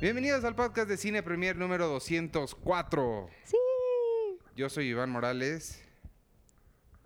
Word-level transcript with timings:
Bienvenidos 0.00 0.44
al 0.44 0.54
podcast 0.54 0.88
de 0.88 0.96
Cine 0.96 1.22
Premier 1.22 1.56
número 1.56 1.86
204. 1.88 3.28
Sí. 3.44 3.56
Yo 4.56 4.68
soy 4.70 4.88
Iván 4.88 5.10
Morales. 5.10 5.82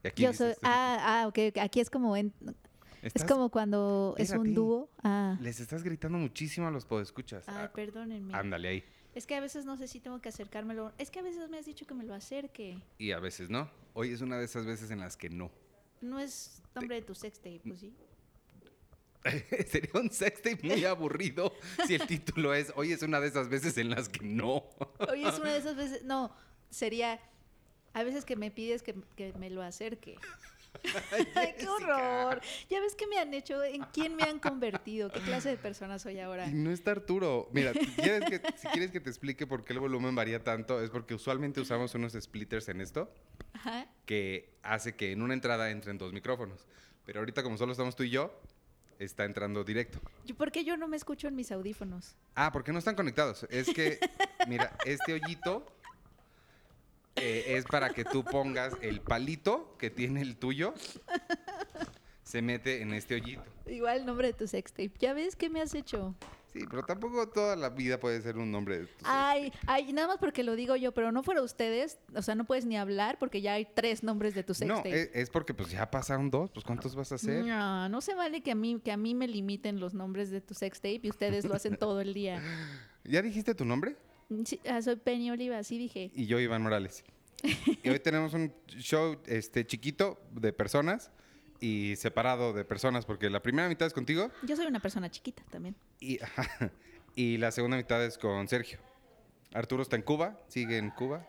Y 0.05 0.09
aquí 0.09 0.23
Yo 0.23 0.33
soy. 0.33 0.51
este- 0.51 0.61
Ah, 0.67 1.23
ah, 1.23 1.27
ok. 1.29 1.57
Aquí 1.61 1.81
es 1.81 1.91
como. 1.91 2.17
en- 2.17 2.33
es 3.03 3.15
¿Estás- 3.15 3.25
como 3.31 3.51
cuando 3.51 4.15
es 4.19 4.31
un 4.31 4.55
dúo. 4.55 4.89
Ah. 5.03 5.37
Les 5.41 5.61
estás 5.61 5.83
gritando 5.83 6.19
muchísimo 6.19 6.67
a 6.69 6.71
los 6.71 6.85
podescuchas. 6.85 7.45
Ay, 7.49 7.55
Ah, 7.67 7.73
perdónenme. 7.73 8.33
Ándale 8.35 8.69
ahí. 8.69 8.85
Es 9.15 9.27
que 9.27 9.35
a 9.37 9.41
veces 9.41 9.65
no 9.65 9.77
sé 9.77 9.87
si 9.89 10.01
tengo 10.01 10.21
que 10.21 10.29
acercármelo. 10.29 10.93
Es 10.99 11.11
que 11.11 11.21
a 11.21 11.23
veces 11.23 11.49
me 11.51 11.59
has 11.59 11.67
dicho 11.67 11.87
que 11.87 11.95
me 11.95 12.05
lo 12.05 12.15
acerque. 12.15 12.81
Y 12.99 13.13
a 13.13 13.21
veces 13.21 13.51
no. 13.51 13.71
Hoy 13.93 14.13
es 14.13 14.21
una 14.21 14.39
de 14.39 14.45
esas 14.45 14.67
veces 14.67 14.91
en 14.91 15.01
las 15.01 15.17
que 15.17 15.29
no. 15.31 15.51
No 16.01 16.19
es 16.19 16.63
nombre 16.75 16.97
de 16.97 17.03
tu 17.03 17.15
sextape, 17.15 17.61
pues 17.67 17.81
sí. 17.81 17.95
Sería 19.69 19.91
un 19.95 20.11
sextape 20.11 20.59
muy 20.63 20.85
aburrido 20.85 21.53
si 21.87 21.95
el 21.95 22.07
título 22.07 22.55
es 22.55 22.73
Hoy 22.77 22.93
es 22.93 23.03
una 23.03 23.21
de 23.21 23.29
esas 23.29 23.49
veces 23.49 23.77
en 23.79 23.91
las 23.91 24.09
que 24.09 24.25
no. 24.25 24.65
Oye, 25.11 25.29
es 25.29 25.39
una 25.39 25.53
de 25.53 25.59
esas 25.59 25.77
veces. 25.77 26.05
No, 26.05 26.35
sería. 26.71 27.21
A 27.93 28.03
veces 28.03 28.25
que 28.25 28.37
me 28.37 28.51
pides 28.51 28.83
que, 28.83 28.95
que 29.17 29.33
me 29.35 29.51
lo 29.51 29.63
acerque. 29.63 30.17
Ay, 31.35 31.55
qué 31.59 31.69
horror. 31.69 32.41
Ya 32.69 32.81
ves 32.81 32.95
que 32.95 33.07
me 33.07 33.19
han 33.19 33.33
hecho, 33.33 33.63
en 33.63 33.85
quién 33.93 34.17
me 34.17 34.25
han 34.25 34.39
convertido, 34.39 35.11
qué 35.11 35.21
clase 35.21 35.51
de 35.51 35.57
persona 35.57 35.99
soy 35.99 36.19
ahora. 36.19 36.47
Y 36.47 36.55
no 36.55 36.71
está 36.71 36.91
Arturo. 36.91 37.49
Mira, 37.53 37.73
si 37.73 37.87
quieres, 37.87 38.29
que, 38.29 38.43
si 38.57 38.67
quieres 38.69 38.91
que 38.91 39.01
te 39.01 39.11
explique 39.11 39.47
por 39.47 39.65
qué 39.65 39.73
el 39.73 39.79
volumen 39.79 40.15
varía 40.15 40.43
tanto, 40.43 40.83
es 40.83 40.91
porque 40.91 41.15
usualmente 41.15 41.61
usamos 41.61 41.95
unos 41.95 42.13
splitters 42.13 42.69
en 42.69 42.81
esto 42.81 43.13
Ajá. 43.53 43.87
que 44.07 44.57
hace 44.63 44.97
que 44.97 45.13
en 45.13 45.23
una 45.23 45.35
entrada 45.35 45.71
entren 45.71 45.97
dos 45.99 46.13
micrófonos. 46.13 46.67
Pero 47.05 47.21
ahorita 47.21 47.43
como 47.43 47.57
solo 47.57 47.73
estamos 47.73 47.97
tú 47.97 48.03
y 48.03 48.11
yo, 48.11 48.41
está 48.99 49.25
entrando 49.25 49.65
directo. 49.65 50.01
¿Por 50.37 50.53
qué 50.53 50.65
yo 50.65 50.77
no 50.77 50.89
me 50.89 50.97
escucho 50.97 51.29
en 51.29 51.37
mis 51.37 51.53
audífonos? 51.53 52.17
Ah, 52.35 52.53
¿por 52.53 52.65
qué 52.65 52.73
no 52.73 52.79
están 52.79 52.97
conectados? 52.97 53.47
Es 53.51 53.69
que, 53.69 53.99
mira, 54.49 54.77
este 54.85 55.15
hoyito 55.15 55.67
eh, 57.17 57.57
es 57.57 57.65
para 57.65 57.91
que 57.91 58.05
tú 58.05 58.25
pongas 58.25 58.75
el 58.81 59.01
palito 59.01 59.77
que 59.79 59.91
tiene 59.91 60.21
el 60.21 60.37
tuyo, 60.37 60.75
se 62.25 62.43
mete 62.43 62.83
en 62.83 62.93
este 62.93 63.15
hoyito. 63.15 63.45
Igual 63.67 64.01
el 64.01 64.07
nombre 64.07 64.29
de 64.29 64.33
tu 64.33 64.47
sextape. 64.47 64.93
¿Ya 64.99 65.15
ves 65.15 65.37
qué 65.37 65.49
me 65.49 65.61
has 65.61 65.75
hecho? 65.75 66.15
Sí, 66.55 66.61
pero 66.71 66.85
tampoco 66.85 67.29
toda 67.29 67.57
la 67.57 67.69
vida 67.69 67.99
puede 67.99 68.23
ser 68.23 68.39
un 68.39 68.53
nombre 68.53 68.79
de 68.79 68.89
Ay, 69.03 69.53
ay, 69.67 69.93
nada 69.93 70.07
más 70.07 70.19
porque 70.19 70.45
lo 70.45 70.55
digo 70.55 70.77
yo, 70.77 70.93
pero 70.93 71.11
no 71.11 71.25
fuera 71.25 71.43
ustedes, 71.43 71.99
o 72.15 72.23
sea, 72.23 72.37
no 72.37 72.45
puedes 72.45 72.65
ni 72.65 72.77
hablar 72.77 73.19
porque 73.19 73.43
ya 73.43 73.55
hay 73.55 73.67
tres 73.67 74.05
nombres 74.05 74.35
de 74.35 74.45
tu 74.45 74.53
No, 74.53 74.77
sextape. 74.77 75.03
es, 75.03 75.11
es 75.15 75.31
porque 75.31 75.53
pues 75.53 75.71
ya 75.71 75.91
pasaron 75.91 76.31
dos, 76.31 76.53
pues 76.53 76.65
¿cuántos 76.65 76.95
vas 76.95 77.11
a 77.11 77.17
hacer? 77.17 77.45
No, 77.45 77.89
no 77.89 78.01
se 78.01 78.15
vale 78.15 78.41
que 78.41 78.53
a 78.53 78.55
mí 78.55 78.81
que 78.83 78.93
a 78.93 78.97
mí 78.97 79.17
me 79.17 79.27
limiten 79.27 79.81
los 79.81 79.95
nombres 79.95 80.31
de 80.31 80.41
tu 80.41 80.55
sextape 80.55 81.01
y 81.03 81.11
ustedes 81.11 81.45
lo 81.45 81.55
hacen 81.55 81.77
todo 81.77 82.01
el 82.01 82.15
día. 82.15 82.41
¿Ya 83.05 83.21
dijiste 83.21 83.53
tu 83.57 83.65
nombre? 83.65 83.97
Sí, 84.45 84.61
ah, 84.71 84.81
soy 84.81 84.95
Penny 84.97 85.33
Oliva, 85.33 85.63
sí 85.65 85.77
dije. 85.77 86.13
Y 86.15 86.27
yo, 86.27 86.39
Iván 86.39 86.63
Morales. 86.63 87.05
Y 87.83 87.89
hoy 87.91 87.99
tenemos 87.99 88.33
un 88.33 88.55
show 88.69 89.19
este, 89.27 89.67
chiquito 89.67 90.19
de 90.31 90.53
personas 90.53 91.11
y 91.61 91.97
separado 91.97 92.53
de 92.53 92.65
personas, 92.65 93.05
porque 93.07 93.31
la 93.31 93.41
primera 93.43 93.69
mitad 93.69 93.87
es 93.87 93.93
contigo 93.95 94.31
Yo 94.43 94.57
soy 94.57 94.67
una 94.67 94.81
persona 94.81 95.11
chiquita 95.11 95.43
también. 95.51 95.75
y, 96.01 96.21
ajá, 96.23 96.71
y 97.15 97.37
la 97.39 97.51
segunda 97.53 97.77
mitad 97.77 98.05
es 98.05 98.19
con 98.19 98.49
Sergio. 98.49 98.79
Arturo 99.53 99.83
está 99.83 99.97
en 99.97 100.03
Cuba, 100.03 100.39
sigue 100.49 100.79
en 100.79 100.91
Cuba, 100.91 101.27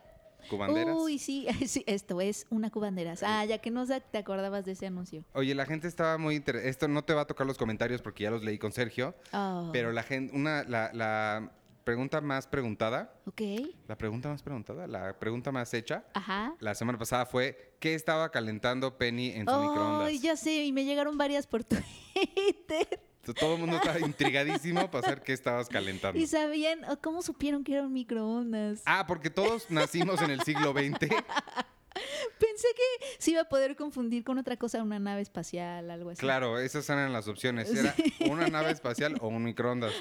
Cubanderas. 0.49 0.95
Uy, 0.97 1.17
sí, 1.19 1.47
sí, 1.67 1.83
esto 1.87 2.21
es 2.21 2.45
una 2.49 2.69
cubanderas. 2.69 3.23
Ah, 3.23 3.45
ya 3.45 3.59
que 3.59 3.71
no 3.71 3.85
te 3.87 4.17
acordabas 4.17 4.65
de 4.65 4.73
ese 4.73 4.87
anuncio. 4.87 5.23
Oye, 5.33 5.55
la 5.55 5.65
gente 5.65 5.87
estaba 5.87 6.17
muy 6.17 6.35
interesada. 6.35 6.69
Esto 6.69 6.87
no 6.87 7.03
te 7.03 7.13
va 7.13 7.21
a 7.21 7.25
tocar 7.25 7.45
los 7.47 7.57
comentarios 7.57 8.01
porque 8.01 8.23
ya 8.23 8.31
los 8.31 8.43
leí 8.43 8.57
con 8.57 8.71
Sergio, 8.71 9.15
Oh, 9.33 9.69
pero 9.73 9.91
la 9.91 10.03
gente, 10.03 10.35
una, 10.35 10.63
la, 10.63 10.91
la 10.93 11.51
pregunta 11.85 12.19
más 12.19 12.47
preguntada, 12.47 13.13
Ok. 13.25 13.41
la 13.87 13.97
pregunta 13.97 14.27
más 14.27 14.41
preguntada, 14.43 14.87
la 14.87 15.17
pregunta 15.17 15.53
más 15.53 15.73
hecha, 15.73 16.03
Ajá. 16.13 16.53
la 16.59 16.75
semana 16.75 16.97
pasada 16.97 17.25
fue, 17.25 17.77
¿qué 17.79 17.93
estaba 17.93 18.29
calentando 18.31 18.97
Penny 18.97 19.29
en 19.29 19.47
su 19.47 19.55
microondas? 19.57 20.07
Ay, 20.09 20.19
ya 20.19 20.35
sé, 20.35 20.65
y 20.65 20.73
me 20.73 20.83
llegaron 20.83 21.17
varias 21.17 21.47
por 21.47 21.63
Twitter. 21.63 22.99
Todo 23.39 23.55
el 23.55 23.59
mundo 23.61 23.77
estaba 23.77 23.99
intrigadísimo 23.99 24.91
para 24.91 25.03
saber 25.03 25.23
qué 25.23 25.33
estabas 25.33 25.67
calentando. 25.69 26.19
Y 26.21 26.27
sabían, 26.27 26.81
¿cómo 27.01 27.21
supieron 27.21 27.63
que 27.63 27.73
era 27.73 27.83
un 27.83 27.93
microondas? 27.93 28.81
Ah, 28.85 29.05
porque 29.07 29.29
todos 29.29 29.69
nacimos 29.71 30.21
en 30.21 30.31
el 30.31 30.41
siglo 30.41 30.73
XX. 30.73 31.07
Pensé 32.39 32.67
que 32.75 33.05
se 33.17 33.31
iba 33.31 33.41
a 33.41 33.49
poder 33.49 33.75
confundir 33.75 34.23
con 34.23 34.37
otra 34.37 34.57
cosa, 34.57 34.83
una 34.83 34.99
nave 34.99 35.21
espacial, 35.21 35.89
algo 35.89 36.09
así. 36.09 36.19
Claro, 36.19 36.59
esas 36.59 36.89
eran 36.89 37.13
las 37.13 37.27
opciones. 37.27 37.73
Era 37.73 37.95
una 38.29 38.47
nave 38.47 38.71
espacial 38.71 39.17
o 39.21 39.27
un 39.27 39.43
microondas. 39.43 39.93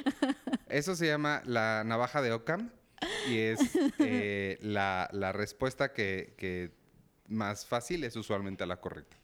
Eso 0.68 0.96
se 0.96 1.06
llama 1.06 1.42
la 1.44 1.84
navaja 1.84 2.22
de 2.22 2.32
Occam 2.32 2.70
y 3.28 3.38
es 3.38 3.60
eh, 3.98 4.58
la, 4.60 5.08
la 5.12 5.32
respuesta 5.32 5.92
que, 5.92 6.34
que 6.36 6.72
más 7.28 7.66
fácil 7.66 8.04
es 8.04 8.16
usualmente 8.16 8.66
la 8.66 8.76
correcta. 8.76 9.16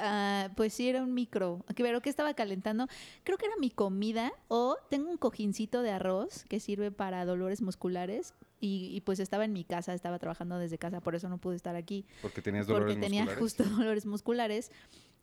Ah, 0.00 0.50
pues 0.56 0.74
sí, 0.74 0.88
era 0.88 1.02
un 1.02 1.12
micro. 1.12 1.64
Pero 1.76 2.00
¿qué 2.00 2.08
estaba 2.08 2.34
calentando? 2.34 2.86
Creo 3.24 3.36
que 3.36 3.46
era 3.46 3.56
mi 3.56 3.70
comida 3.70 4.32
o 4.46 4.76
tengo 4.90 5.10
un 5.10 5.16
cojincito 5.16 5.82
de 5.82 5.90
arroz 5.90 6.44
que 6.48 6.60
sirve 6.60 6.92
para 6.92 7.24
dolores 7.24 7.62
musculares 7.62 8.32
y, 8.60 8.90
y, 8.92 9.00
pues 9.02 9.20
estaba 9.20 9.44
en 9.44 9.52
mi 9.52 9.64
casa, 9.64 9.94
estaba 9.94 10.18
trabajando 10.18 10.58
desde 10.58 10.78
casa, 10.78 11.00
por 11.00 11.14
eso 11.14 11.28
no 11.28 11.38
pude 11.38 11.56
estar 11.56 11.76
aquí. 11.76 12.04
Porque 12.22 12.42
tenías 12.42 12.66
dolores 12.66 12.94
porque 12.94 13.06
tenía 13.06 13.24
musculares. 13.24 13.42
justo 13.42 13.64
dolores 13.76 14.06
musculares. 14.06 14.70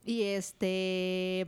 Y 0.05 0.23
este. 0.23 1.45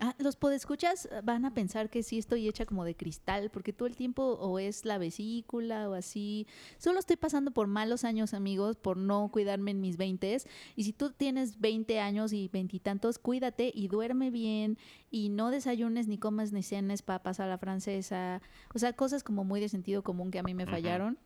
Ah, 0.00 0.14
los 0.18 0.36
podescuchas 0.36 1.08
van 1.24 1.44
a 1.44 1.52
pensar 1.54 1.90
que 1.90 2.04
sí 2.04 2.18
estoy 2.18 2.46
hecha 2.46 2.64
como 2.66 2.84
de 2.84 2.94
cristal, 2.94 3.50
porque 3.50 3.72
todo 3.72 3.88
el 3.88 3.96
tiempo 3.96 4.22
o 4.22 4.60
es 4.60 4.84
la 4.84 4.96
vesícula 4.96 5.88
o 5.88 5.94
así. 5.94 6.46
Solo 6.78 7.00
estoy 7.00 7.16
pasando 7.16 7.50
por 7.50 7.66
malos 7.66 8.04
años, 8.04 8.32
amigos, 8.32 8.76
por 8.76 8.96
no 8.96 9.28
cuidarme 9.32 9.72
en 9.72 9.80
mis 9.80 9.96
20 9.96 10.38
Y 10.76 10.84
si 10.84 10.92
tú 10.92 11.10
tienes 11.10 11.58
20 11.58 11.98
años 11.98 12.32
y 12.32 12.46
veintitantos, 12.46 13.18
cuídate 13.18 13.72
y 13.74 13.88
duerme 13.88 14.30
bien 14.30 14.78
y 15.10 15.30
no 15.30 15.50
desayunes 15.50 16.06
ni 16.06 16.16
comas 16.16 16.52
ni 16.52 16.62
cenes 16.62 17.02
papas 17.02 17.40
a 17.40 17.46
la 17.46 17.58
francesa. 17.58 18.40
O 18.72 18.78
sea, 18.78 18.92
cosas 18.92 19.24
como 19.24 19.42
muy 19.42 19.60
de 19.60 19.68
sentido 19.68 20.04
común 20.04 20.30
que 20.30 20.38
a 20.38 20.44
mí 20.44 20.54
me 20.54 20.66
fallaron, 20.66 21.18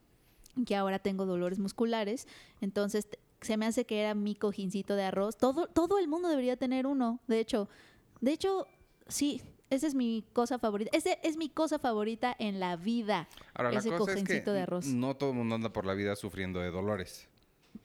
que 0.65 0.75
ahora 0.75 0.99
tengo 0.99 1.25
dolores 1.25 1.59
musculares. 1.59 2.27
Entonces, 2.61 3.07
se 3.41 3.57
me 3.57 3.65
hace 3.65 3.85
que 3.85 3.99
era 4.01 4.13
mi 4.13 4.35
cojincito 4.35 4.95
de 4.95 5.03
arroz. 5.03 5.37
Todo, 5.37 5.67
todo 5.67 5.99
el 5.99 6.07
mundo 6.07 6.29
debería 6.29 6.57
tener 6.57 6.87
uno, 6.87 7.19
de 7.27 7.39
hecho. 7.39 7.69
De 8.21 8.31
hecho, 8.31 8.67
sí, 9.07 9.41
esa 9.69 9.87
es 9.87 9.95
mi 9.95 10.25
cosa 10.33 10.59
favorita. 10.59 10.95
Esa 10.95 11.13
es 11.23 11.35
mi 11.35 11.49
cosa 11.49 11.79
favorita 11.79 12.35
en 12.39 12.59
la 12.59 12.75
vida. 12.75 13.27
Ahora, 13.53 13.71
la 13.71 13.79
ese 13.79 13.89
cosa 13.89 14.11
es 14.11 14.17
que 14.17 14.21
cojincito 14.23 14.53
de 14.53 14.61
arroz. 14.61 14.85
no 14.85 15.15
todo 15.15 15.31
el 15.31 15.35
mundo 15.35 15.55
anda 15.55 15.73
por 15.73 15.85
la 15.85 15.93
vida 15.93 16.15
sufriendo 16.15 16.59
de 16.59 16.71
dolores. 16.71 17.27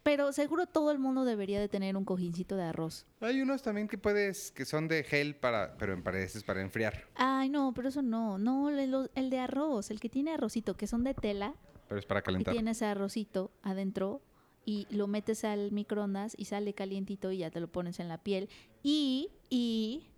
Pero 0.03 0.33
seguro 0.33 0.67
todo 0.67 0.91
el 0.91 0.99
mundo 0.99 1.25
debería 1.25 1.59
de 1.61 1.69
tener 1.69 1.97
un 1.97 2.05
cojincito 2.05 2.57
de 2.57 2.65
arroz. 2.65 3.07
Hay 3.21 3.41
unos 3.41 3.63
también 3.63 3.89
que 3.89 3.99
puedes, 3.99 4.53
que 4.53 4.65
son 4.65 4.87
de 4.87 5.03
gel 5.03 5.35
para, 5.35 5.77
pero 5.79 5.95
en 5.95 6.03
paredes 6.03 6.45
para 6.45 6.61
enfriar. 6.61 7.07
Ay, 7.15 7.49
no, 7.49 7.73
pero 7.75 7.89
eso 7.89 8.03
no. 8.03 8.39
No, 8.39 8.69
el, 8.69 9.11
el 9.15 9.31
de 9.31 9.39
arroz, 9.39 9.91
el 9.91 9.99
que 9.99 10.09
tiene 10.09 10.33
arrocito, 10.33 10.77
que 10.77 10.87
son 10.87 11.05
de 11.05 11.15
tela, 11.15 11.55
Pero 11.89 11.99
es 11.99 12.07
para 12.07 12.21
y 12.21 12.23
calentar. 12.23 12.55
tiene 12.55 12.73
ese 12.73 12.85
arrocito 12.85 13.51
adentro 13.63 14.21
y 14.65 14.87
lo 14.91 15.07
metes 15.07 15.45
al 15.45 15.73
microondas 15.73 16.35
y 16.37 16.45
sale 16.45 16.75
calientito 16.75 17.33
y 17.33 17.39
ya 17.39 17.51
te 17.51 17.61
lo 17.61 17.69
pones 17.69 18.01
en 18.01 18.09
la 18.09 18.19
piel 18.19 18.49
y, 18.83 19.31
y 19.49 20.09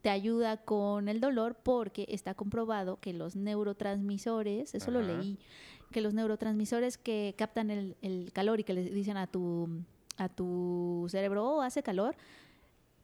te 0.00 0.10
ayuda 0.10 0.56
con 0.58 1.08
el 1.08 1.20
dolor 1.20 1.56
porque 1.62 2.06
está 2.08 2.34
comprobado 2.34 2.98
que 3.00 3.12
los 3.12 3.36
neurotransmisores, 3.36 4.74
eso 4.74 4.90
lo 4.90 5.02
leí, 5.02 5.38
que 5.90 6.00
los 6.00 6.14
neurotransmisores 6.14 6.96
que 6.96 7.34
captan 7.36 7.70
el, 7.70 7.96
el 8.00 8.32
calor 8.32 8.60
y 8.60 8.64
que 8.64 8.72
le 8.72 8.84
dicen 8.84 9.16
a 9.16 9.26
tu, 9.26 9.68
a 10.16 10.28
tu 10.28 11.06
cerebro, 11.10 11.44
oh, 11.46 11.62
hace 11.62 11.82
calor, 11.82 12.16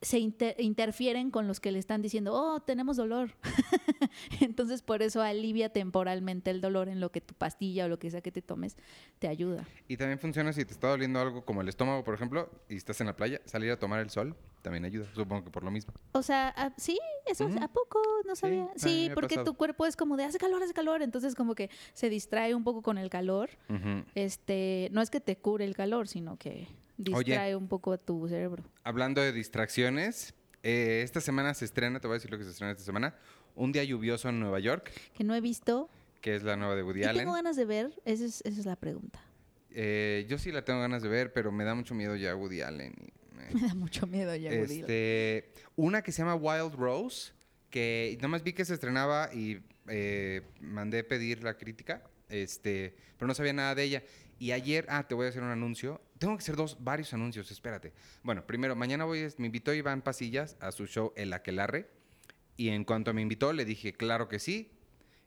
se 0.03 0.19
inter- 0.19 0.57
interfieren 0.59 1.31
con 1.31 1.47
los 1.47 1.61
que 1.61 1.73
le 1.73 1.79
están 1.79 2.03
diciendo, 2.03 2.33
oh, 2.35 2.61
tenemos 2.61 2.97
dolor. 2.97 3.31
Entonces, 4.41 4.83
por 4.83 5.03
eso 5.03 5.23
alivia 5.23 5.71
temporalmente 5.71 6.51
el 6.51 6.61
dolor 6.61 6.89
en 6.89 7.01
lo 7.01 7.11
que 7.11 7.21
tu 7.21 7.35
pastilla 7.35 7.87
o 7.87 7.89
lo 7.89 7.99
que 7.99 8.11
sea 8.11 8.21
que 8.21 8.33
te 8.33 8.43
tomes 8.43 8.77
te 9.19 9.29
ayuda. 9.29 9.67
Y 9.89 9.97
también 9.97 10.19
funciona 10.19 10.53
si 10.53 10.65
te 10.65 10.73
está 10.73 10.89
doliendo 10.89 11.21
algo 11.21 11.45
como 11.45 11.61
el 11.63 11.69
estómago, 11.69 12.05
por 12.05 12.15
ejemplo, 12.15 12.51
y 12.69 12.77
estás 12.77 13.01
en 13.01 13.07
la 13.07 13.17
playa, 13.17 13.41
salir 13.45 13.71
a 13.71 13.79
tomar 13.79 14.01
el 14.01 14.11
sol 14.11 14.37
también 14.63 14.87
ayuda, 14.87 15.07
supongo 15.15 15.45
que 15.45 15.51
por 15.51 15.63
lo 15.63 15.71
mismo. 15.71 15.93
O 16.13 16.23
sea, 16.23 16.53
ah, 16.57 16.73
sí, 16.79 16.99
eso. 17.27 17.47
¿a 17.61 17.69
poco? 17.69 18.01
No 18.27 18.35
sabía. 18.35 18.71
Sí, 18.77 19.11
porque 19.13 19.37
tu 19.37 19.53
cuerpo 19.55 19.85
es 19.85 19.95
como 19.95 20.17
de 20.17 20.25
hace 20.25 20.39
calor, 20.39 20.63
hace 20.63 20.73
calor, 20.73 21.03
entonces 21.03 21.35
como 21.35 21.55
que 21.55 21.69
se 21.93 22.09
distrae 22.09 22.55
un 22.55 22.65
poco 22.65 22.81
con 22.81 22.97
el 22.97 23.11
calor. 23.11 23.51
Este, 24.15 24.89
no 24.93 25.03
es 25.03 25.11
que 25.11 25.21
te 25.21 25.37
cure 25.37 25.67
el 25.67 25.75
calor, 25.77 26.09
sino 26.09 26.39
que 26.39 26.67
distrae 26.97 27.57
un 27.57 27.69
poco 27.69 27.93
a 27.93 27.99
tu 27.99 28.27
cerebro. 28.29 28.65
Hablando 28.83 29.21
de 29.21 29.33
distracciones, 29.33 30.35
eh, 30.63 31.03
esta 31.05 31.21
semana 31.21 31.55
se 31.55 31.65
estrena, 31.65 32.01
te 32.01 32.07
voy 32.07 32.15
a 32.15 32.19
decir 32.19 32.31
lo 32.31 32.39
que 32.39 32.45
se 32.45 32.51
estrena 32.51 32.73
esta 32.73 32.85
semana, 32.85 33.15
Un 33.57 33.71
día 33.71 33.85
lluvioso 33.85 34.29
en 34.29 34.41
Nueva 34.41 34.59
York, 34.61 34.91
Que 35.17 35.23
no 35.25 35.35
he 35.35 35.41
visto. 35.41 35.89
que 36.21 36.35
es 36.35 36.43
la 36.43 36.57
nueva 36.57 36.75
de 36.75 36.83
Woody 36.83 37.05
Allen. 37.05 37.19
tengo 37.19 37.35
ganas 37.35 37.55
de 37.57 37.65
ver, 37.65 37.93
esa 38.05 38.25
es, 38.25 38.41
esa 38.45 38.59
es 38.61 38.67
la 38.67 38.75
pregunta. 38.77 39.21
Eh, 39.71 40.27
yo 40.29 40.39
sí 40.39 40.51
la 40.53 40.65
tengo 40.65 40.81
ganas 40.81 41.03
de 41.03 41.09
ver, 41.09 41.33
pero 41.33 41.53
me 41.53 41.65
da 41.65 41.75
mucho 41.75 41.95
miedo 41.95 42.17
ya 42.17 42.35
Woody 42.35 42.63
Allen. 42.63 42.95
y 42.99 43.13
me- 43.55 43.61
da 43.69 43.75
mucho 43.75 44.07
miedo 44.09 44.35
ya, 44.35 44.51
Woody 44.51 44.63
Allen. 44.63 44.81
este, 44.81 45.53
una 45.77 46.03
que 46.03 46.11
se 46.13 46.23
llama 46.23 46.35
Wild 46.35 46.75
Rose, 46.75 47.33
que 47.71 48.17
nomás 48.23 48.43
vi 48.43 48.53
que 48.55 48.65
se 48.65 48.75
estrenaba 48.75 49.31
y 49.35 49.61
eh, 49.89 50.43
mandé 50.61 51.05
pedir 51.05 51.43
la 51.45 51.57
crítica, 51.59 52.03
este, 52.29 52.97
pero 53.19 53.27
no 53.29 53.35
sabía 53.35 53.53
nada 53.53 53.75
de 53.75 53.83
ella. 53.85 54.03
Y 54.39 54.53
ayer, 54.53 54.87
ah, 54.89 55.07
te 55.07 55.15
voy 55.15 55.27
a 55.27 55.29
hacer 55.29 55.43
un 55.43 55.51
anuncio. 55.51 56.01
Tengo 56.19 56.37
que 56.37 56.43
hacer 56.43 56.57
dos, 56.57 56.83
varios 56.83 57.13
anuncios, 57.15 57.51
espérate. 57.51 57.93
Bueno, 58.23 58.47
primero, 58.47 58.75
mañana 58.77 59.05
voy, 59.05 59.27
me 59.39 59.47
invitó 59.47 59.73
Iván 59.73 60.03
Pasillas 60.03 60.57
a 60.61 60.73
su 60.73 60.87
show 60.87 61.13
El 61.17 61.33
Aquelarre. 61.33 61.89
Y 62.57 62.69
en 62.69 62.85
cuanto 62.85 63.13
me 63.13 63.23
invitó, 63.23 63.53
le 63.53 63.65
dije, 63.65 63.93
claro 63.93 64.29
que 64.29 64.39
sí. 64.39 64.71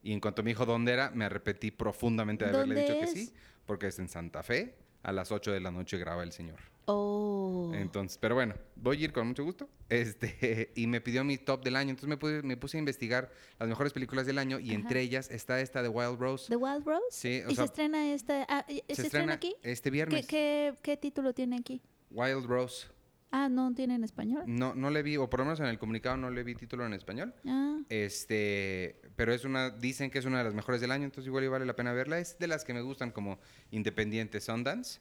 Y 0.04 0.14
en 0.14 0.20
cuanto 0.20 0.44
me 0.44 0.52
dijo 0.52 0.66
dónde 0.66 0.94
era, 0.94 1.12
me 1.12 1.26
arrepentí 1.26 1.72
profundamente 1.72 2.46
de 2.46 2.52
haberle 2.52 2.76
¿Dónde 2.76 2.94
dicho 2.94 3.00
que 3.00 3.08
sí. 3.08 3.34
Porque 3.66 3.88
es 3.88 4.00
en 4.00 4.08
Santa 4.08 4.44
Fe. 4.44 4.76
A 5.04 5.12
las 5.12 5.32
8 5.32 5.52
de 5.52 5.60
la 5.60 5.72
noche 5.72 5.98
graba 5.98 6.24
el 6.24 6.32
señor. 6.32 6.60
Oh. 6.90 7.72
Entonces, 7.76 8.18
pero 8.18 8.34
bueno, 8.36 8.56
voy 8.78 9.02
a 9.02 9.06
ir 9.06 9.14
con 9.14 9.28
mucho 9.28 9.44
gusto. 9.44 9.70
Este, 9.90 10.72
y 10.76 10.86
me 10.88 11.00
pidió 11.00 11.24
mi 11.24 11.38
top 11.38 11.64
del 11.64 11.76
año. 11.78 11.92
Entonces 11.92 12.10
me 12.10 12.18
puse, 12.18 12.42
me 12.44 12.58
puse 12.58 12.78
a 12.78 12.80
investigar 12.80 13.32
las 13.58 13.70
mejores 13.70 13.94
películas 13.94 14.26
del 14.26 14.38
año. 14.38 14.60
Y 14.60 14.70
Ajá. 14.72 14.76
entre 14.76 15.02
ellas 15.02 15.30
está 15.32 15.62
esta 15.62 15.82
de 15.82 15.88
Wild 15.90 16.20
Rose. 16.20 16.48
¿The 16.50 16.58
Wild 16.58 16.86
Rose? 16.86 17.04
Sí, 17.12 17.42
o 17.48 17.52
¿Y 17.52 17.56
sea, 17.56 17.64
se 17.64 17.64
estrena 17.66 18.14
esta? 18.14 18.46
ah, 18.50 18.66
¿y- 18.68 18.84
¿Se, 18.94 19.04
estrena 19.04 19.34
aquí? 19.34 19.56
este 19.64 19.90
¿Qué, 19.90 19.92
viernes. 19.92 20.28
qué, 20.28 20.74
qué 20.82 20.98
título 20.98 21.34
tiene 21.34 21.58
aquí? 21.58 21.82
Wild 22.12 22.46
Rose. 22.46 22.88
Ah, 23.32 23.48
¿no 23.50 23.74
tiene 23.74 23.96
en 23.96 24.04
español? 24.04 24.44
No, 24.48 24.74
no 24.76 24.90
le 24.90 25.04
vi, 25.04 25.18
o 25.18 25.30
por 25.30 25.40
lo 25.42 25.46
menos 25.46 25.60
en 25.60 25.66
el 25.68 25.78
comunicado 25.80 26.16
no 26.18 26.30
le 26.30 26.44
vi 26.44 26.56
título 26.56 26.86
en 26.86 26.94
español. 26.94 27.34
Ah, 27.46 27.78
Este, 27.90 29.02
pero 29.16 29.34
es 29.34 29.44
una, 29.46 29.70
dicen 29.70 30.10
que 30.10 30.20
es 30.20 30.26
una 30.26 30.38
de 30.40 30.44
las 30.46 30.54
mejores 30.54 30.80
del 30.82 30.92
año, 30.92 31.06
entonces 31.06 31.28
igual 31.28 31.44
y 31.44 31.48
vale 31.48 31.66
la 31.66 31.76
pena 31.76 31.92
verla. 31.94 32.20
Es 32.20 32.38
de 32.40 32.48
las 32.48 32.64
que 32.66 32.74
me 32.74 32.82
gustan 32.82 33.12
como 33.12 33.40
Independiente 33.72 34.40
Sundance. 34.42 35.00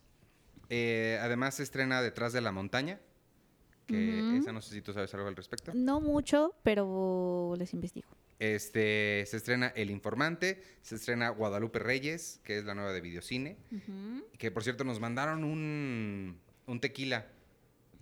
Eh, 0.70 1.18
además 1.20 1.54
se 1.56 1.62
estrena 1.62 2.02
Detrás 2.02 2.32
de 2.32 2.40
la 2.40 2.52
Montaña, 2.52 2.98
que 3.86 4.36
esa 4.36 4.52
no 4.52 4.60
sé 4.60 4.74
si 4.74 4.82
tú 4.82 4.92
sabes 4.92 5.14
algo 5.14 5.28
al 5.28 5.36
respecto. 5.36 5.72
no 5.74 6.00
mucho, 6.00 6.54
pero 6.62 7.54
les 7.56 7.72
investigo. 7.72 8.08
Este, 8.38 9.24
se 9.26 9.36
estrena 9.38 9.68
El 9.68 9.90
Informante, 9.90 10.62
se 10.82 10.96
estrena 10.96 11.30
Guadalupe 11.30 11.78
Reyes, 11.78 12.40
que 12.44 12.58
es 12.58 12.64
la 12.64 12.74
nueva 12.74 12.92
de 12.92 13.00
Videocine, 13.00 13.56
Ujú. 13.72 14.26
que 14.38 14.50
por 14.50 14.62
cierto 14.64 14.84
nos 14.84 15.00
mandaron 15.00 15.42
un, 15.44 16.38
un 16.66 16.80
tequila 16.80 17.26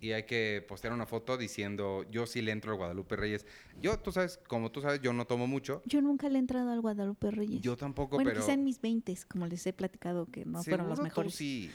y 0.05 0.13
hay 0.13 0.23
que 0.23 0.63
postear 0.67 0.93
una 0.93 1.07
foto 1.07 1.35
diciendo 1.35 2.05
yo 2.11 2.27
sí 2.27 2.43
le 2.43 2.51
entro 2.51 2.71
al 2.71 2.77
Guadalupe 2.77 3.15
Reyes. 3.15 3.45
Yo, 3.81 3.97
tú 3.97 4.11
sabes, 4.11 4.39
como 4.47 4.71
tú 4.71 4.81
sabes, 4.81 5.01
yo 5.01 5.13
no 5.13 5.25
tomo 5.25 5.47
mucho. 5.47 5.81
Yo 5.85 5.99
nunca 5.99 6.29
le 6.29 6.35
he 6.35 6.39
entrado 6.39 6.71
al 6.71 6.79
Guadalupe 6.81 7.31
Reyes. 7.31 7.61
Yo 7.61 7.75
tampoco, 7.75 8.17
bueno, 8.17 8.29
pero... 8.29 8.41
quizá 8.41 8.53
en 8.53 8.63
mis 8.63 8.79
20 8.79 9.17
como 9.27 9.47
les 9.47 9.65
he 9.65 9.73
platicado 9.73 10.27
que 10.27 10.45
no 10.45 10.61
fueron 10.61 10.89
los 10.89 10.97
Seguro 10.97 10.97
tú 10.97 11.03
mejores. 11.03 11.33
sí. 11.33 11.71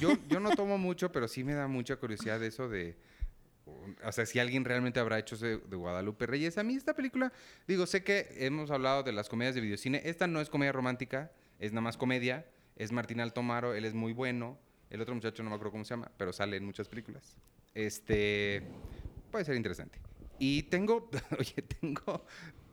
Yo, 0.00 0.12
yo 0.28 0.38
no 0.38 0.50
tomo 0.50 0.78
mucho, 0.78 1.10
pero 1.10 1.26
sí 1.26 1.42
me 1.42 1.54
da 1.54 1.66
mucha 1.66 1.96
curiosidad 1.96 2.40
eso 2.44 2.68
de... 2.68 2.96
O 4.04 4.12
sea, 4.12 4.24
si 4.24 4.38
alguien 4.38 4.64
realmente 4.64 5.00
habrá 5.00 5.18
hecho 5.18 5.34
ese 5.34 5.58
de 5.58 5.76
Guadalupe 5.76 6.26
Reyes. 6.26 6.58
A 6.58 6.62
mí 6.62 6.76
esta 6.76 6.94
película, 6.94 7.32
digo, 7.66 7.86
sé 7.86 8.04
que 8.04 8.28
hemos 8.38 8.70
hablado 8.70 9.02
de 9.02 9.12
las 9.12 9.28
comedias 9.28 9.56
de 9.56 9.60
videocine. 9.60 10.00
Esta 10.04 10.28
no 10.28 10.40
es 10.40 10.48
comedia 10.48 10.72
romántica, 10.72 11.32
es 11.58 11.72
nada 11.72 11.82
más 11.82 11.96
comedia. 11.96 12.46
Es 12.76 12.92
Martín 12.92 13.20
Altomaro, 13.20 13.74
él 13.74 13.84
es 13.84 13.94
muy 13.94 14.12
bueno. 14.12 14.58
El 14.90 15.00
otro 15.00 15.14
muchacho 15.14 15.42
no 15.42 15.50
me 15.50 15.56
acuerdo 15.56 15.72
cómo 15.72 15.84
se 15.84 15.90
llama, 15.90 16.10
pero 16.16 16.32
sale 16.32 16.56
en 16.56 16.64
muchas 16.64 16.88
películas. 16.88 17.36
Este, 17.74 18.62
puede 19.30 19.44
ser 19.44 19.56
interesante. 19.56 20.00
Y 20.38 20.64
tengo, 20.64 21.10
oye, 21.38 21.62
tengo, 21.62 22.24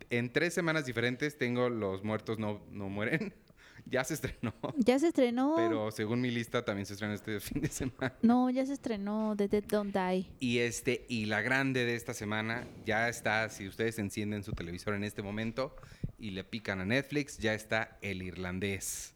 en 0.10 0.32
tres 0.32 0.54
semanas 0.54 0.86
diferentes 0.86 1.38
tengo 1.38 1.70
Los 1.70 2.04
Muertos 2.04 2.40
No, 2.40 2.62
no 2.72 2.90
Mueren. 2.90 3.34
Ya 3.88 4.04
se 4.04 4.16
estrenó. 4.16 4.54
Ya 4.78 4.98
se 4.98 5.10
estrenó. 5.10 5.54
Pero 5.58 5.92
según 5.92 6.20
mi 6.20 6.32
lista 6.32 6.66
también 6.66 6.88
se 6.88 6.94
estrena 6.94 7.14
este 7.14 7.40
fin 7.42 7.62
de 7.62 7.68
semana. 7.68 8.16
No, 8.24 8.50
ya 8.50 8.66
se 8.66 8.74
estrenó 8.74 9.36
The 9.38 9.48
Dead 9.48 9.64
Don't 9.64 9.96
Die. 9.96 10.26
Y 10.40 10.58
este 10.60 11.06
y 11.08 11.26
la 11.26 11.42
grande 11.42 11.86
de 11.86 11.94
esta 11.94 12.16
semana 12.16 12.68
ya 12.84 13.10
está, 13.10 13.48
si 13.50 13.68
ustedes 13.68 14.00
encienden 14.00 14.44
su 14.44 14.54
televisor 14.54 14.96
en 14.96 15.04
este 15.04 15.22
momento 15.22 15.76
y 16.18 16.32
le 16.32 16.44
pican 16.44 16.80
a 16.80 16.86
Netflix, 16.86 17.38
ya 17.38 17.54
está 17.54 18.00
El 18.02 18.24
Irlandés. 18.24 19.15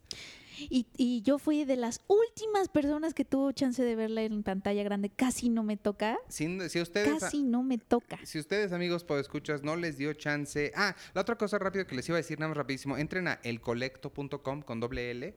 Y, 0.59 0.87
y 0.97 1.21
yo 1.21 1.39
fui 1.39 1.65
de 1.65 1.75
las 1.75 2.01
últimas 2.07 2.69
personas 2.69 3.13
que 3.13 3.25
tuvo 3.25 3.51
chance 3.51 3.83
de 3.83 3.95
verla 3.95 4.23
en 4.23 4.43
pantalla 4.43 4.83
grande. 4.83 5.09
Casi 5.09 5.49
no 5.49 5.63
me 5.63 5.77
toca. 5.77 6.17
Si, 6.27 6.69
si 6.69 6.81
ustedes 6.81 7.19
Casi 7.19 7.43
no 7.43 7.63
me 7.63 7.77
toca. 7.77 8.19
si 8.23 8.39
ustedes 8.39 8.71
amigos 8.71 9.05
escuchas 9.19 9.63
no 9.63 9.75
les 9.75 9.97
dio 9.97 10.13
chance. 10.13 10.71
Ah, 10.75 10.95
la 11.13 11.21
otra 11.21 11.37
cosa 11.37 11.57
rápido 11.59 11.85
que 11.85 11.95
les 11.95 12.07
iba 12.09 12.17
a 12.17 12.21
decir 12.21 12.39
nada 12.39 12.49
más 12.49 12.57
rapidísimo, 12.57 12.97
entren 12.97 13.27
a 13.27 13.39
elcolecto.com 13.43 14.61
con 14.61 14.79
doble 14.79 15.11
L. 15.11 15.35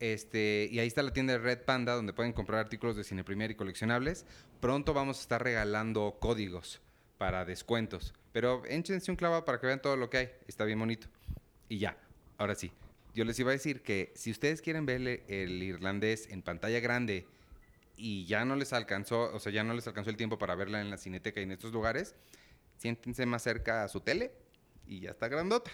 Este, 0.00 0.68
y 0.70 0.78
ahí 0.78 0.86
está 0.86 1.02
la 1.02 1.12
tienda 1.12 1.34
de 1.34 1.38
Red 1.38 1.64
Panda 1.64 1.94
donde 1.94 2.12
pueden 2.12 2.32
comprar 2.32 2.60
artículos 2.60 2.96
de 2.96 3.04
cine 3.04 3.24
premier 3.24 3.50
y 3.50 3.54
coleccionables. 3.54 4.24
Pronto 4.60 4.94
vamos 4.94 5.18
a 5.18 5.20
estar 5.20 5.42
regalando 5.42 6.16
códigos 6.20 6.80
para 7.18 7.44
descuentos. 7.44 8.14
Pero 8.32 8.64
échense 8.66 9.10
un 9.10 9.16
clavo 9.16 9.44
para 9.44 9.60
que 9.60 9.66
vean 9.66 9.80
todo 9.80 9.96
lo 9.96 10.10
que 10.10 10.16
hay. 10.18 10.30
Está 10.48 10.64
bien 10.64 10.78
bonito. 10.78 11.06
Y 11.68 11.78
ya, 11.78 11.96
ahora 12.38 12.54
sí. 12.54 12.72
Yo 13.14 13.24
les 13.24 13.38
iba 13.38 13.50
a 13.50 13.52
decir 13.52 13.82
que 13.82 14.12
si 14.16 14.30
ustedes 14.30 14.60
quieren 14.60 14.86
ver 14.86 15.24
el 15.28 15.62
irlandés 15.62 16.28
en 16.30 16.42
pantalla 16.42 16.80
grande 16.80 17.26
y 17.96 18.26
ya 18.26 18.44
no 18.44 18.56
les 18.56 18.72
alcanzó, 18.72 19.32
o 19.32 19.38
sea, 19.38 19.52
ya 19.52 19.62
no 19.62 19.72
les 19.72 19.86
alcanzó 19.86 20.10
el 20.10 20.16
tiempo 20.16 20.36
para 20.36 20.56
verla 20.56 20.80
en 20.80 20.90
la 20.90 20.98
cineteca 20.98 21.40
y 21.40 21.44
en 21.44 21.52
estos 21.52 21.72
lugares, 21.72 22.14
siéntense 22.76 23.24
más 23.24 23.42
cerca 23.42 23.84
a 23.84 23.88
su 23.88 24.00
tele 24.00 24.32
y 24.86 25.00
ya 25.00 25.10
está 25.10 25.28
grandota. 25.28 25.70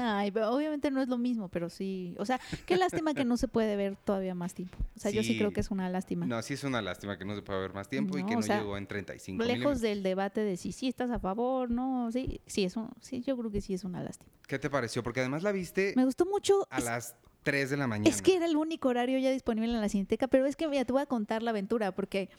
Ay, 0.00 0.30
pero 0.30 0.50
obviamente 0.52 0.90
no 0.90 1.02
es 1.02 1.08
lo 1.08 1.18
mismo, 1.18 1.48
pero 1.50 1.68
sí. 1.68 2.14
O 2.18 2.24
sea, 2.24 2.40
qué 2.64 2.78
lástima 2.78 3.12
que 3.12 3.26
no 3.26 3.36
se 3.36 3.46
puede 3.46 3.76
ver 3.76 3.94
todavía 3.96 4.34
más 4.34 4.54
tiempo. 4.54 4.78
O 4.96 4.98
sea, 5.00 5.10
yo 5.10 5.22
sí 5.22 5.36
creo 5.36 5.52
que 5.52 5.60
es 5.60 5.70
una 5.70 5.90
lástima. 5.90 6.24
No, 6.24 6.40
sí 6.40 6.54
es 6.54 6.64
una 6.64 6.80
lástima 6.80 7.18
que 7.18 7.26
no 7.26 7.34
se 7.34 7.42
pueda 7.42 7.60
ver 7.60 7.74
más 7.74 7.86
tiempo 7.88 8.16
y 8.18 8.24
que 8.24 8.36
no 8.36 8.42
sea, 8.42 8.60
llegó 8.60 8.78
en 8.78 8.86
35 8.86 9.44
Lejos 9.44 9.82
del 9.82 10.02
debate 10.02 10.40
de 10.40 10.56
si 10.56 10.72
sí 10.72 10.88
estás 10.88 11.10
a 11.10 11.18
favor, 11.18 11.70
no, 11.70 12.10
sí, 12.10 12.40
sí 12.46 12.64
es 12.64 12.74
un, 12.76 12.88
sí, 13.02 13.20
yo 13.22 13.36
creo 13.36 13.50
que 13.50 13.60
sí 13.60 13.74
es 13.74 13.84
una 13.84 14.02
lástima. 14.02 14.30
¿Qué 14.46 14.58
te 14.58 14.70
pareció? 14.70 15.02
Porque 15.02 15.20
además 15.20 15.42
la 15.42 15.52
viste 15.52 15.92
Me 15.94 16.06
gustó 16.06 16.24
mucho. 16.24 16.66
a 16.70 16.78
es- 16.78 16.84
las 16.84 17.16
3 17.42 17.68
de 17.68 17.76
la 17.76 17.86
mañana. 17.86 18.08
Es 18.08 18.22
que 18.22 18.36
era 18.36 18.46
el 18.46 18.56
único 18.56 18.88
horario 18.88 19.18
ya 19.18 19.30
disponible 19.30 19.74
en 19.74 19.80
la 19.82 19.88
Cineteca, 19.90 20.26
pero 20.26 20.46
es 20.46 20.56
que 20.56 20.68
mira, 20.68 20.86
te 20.86 20.92
voy 20.94 21.02
a 21.02 21.06
contar 21.06 21.42
la 21.42 21.50
aventura, 21.50 21.92
porque 21.94 22.30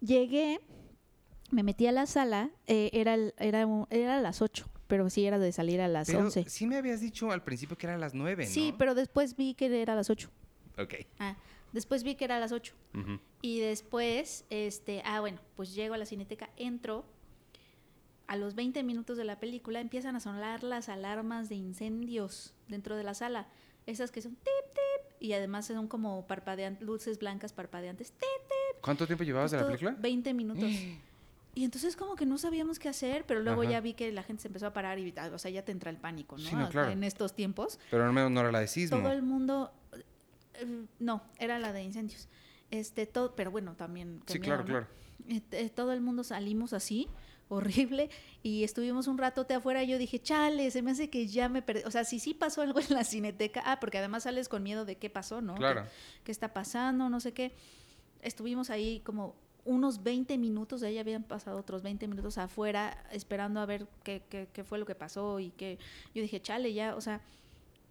llegué, 0.00 0.60
me 1.52 1.62
metí 1.62 1.86
a 1.86 1.92
la 1.92 2.06
sala, 2.06 2.50
eh, 2.66 2.90
era, 2.92 3.14
el- 3.14 3.34
era, 3.38 3.66
era 3.90 4.16
a 4.18 4.20
las 4.20 4.42
8, 4.42 4.66
pero 4.86 5.08
sí 5.10 5.26
era 5.26 5.38
de 5.38 5.52
salir 5.52 5.80
a 5.80 5.88
las 5.88 6.06
Pero 6.06 6.20
11. 6.20 6.44
sí 6.48 6.66
me 6.66 6.76
habías 6.76 7.00
dicho 7.00 7.30
al 7.32 7.42
principio 7.42 7.76
que 7.76 7.86
era 7.86 7.96
a 7.96 7.98
las 7.98 8.14
9, 8.14 8.44
¿no? 8.44 8.50
Sí, 8.50 8.74
pero 8.78 8.94
después 8.94 9.36
vi 9.36 9.54
que 9.54 9.66
era 9.82 9.92
a 9.94 9.96
las 9.96 10.10
8. 10.10 10.30
Ok. 10.78 10.94
Ah, 11.18 11.36
después 11.72 12.02
vi 12.04 12.14
que 12.14 12.24
era 12.24 12.36
a 12.36 12.40
las 12.40 12.52
8. 12.52 12.74
Ujú. 12.94 13.18
Y 13.42 13.60
después, 13.60 14.44
este, 14.50 15.02
ah, 15.04 15.20
bueno, 15.20 15.40
pues 15.56 15.74
llego 15.74 15.94
a 15.94 15.98
la 15.98 16.06
cineteca, 16.06 16.50
entro. 16.56 17.04
A 18.26 18.36
los 18.36 18.54
20 18.56 18.82
minutos 18.82 19.16
de 19.16 19.24
la 19.24 19.38
película 19.38 19.80
empiezan 19.80 20.16
a 20.16 20.20
sonar 20.20 20.64
las 20.64 20.88
alarmas 20.88 21.48
de 21.48 21.54
incendios 21.54 22.54
dentro 22.68 22.96
de 22.96 23.04
la 23.04 23.14
sala. 23.14 23.46
Esas 23.86 24.10
que 24.10 24.20
son 24.20 24.34
tip, 24.34 24.72
tip. 24.72 25.12
Y 25.20 25.32
además 25.32 25.66
son 25.66 25.86
como 25.86 26.26
parpadean 26.26 26.76
luces 26.80 27.18
blancas 27.20 27.52
parpadeantes. 27.52 28.10
Tip, 28.12 28.20
tip. 28.48 28.80
¿Cuánto 28.82 29.06
tiempo 29.06 29.22
llevabas 29.22 29.52
de 29.52 29.58
la 29.58 29.66
película? 29.66 29.96
20 29.98 30.34
minutos. 30.34 30.70
Y 31.56 31.64
entonces 31.64 31.96
como 31.96 32.14
que 32.16 32.26
no 32.26 32.36
sabíamos 32.38 32.78
qué 32.78 32.88
hacer, 32.90 33.24
pero 33.26 33.40
luego 33.40 33.62
Ajá. 33.62 33.70
ya 33.72 33.80
vi 33.80 33.94
que 33.94 34.12
la 34.12 34.22
gente 34.22 34.42
se 34.42 34.48
empezó 34.48 34.66
a 34.66 34.72
parar 34.72 34.98
y, 34.98 35.12
ah, 35.16 35.30
o 35.32 35.38
sea, 35.38 35.50
ya 35.50 35.64
te 35.64 35.72
entra 35.72 35.90
el 35.90 35.96
pánico, 35.96 36.36
¿no? 36.36 36.48
Sí, 36.48 36.54
no, 36.54 36.68
claro. 36.68 36.90
En 36.90 37.02
estos 37.02 37.34
tiempos 37.34 37.80
Pero 37.90 38.12
menos 38.12 38.30
no 38.30 38.40
era 38.40 38.52
la 38.52 38.60
de 38.60 38.68
sismo. 38.68 38.98
todo 38.98 39.10
el 39.10 39.22
mundo 39.22 39.72
eh, 40.54 40.84
no 40.98 41.22
era 41.38 41.58
la 41.58 41.72
de 41.72 41.82
incendios 41.82 42.28
este 42.70 43.06
todo 43.06 43.34
pero 43.36 43.50
bueno 43.50 43.74
también 43.74 44.20
Sí, 44.26 44.38
miedo, 44.38 44.44
claro, 44.44 44.62
¿no? 44.64 44.68
claro. 44.68 44.86
Este, 45.28 45.68
todo 45.70 45.92
el 45.92 46.00
mundo 46.00 46.24
salimos 46.24 46.72
así 46.72 47.08
horrible 47.48 48.10
y 48.42 48.64
estuvimos 48.64 49.06
un 49.06 49.16
ratote 49.18 49.54
afuera 49.54 49.82
y 49.82 49.86
yo 49.88 49.98
dije 49.98 50.18
chale 50.20 50.70
se 50.72 50.82
me 50.82 50.90
hace 50.90 51.08
que 51.08 51.26
ya 51.28 51.48
me 51.48 51.62
perdí 51.62 51.82
o 51.86 51.90
sea 51.90 52.04
si 52.04 52.18
sí 52.18 52.34
pasó 52.34 52.60
algo 52.62 52.80
en 52.80 52.86
la 52.90 53.04
cineteca 53.04 53.62
ah 53.64 53.78
porque 53.80 53.98
además 53.98 54.24
sales 54.24 54.48
con 54.48 54.62
miedo 54.64 54.84
de 54.84 54.96
qué 54.96 55.08
pasó 55.10 55.40
no 55.40 55.54
Claro. 55.54 55.84
¿Qué, 55.84 55.88
qué 56.24 56.32
está 56.32 56.52
pasando 56.52 57.08
no 57.08 57.20
sé 57.20 57.32
qué 57.32 57.54
estuvimos 58.20 58.68
ahí 58.70 59.00
como 59.04 59.36
unos 59.66 60.02
20 60.02 60.38
minutos, 60.38 60.80
de 60.80 60.88
ahí 60.88 60.98
habían 60.98 61.22
pasado 61.22 61.58
otros 61.58 61.82
20 61.82 62.08
minutos 62.08 62.38
afuera 62.38 63.04
esperando 63.12 63.60
a 63.60 63.66
ver 63.66 63.86
qué, 64.02 64.22
qué, 64.28 64.48
qué 64.52 64.64
fue 64.64 64.78
lo 64.78 64.86
que 64.86 64.94
pasó 64.94 65.40
y 65.40 65.50
que 65.50 65.78
yo 66.14 66.22
dije, 66.22 66.40
chale, 66.40 66.72
ya, 66.72 66.96
o 66.96 67.00
sea, 67.00 67.20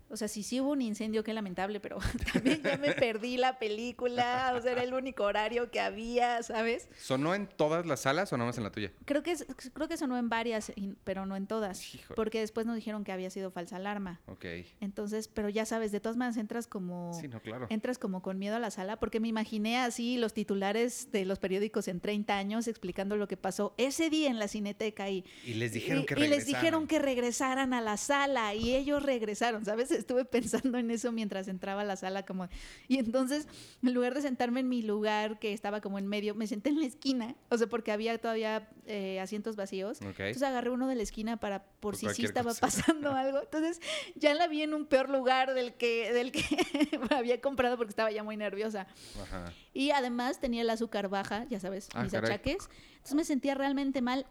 o 0.10 0.18
sea, 0.18 0.28
si 0.28 0.44
sí 0.44 0.62
hubo 0.62 0.72
un 0.72 0.82
incendio, 0.82 1.24
qué 1.24 1.34
lamentable, 1.34 1.80
pero 1.80 1.98
también 2.34 2.62
ya 2.64 2.78
me 2.78 2.94
perdí 2.94 3.38
la 3.38 3.58
película, 3.60 4.54
o 4.58 4.62
sea, 4.62 4.72
era 4.74 4.84
el 4.84 4.94
único 4.94 5.24
horario 5.24 5.72
que 5.72 5.80
había, 5.80 6.42
¿sabes? 6.44 6.88
¿Sonó 6.98 7.34
en 7.36 7.48
todas 7.48 7.86
las 7.86 8.02
salas 8.02 8.32
o 8.34 8.38
nada 8.38 8.48
más 8.50 8.58
en 8.58 8.64
la 8.64 8.72
tuya? 8.72 8.92
Creo 9.06 9.24
que, 9.24 9.36
creo 9.74 9.88
que 9.88 9.98
sonó 9.98 10.18
en 10.18 10.30
varias, 10.30 10.72
pero 11.04 11.26
no 11.26 11.36
en 11.36 11.48
todas, 11.48 11.94
Híjole. 11.96 12.16
porque 12.16 12.40
después 12.40 12.66
nos 12.66 12.76
dijeron 12.76 13.04
que 13.04 13.12
había 13.12 13.30
sido 13.30 13.52
falsa 13.52 13.78
alarma. 13.78 14.22
Ok. 14.28 14.46
Entonces, 14.82 15.28
pero 15.28 15.50
ya 15.50 15.66
sabes, 15.66 15.92
de 15.92 16.00
todas 16.00 16.18
maneras 16.18 16.38
entras 16.38 16.68
como... 16.68 17.14
Sí, 17.20 17.28
no, 17.28 17.40
claro. 17.42 17.68
Entras 17.70 17.98
como 17.98 18.22
con 18.22 18.38
miedo 18.40 18.56
a 18.56 18.60
la 18.60 18.72
sala 18.72 18.98
porque 19.00 19.20
me 19.20 19.28
imaginé 19.28 19.78
así 19.78 20.18
los 20.18 20.34
titulares 20.34 21.12
de 21.12 21.26
los 21.26 21.40
periódicos 21.40 21.88
en 21.88 22.00
30 22.00 22.38
años 22.38 22.68
explicando 22.68 23.16
lo 23.16 23.28
que 23.28 23.38
pasó 23.38 23.74
ese 23.78 24.10
día 24.10 24.30
en 24.30 24.40
la 24.40 24.48
cineteca 24.48 25.10
y, 25.10 25.26
Y 25.46 25.56
les 25.56 25.74
dijeron 25.74 26.04
y- 26.04 26.06
que 26.06 26.14
y 26.16 26.18
les 26.20 26.30
regresaran. 26.30 26.62
dijeron 26.62 26.88
que 26.88 27.00
regresaran 27.00 27.74
a 27.74 27.82
la 27.82 27.98
sala 27.98 28.54
y 28.56 28.76
ellos 28.76 29.02
regresaron, 29.04 29.66
¿sabes? 29.66 29.90
Estuve 29.98 30.26
pensando 30.26 30.78
en 30.78 30.92
eso 30.92 31.12
mientras 31.12 31.48
entraba 31.48 31.82
a 31.82 31.86
la 31.86 31.96
sala 31.96 32.26
como 32.26 32.48
y 32.88 32.98
entonces 33.00 33.48
en 33.84 33.94
lugar 33.94 34.14
de 34.14 34.22
sentarme 34.22 34.60
en 34.60 34.70
mi 34.70 34.82
lugar 34.82 35.40
que 35.40 35.54
estaba 35.54 35.82
como 35.82 35.98
en 36.00 36.08
medio, 36.08 36.36
me 36.36 36.48
senté 36.48 36.70
en 36.70 36.80
la 36.80 36.86
esquina, 36.86 37.36
o 37.50 37.58
sea, 37.58 37.68
porque 37.68 37.92
había 37.92 38.18
todavía 38.18 38.70
eh, 38.86 39.20
asientos 39.20 39.56
vacíos. 39.56 40.02
Entonces 40.02 40.44
agarré 40.44 40.70
uno 40.70 40.88
de 40.88 40.96
la 40.96 41.04
esquina 41.04 41.38
para 41.38 41.64
por, 41.64 41.80
Por 41.80 41.96
si 41.98 42.10
sí 42.10 42.26
estaba 42.26 42.50
cosa. 42.52 42.62
pasando 42.62 43.12
algo. 43.12 43.40
Entonces 43.42 43.80
ya 44.16 44.34
la 44.34 44.48
vi 44.48 44.62
en 44.62 44.74
un 44.74 44.86
peor 44.86 45.10
lugar 45.10 45.54
del 45.54 45.74
que 45.74 46.12
del 46.14 46.32
que 46.32 46.44
había 47.10 47.42
comprado 47.42 47.78
porque 47.78 47.90
estaba 47.90 48.12
ya 48.12 48.24
muy 48.24 48.38
nerviosa. 48.38 48.88
Ajá. 49.22 49.52
Y 49.74 49.92
además 49.92 50.40
tenía 50.40 50.62
el 50.62 50.70
azúcar 50.70 51.10
baja, 51.10 51.46
ya 51.50 51.60
sabes, 51.60 51.90
Ah, 51.94 52.04
mis 52.04 52.12
caray. 52.12 52.32
achaques. 52.32 52.70
Entonces 52.94 53.16
me 53.16 53.26
sentía 53.26 53.56
realmente 53.56 54.02
mal. 54.02 54.26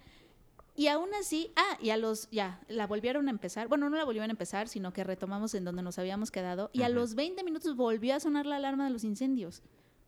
Y 0.76 0.88
aún 0.88 1.08
así, 1.14 1.52
ah, 1.54 1.78
y 1.80 1.90
a 1.90 1.96
los, 1.96 2.28
ya, 2.30 2.60
la 2.68 2.86
volvieron 2.86 3.28
a 3.28 3.30
empezar. 3.30 3.68
Bueno, 3.68 3.88
no 3.88 3.96
la 3.96 4.04
volvieron 4.04 4.30
a 4.30 4.32
empezar, 4.32 4.68
sino 4.68 4.92
que 4.92 5.04
retomamos 5.04 5.54
en 5.54 5.64
donde 5.64 5.82
nos 5.82 5.98
habíamos 5.98 6.30
quedado. 6.32 6.70
Y 6.72 6.82
a 6.82 6.88
los 6.88 7.14
20 7.14 7.44
minutos 7.44 7.76
volvió 7.76 8.14
a 8.16 8.20
sonar 8.20 8.44
la 8.44 8.56
alarma 8.56 8.84
de 8.84 8.90
los 8.90 9.04
incendios. 9.04 9.62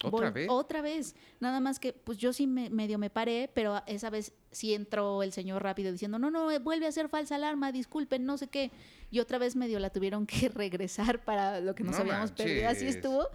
¿Otra 0.04 0.28
Vol- 0.30 0.32
vez? 0.34 0.48
Otra 0.50 0.82
vez. 0.82 1.14
Nada 1.40 1.60
más 1.60 1.78
que, 1.78 1.92
pues 1.92 2.18
yo 2.18 2.32
sí 2.32 2.46
me, 2.48 2.68
medio 2.68 2.98
me 2.98 3.10
paré, 3.10 3.48
pero 3.54 3.80
esa 3.86 4.10
vez 4.10 4.32
sí 4.50 4.74
entró 4.74 5.22
el 5.22 5.32
señor 5.32 5.62
rápido 5.62 5.92
diciendo, 5.92 6.18
no, 6.18 6.30
no, 6.30 6.50
eh, 6.50 6.58
vuelve 6.58 6.86
a 6.86 6.92
ser 6.92 7.08
falsa 7.08 7.36
alarma, 7.36 7.70
disculpen, 7.72 8.26
no 8.26 8.36
sé 8.36 8.48
qué. 8.48 8.72
Y 9.10 9.20
otra 9.20 9.38
vez 9.38 9.54
medio 9.56 9.78
la 9.78 9.90
tuvieron 9.90 10.26
que 10.26 10.48
regresar 10.54 11.24
para 11.24 11.60
lo 11.60 11.74
que 11.76 11.84
nos 11.84 11.94
No 11.94 12.00
habíamos 12.02 12.32
perdido. 12.32 12.68
Así 12.68 12.86
estuvo. 12.88 13.28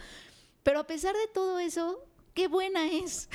Pero 0.64 0.82
a 0.82 0.86
pesar 0.86 1.16
de 1.16 1.28
todo 1.34 1.58
eso, 1.60 2.04
qué 2.34 2.48
buena 2.48 2.88
es. 2.88 3.30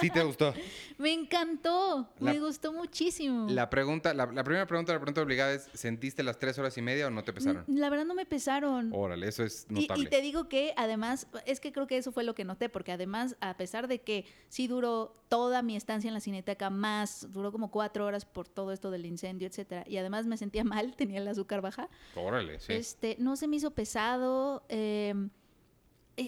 Sí 0.00 0.10
te 0.10 0.22
gustó. 0.22 0.54
Me 0.98 1.12
encantó, 1.12 2.08
La- 2.18 2.32
me 2.32 2.40
gustó 2.40 2.72
muchísimo. 2.72 3.46
La 3.50 3.70
pregunta, 3.70 4.12
la, 4.14 4.26
la 4.26 4.42
primera 4.44 4.66
pregunta, 4.66 4.92
la 4.92 4.98
pregunta 4.98 5.22
obligada 5.22 5.52
es, 5.54 5.68
¿sentiste 5.72 6.22
las 6.24 6.38
tres 6.38 6.58
horas 6.58 6.76
y 6.76 6.82
media 6.82 7.06
o 7.06 7.10
no 7.10 7.22
te 7.24 7.32
pesaron? 7.32 7.64
Mm, 7.68 7.76
La 7.78 7.88
verdad 7.90 8.04
no 8.04 8.14
me 8.14 8.26
pesaron. 8.26 8.92
Órale, 8.92 9.28
eso 9.28 9.44
es 9.44 9.66
notable. 9.70 10.04
y 10.04 10.06
te 10.08 10.20
digo 10.20 10.48
que 10.48 10.74
además, 10.76 11.26
es 11.46 11.60
que 11.60 11.72
creo 11.72 11.86
que 11.86 11.96
eso 11.96 12.10
fue 12.12 12.24
lo 12.24 12.34
que 12.34 12.44
noté, 12.44 12.68
porque 12.68 12.90
además, 12.92 13.36
a 13.40 13.56
pesar 13.56 13.86
de 13.88 14.00
que 14.00 14.24
sí 14.48 14.66
duró 14.66 15.16
toda 15.28 15.62
mi 15.62 15.76
estancia 15.76 16.08
en 16.08 16.14
la 16.14 16.20
cineteca, 16.20 16.68
más, 16.70 17.30
duró 17.32 17.52
como 17.52 17.70
cuatro 17.70 18.04
horas 18.06 18.24
por 18.24 18.48
todo 18.48 18.72
esto 18.72 18.90
del 18.90 19.06
incendio, 19.06 19.46
etcétera, 19.46 19.84
y 19.86 19.96
además 19.98 20.26
me 20.26 20.36
sentía 20.36 20.64
mal, 20.64 20.96
tenía 20.96 21.18
el 21.20 21.28
azúcar 21.28 21.60
baja, 21.60 21.88
Órale, 22.16 22.58
sí. 22.60 22.72
este, 22.72 23.16
no 23.20 23.36
se 23.36 23.46
me 23.48 23.56
hizo 23.56 23.70
pesado. 23.72 24.64
eh, 24.68 25.14
e- 25.14 25.28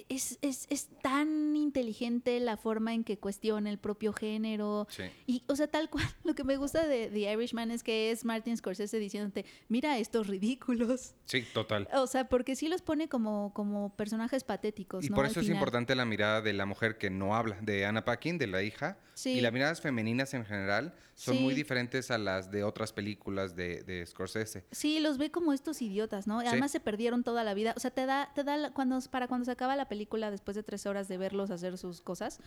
es, 0.09 0.39
es, 0.43 0.67
es 0.71 0.89
tan 1.03 1.57
inteligente 1.57 2.39
la 2.41 2.57
forma 2.57 2.95
en 2.95 3.05
que 3.05 3.19
cuestiona 3.19 3.71
el 3.71 3.79
propio 3.79 4.13
género. 4.13 4.87
Sí. 4.91 5.03
Y, 5.27 5.43
o 5.49 5.57
sea, 5.57 5.67
tal 5.69 5.91
cual, 5.91 6.05
lo 6.25 6.35
que 6.35 6.45
me 6.45 6.57
gusta 6.57 6.87
de 6.87 7.09
The 7.09 7.33
Irishman 7.33 7.71
es 7.71 7.83
que 7.83 8.11
es 8.11 8.25
Martin 8.25 8.57
Scorsese 8.57 8.99
diciéndote, 8.99 9.45
mira 9.69 9.99
estos 9.99 10.27
ridículos. 10.29 11.15
Sí, 11.25 11.45
total. 11.53 11.89
O 11.95 12.07
sea, 12.07 12.29
porque 12.29 12.57
sí 12.57 12.69
los 12.69 12.83
pone 12.83 13.09
como, 13.09 13.53
como 13.55 13.95
personajes 13.97 14.45
patéticos, 14.45 15.05
Y 15.05 15.09
¿no? 15.11 15.15
por 15.17 15.25
Al 15.25 15.31
eso 15.31 15.41
es 15.41 15.47
final. 15.47 15.59
importante 15.59 15.95
la 15.95 16.05
mirada 16.05 16.41
de 16.41 16.53
la 16.53 16.67
mujer 16.67 16.99
que 16.99 17.11
no 17.11 17.35
habla, 17.35 17.57
de 17.61 17.85
Anna 17.87 18.05
Paquin, 18.05 18.39
de 18.39 18.47
la 18.47 18.63
hija. 18.63 18.99
Sí. 19.15 19.31
Y 19.33 19.41
las 19.41 19.53
miradas 19.53 19.81
femeninas 19.81 20.33
en 20.35 20.45
general 20.47 20.95
son 21.15 21.37
muy 21.43 21.51
Sí. 21.53 21.57
diferentes 21.57 22.11
a 22.11 22.17
las 22.17 22.51
de 22.51 22.65
otras 22.65 22.93
películas 22.95 23.55
de, 23.55 23.83
de 23.83 24.07
Scorsese. 24.07 24.65
Sí, 24.71 25.01
los 25.01 25.19
ve 25.19 25.31
como 25.31 25.53
estos 25.53 25.83
idiotas, 25.83 26.27
¿no? 26.27 26.39
Además 26.41 26.71
se 26.71 26.81
perdieron 26.81 27.23
toda 27.23 27.45
la 27.45 27.53
vida. 27.53 27.75
O 27.77 27.81
sea, 27.81 27.91
te 27.91 28.07
da, 28.07 28.31
te 28.35 28.43
da 28.45 28.73
cuando, 28.73 28.99
para 29.11 29.29
cuando 29.29 29.45
se 29.45 29.51
acaba 29.51 29.77
la 29.81 29.89
película, 29.89 30.31
después 30.31 30.55
de 30.55 30.63
tres 30.63 30.87
horas 30.87 31.09
de 31.09 31.17
verlos 31.19 31.51
hacer 31.51 31.79
sus 31.79 32.01
cosas, 32.01 32.39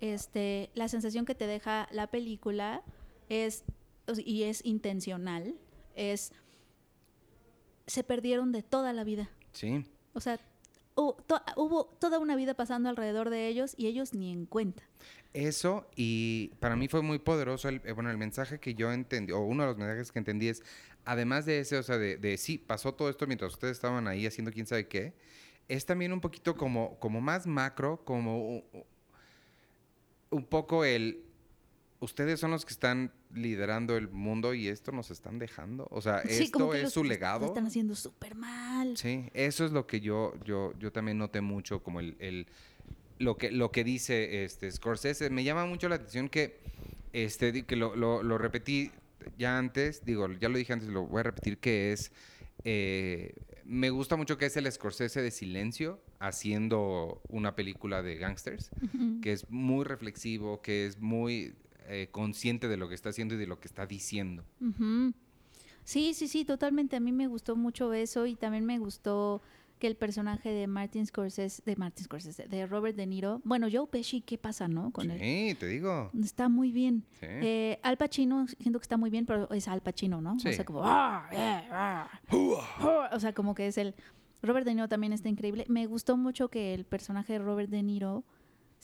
este, 0.00 0.70
la 0.74 0.88
sensación 0.88 1.24
que 1.24 1.34
te 1.34 1.46
deja 1.46 1.88
la 1.90 2.06
película 2.08 2.82
es, 3.28 3.64
y 4.24 4.42
es 4.44 4.64
intencional, 4.64 5.54
es, 5.94 6.32
se 7.86 8.04
perdieron 8.04 8.52
de 8.52 8.62
toda 8.62 8.92
la 8.92 9.04
vida. 9.04 9.30
Sí. 9.52 9.84
O 10.12 10.20
sea, 10.20 10.38
to- 10.94 11.42
hubo 11.56 11.86
toda 11.98 12.18
una 12.18 12.36
vida 12.36 12.54
pasando 12.54 12.88
alrededor 12.88 13.30
de 13.30 13.48
ellos 13.48 13.74
y 13.76 13.86
ellos 13.86 14.12
ni 14.12 14.32
en 14.32 14.46
cuenta. 14.46 14.82
Eso, 15.32 15.86
y 15.96 16.48
para 16.60 16.76
mí 16.76 16.88
fue 16.88 17.02
muy 17.02 17.18
poderoso, 17.18 17.68
el, 17.68 17.80
eh, 17.84 17.92
bueno, 17.92 18.10
el 18.10 18.16
mensaje 18.16 18.58
que 18.58 18.74
yo 18.74 18.92
entendí, 18.92 19.32
o 19.32 19.40
uno 19.40 19.62
de 19.64 19.68
los 19.70 19.76
mensajes 19.78 20.10
que 20.12 20.18
entendí 20.18 20.48
es, 20.48 20.62
además 21.04 21.44
de 21.46 21.60
ese, 21.60 21.76
o 21.76 21.82
sea, 21.82 21.98
de, 21.98 22.16
de 22.16 22.36
sí, 22.38 22.58
pasó 22.58 22.94
todo 22.94 23.10
esto 23.10 23.26
mientras 23.26 23.52
ustedes 23.52 23.76
estaban 23.76 24.08
ahí 24.08 24.26
haciendo 24.26 24.50
quién 24.50 24.66
sabe 24.66 24.88
qué, 24.88 25.14
es 25.68 25.84
también 25.86 26.12
un 26.12 26.20
poquito 26.20 26.56
como, 26.56 26.98
como 26.98 27.20
más 27.20 27.46
macro, 27.46 28.04
como 28.04 28.62
un 30.30 30.44
poco 30.44 30.84
el, 30.84 31.22
ustedes 32.00 32.40
son 32.40 32.50
los 32.50 32.64
que 32.64 32.72
están 32.72 33.12
liderando 33.34 33.96
el 33.96 34.08
mundo 34.08 34.54
y 34.54 34.68
esto 34.68 34.92
nos 34.92 35.10
están 35.10 35.38
dejando, 35.38 35.86
o 35.90 36.00
sea, 36.00 36.22
Sí, 36.22 36.44
esto 36.44 36.74
es 36.74 36.82
los- 36.84 36.92
su 36.92 37.04
legado. 37.04 37.40
Lo 37.40 37.46
están 37.46 37.66
haciendo 37.66 37.94
súper 37.94 38.34
mal. 38.34 38.96
Sí, 38.96 39.28
eso 39.34 39.64
es 39.64 39.72
lo 39.72 39.86
que 39.86 40.00
yo, 40.00 40.34
yo, 40.44 40.72
yo 40.78 40.92
también 40.92 41.18
noté 41.18 41.40
mucho, 41.40 41.82
como 41.82 42.00
el, 42.00 42.16
el- 42.18 42.46
lo 43.18 43.36
que, 43.36 43.50
lo 43.50 43.72
que 43.72 43.82
dice 43.82 44.44
este 44.44 44.70
Scorsese. 44.70 45.30
Me 45.30 45.42
llama 45.42 45.64
mucho 45.66 45.88
la 45.88 45.94
atención 45.96 46.28
que, 46.28 46.60
este, 47.12 47.64
que 47.64 47.76
lo, 47.76 47.96
lo- 47.96 48.22
lo 48.22 48.36
repetí 48.38 48.90
ya 49.38 49.58
antes, 49.58 50.04
digo, 50.04 50.28
ya 50.32 50.48
lo 50.48 50.58
dije 50.58 50.72
antes, 50.72 50.88
lo 50.88 51.06
voy 51.06 51.20
a 51.20 51.24
repetir, 51.24 51.58
que 51.58 51.92
es, 51.92 52.12
eh, 52.64 53.34
me 53.66 53.90
gusta 53.90 54.16
mucho 54.16 54.38
que 54.38 54.46
es 54.46 54.56
el 54.56 54.70
Scorsese 54.70 55.22
de 55.22 55.30
silencio 55.30 56.00
haciendo 56.20 57.20
una 57.28 57.56
película 57.56 58.02
de 58.02 58.16
gangsters, 58.16 58.70
que 59.22 59.32
es 59.32 59.50
muy 59.50 59.84
reflexivo, 59.84 60.62
que 60.62 60.86
es 60.86 60.98
muy 60.98 61.54
eh, 61.88 62.08
consciente 62.10 62.68
de 62.68 62.76
lo 62.76 62.88
que 62.88 62.94
está 62.94 63.08
haciendo 63.08 63.34
y 63.34 63.38
de 63.38 63.46
lo 63.46 63.58
que 63.58 63.68
está 63.68 63.86
diciendo. 63.86 64.44
Sí, 65.84 66.14
sí, 66.14 66.28
sí, 66.28 66.44
totalmente. 66.44 66.96
A 66.96 67.00
mí 67.00 67.12
me 67.12 67.26
gustó 67.26 67.56
mucho 67.56 67.92
eso 67.92 68.26
y 68.26 68.34
también 68.34 68.64
me 68.64 68.78
gustó 68.78 69.42
que 69.86 69.90
el 69.90 69.96
personaje 69.96 70.50
de 70.50 70.66
Martin 70.66 71.06
Scorsese, 71.06 71.62
de 71.64 71.76
Martin 71.76 72.04
Scorsese, 72.04 72.48
de 72.48 72.66
Robert 72.66 72.96
De 72.96 73.06
Niro, 73.06 73.40
bueno, 73.44 73.68
Joe 73.70 73.86
Pesci, 73.86 74.20
¿qué 74.20 74.36
pasa, 74.36 74.66
no? 74.66 74.90
Con 74.90 75.12
él. 75.12 75.20
Sí, 75.20 75.54
te 75.60 75.66
digo. 75.68 76.10
Está 76.20 76.48
muy 76.48 76.72
bien. 76.72 77.04
Sí. 77.20 77.26
Eh, 77.28 77.78
Al 77.84 77.96
Pacino, 77.96 78.48
siento 78.48 78.80
que 78.80 78.82
está 78.82 78.96
muy 78.96 79.10
bien, 79.10 79.26
pero 79.26 79.48
es 79.52 79.68
Al 79.68 79.82
Pacino, 79.82 80.20
¿no? 80.20 80.40
Sí. 80.40 80.48
O 80.48 80.52
sea, 80.52 80.64
como... 80.64 80.80
"Ah, 80.84 81.28
eh, 81.30 81.68
ah". 81.70 82.08
O 83.12 83.20
sea, 83.20 83.32
como 83.32 83.54
que 83.54 83.68
es 83.68 83.78
el... 83.78 83.94
Robert 84.42 84.66
De 84.66 84.74
Niro 84.74 84.88
también 84.88 85.12
está 85.12 85.28
increíble. 85.28 85.64
Me 85.68 85.86
gustó 85.86 86.16
mucho 86.16 86.48
que 86.48 86.74
el 86.74 86.84
personaje 86.84 87.34
de 87.34 87.38
Robert 87.38 87.70
De 87.70 87.82
Niro 87.84 88.24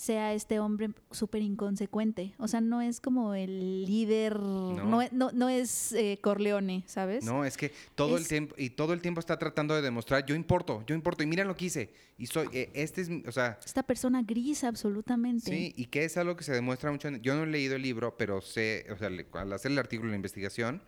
sea 0.02 0.35
este 0.35 0.59
hombre 0.59 0.90
súper 1.12 1.42
inconsecuente. 1.42 2.35
O 2.38 2.49
sea, 2.49 2.61
no 2.61 2.82
es 2.82 3.00
como 3.00 3.35
el 3.35 3.85
líder, 3.85 4.37
no, 4.40 5.00
es- 5.00 5.12
no, 5.12 5.30
no 5.30 5.49
es 5.49 5.92
eh, 5.92 6.18
Corleone, 6.21 6.82
¿sabes? 6.88 7.25
No, 7.25 7.44
es 7.44 7.56
que 7.56 7.71
todo 7.94 8.16
el 8.16 8.23
Es- 8.23 8.28
tiempo 8.28 8.54
y 8.59 8.71
todo 8.71 8.94
el 8.94 9.00
tiempo 9.00 9.21
está 9.21 9.38
tratando 9.38 9.76
de 9.76 9.80
demostrar 9.82 10.26
yo 10.26 10.35
importo, 10.35 10.82
yo 10.87 10.97
importo 10.97 11.23
y 11.23 11.26
mira 11.26 11.44
lo 11.44 11.54
que 11.54 11.66
hice 11.66 11.90
y 12.18 12.26
soy 12.26 12.49
eh, 12.52 12.71
este 12.75 13.02
es, 13.02 13.11
o 13.28 13.30
sea, 13.30 13.61
Esta 13.64 13.85
persona 13.85 14.23
gris 14.25 14.64
absolutamente. 14.64 15.49
sí 15.50 15.73
y 15.76 15.87
que 15.87 16.04
es 16.04 16.16
algo 16.16 16.35
que 16.35 16.42
se 16.42 16.52
demuestra 16.52 16.90
mucho. 16.90 17.09
yo 17.18 17.37
no 17.37 17.44
he 17.44 17.47
leído 17.47 17.76
el 17.76 17.82
libro, 17.82 18.16
pero 18.16 18.40
sé, 18.40 18.85
o 18.92 18.97
sea, 18.97 19.09
al 19.35 19.52
hacer 19.52 19.71
el 19.71 19.78
artículo 19.78 20.09
de 20.09 20.14
la 20.14 20.16
investigación 20.16 20.82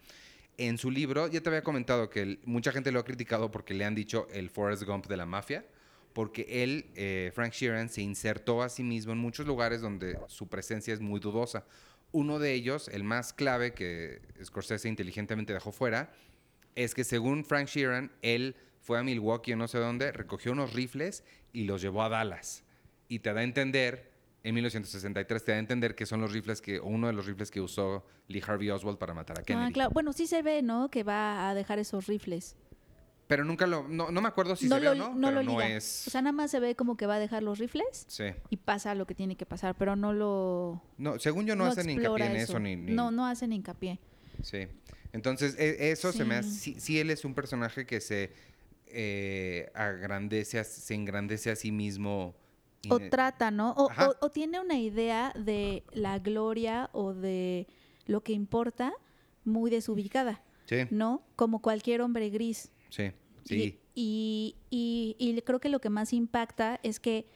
en 0.58 0.76
su 0.76 0.90
libro 0.90 1.28
ya 1.28 1.40
te 1.40 1.48
había 1.50 1.62
comentado 1.62 2.10
que 2.10 2.22
el- 2.22 2.40
mucha 2.46 2.72
gente 2.72 2.90
lo 2.90 2.98
ha 2.98 3.04
criticado 3.04 3.52
porque 3.52 3.74
le 3.74 3.84
han 3.84 3.94
dicho 3.94 4.26
el 4.32 4.50
Forrest 4.50 4.82
Gump 4.82 5.06
de 5.06 5.16
la 5.16 5.26
mafia. 5.26 5.64
Porque 6.14 6.46
él, 6.48 6.86
eh, 6.94 7.30
Frank 7.34 7.52
Sheeran, 7.52 7.90
se 7.90 8.00
insertó 8.00 8.62
a 8.62 8.70
sí 8.70 8.82
mismo 8.82 9.12
en 9.12 9.18
muchos 9.18 9.46
lugares 9.46 9.82
donde 9.82 10.18
su 10.28 10.48
presencia 10.48 10.94
es 10.94 11.00
muy 11.00 11.20
dudosa. 11.20 11.66
Uno 12.12 12.38
de 12.38 12.54
ellos, 12.54 12.88
el 12.88 13.04
más 13.04 13.32
clave 13.32 13.74
que 13.74 14.22
Scorsese 14.42 14.88
inteligentemente 14.88 15.52
dejó 15.52 15.72
fuera, 15.72 16.14
es 16.76 16.94
que 16.94 17.04
según 17.04 17.44
Frank 17.44 17.68
Sheeran, 17.68 18.12
él 18.22 18.56
fue 18.80 18.98
a 18.98 19.02
Milwaukee 19.02 19.54
o 19.54 19.56
no 19.56 19.66
sé 19.66 19.78
dónde, 19.78 20.12
recogió 20.12 20.52
unos 20.52 20.72
rifles 20.72 21.24
y 21.52 21.64
los 21.64 21.82
llevó 21.82 22.02
a 22.02 22.08
Dallas. 22.08 22.64
Y 23.08 23.20
te 23.20 23.32
da 23.32 23.40
a 23.40 23.44
entender, 23.44 24.10
en 24.42 24.54
1963, 24.54 25.44
te 25.44 25.52
da 25.52 25.56
a 25.56 25.58
entender 25.58 25.94
que 25.94 26.06
son 26.06 26.20
los 26.20 26.32
rifles 26.32 26.60
que, 26.60 26.78
o 26.78 26.86
uno 26.86 27.06
de 27.06 27.12
los 27.12 27.26
rifles 27.26 27.50
que 27.50 27.60
usó 27.60 28.04
Lee 28.28 28.42
Harvey 28.46 28.70
Oswald 28.70 28.98
para 28.98 29.14
matar 29.14 29.40
a 29.40 29.42
Kennedy. 29.42 29.66
Ah, 29.66 29.72
claro. 29.72 29.90
Bueno, 29.90 30.12
sí 30.12 30.26
se 30.26 30.42
ve, 30.42 30.62
¿no? 30.62 30.90
Que 30.90 31.02
va 31.02 31.48
a 31.48 31.54
dejar 31.54 31.78
esos 31.78 32.06
rifles. 32.06 32.56
Pero 33.26 33.44
nunca 33.44 33.66
lo, 33.66 33.88
no, 33.88 34.10
no 34.10 34.20
me 34.20 34.28
acuerdo 34.28 34.54
si 34.54 34.68
no 34.68 34.76
se 34.76 34.80
ve 34.80 34.86
lo, 34.86 34.92
o 34.92 34.94
no, 35.08 35.14
no 35.14 35.28
pero 35.28 35.42
lo 35.42 35.52
no 35.54 35.60
es... 35.62 36.06
O 36.06 36.10
sea, 36.10 36.20
nada 36.20 36.32
más 36.32 36.50
se 36.50 36.60
ve 36.60 36.76
como 36.76 36.96
que 36.96 37.06
va 37.06 37.14
a 37.14 37.18
dejar 37.18 37.42
los 37.42 37.58
rifles 37.58 38.04
sí. 38.06 38.24
y 38.50 38.56
pasa 38.58 38.94
lo 38.94 39.06
que 39.06 39.14
tiene 39.14 39.34
que 39.36 39.46
pasar, 39.46 39.74
pero 39.78 39.96
no 39.96 40.12
lo... 40.12 40.82
No, 40.98 41.18
según 41.18 41.46
yo 41.46 41.56
no, 41.56 41.64
hacen 41.64 41.88
hincapié 41.88 42.26
en 42.26 42.36
eso, 42.36 42.58
ni, 42.58 42.76
ni- 42.76 42.92
No, 42.92 43.10
no 43.10 43.26
hacen 43.26 43.52
hincapié. 43.52 43.98
Sí. 44.42 44.66
Entonces, 45.12 45.56
e- 45.58 45.90
eso 45.90 46.12
se 46.12 46.24
me 46.24 46.34
hace. 46.36 46.78
Sí. 46.78 46.98
Él 46.98 47.08
es 47.10 47.24
un 47.24 47.34
personaje 47.34 47.86
que 47.86 48.00
se 48.00 48.32
eh, 48.88 49.70
agrandece, 49.74 50.58
a- 50.58 50.64
se 50.64 50.94
engrandece 50.94 51.50
a 51.50 51.56
sí 51.56 51.72
mismo. 51.72 52.34
O 52.90 52.98
trata, 53.00 53.50
¿no? 53.50 53.72
O, 53.72 53.90
Ajá. 53.90 54.10
o- 54.10 54.26
o 54.26 54.30
tiene 54.30 54.60
una 54.60 54.78
idea 54.78 55.32
de 55.34 55.82
la 55.92 56.18
gloria 56.18 56.90
o 56.92 57.14
de 57.14 57.66
lo 58.06 58.22
que 58.22 58.32
importa 58.34 58.92
muy 59.44 59.70
desubicada, 59.70 60.42
Sí, 60.66 60.76
¿no? 60.90 61.22
Como 61.36 61.62
cualquier 61.62 62.02
hombre 62.02 62.28
gris. 62.28 62.70
Sí, 62.94 63.12
sí. 63.44 63.80
Y, 63.94 64.56
y, 64.70 65.16
y, 65.18 65.30
y 65.30 65.42
creo 65.42 65.60
que 65.60 65.68
lo 65.68 65.80
que 65.80 65.90
más 65.90 66.12
impacta 66.12 66.80
es 66.82 67.00
que 67.00 67.26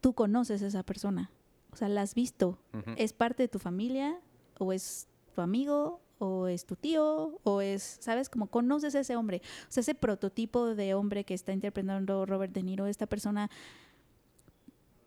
tú 0.00 0.14
conoces 0.14 0.62
a 0.62 0.66
esa 0.66 0.82
persona. 0.82 1.30
O 1.72 1.76
sea, 1.76 1.88
la 1.88 2.02
has 2.02 2.14
visto. 2.14 2.58
¿Es 2.96 3.12
parte 3.12 3.42
de 3.44 3.48
tu 3.48 3.58
familia? 3.58 4.20
¿O 4.58 4.72
es 4.72 5.08
tu 5.34 5.40
amigo? 5.40 6.00
o 6.18 6.46
es 6.46 6.64
tu 6.64 6.76
tío 6.76 7.40
o 7.42 7.60
es, 7.60 7.98
¿sabes? 8.00 8.28
Como 8.28 8.46
conoces 8.46 8.94
a 8.94 9.00
ese 9.00 9.16
hombre. 9.16 9.42
O 9.68 9.72
sea, 9.72 9.80
ese 9.80 9.94
prototipo 9.94 10.74
de 10.74 10.94
hombre 10.94 11.24
que 11.24 11.34
está 11.34 11.52
interpretando 11.52 12.24
Robert 12.24 12.52
De 12.52 12.62
Niro, 12.62 12.86
esta 12.86 13.06
persona 13.06 13.50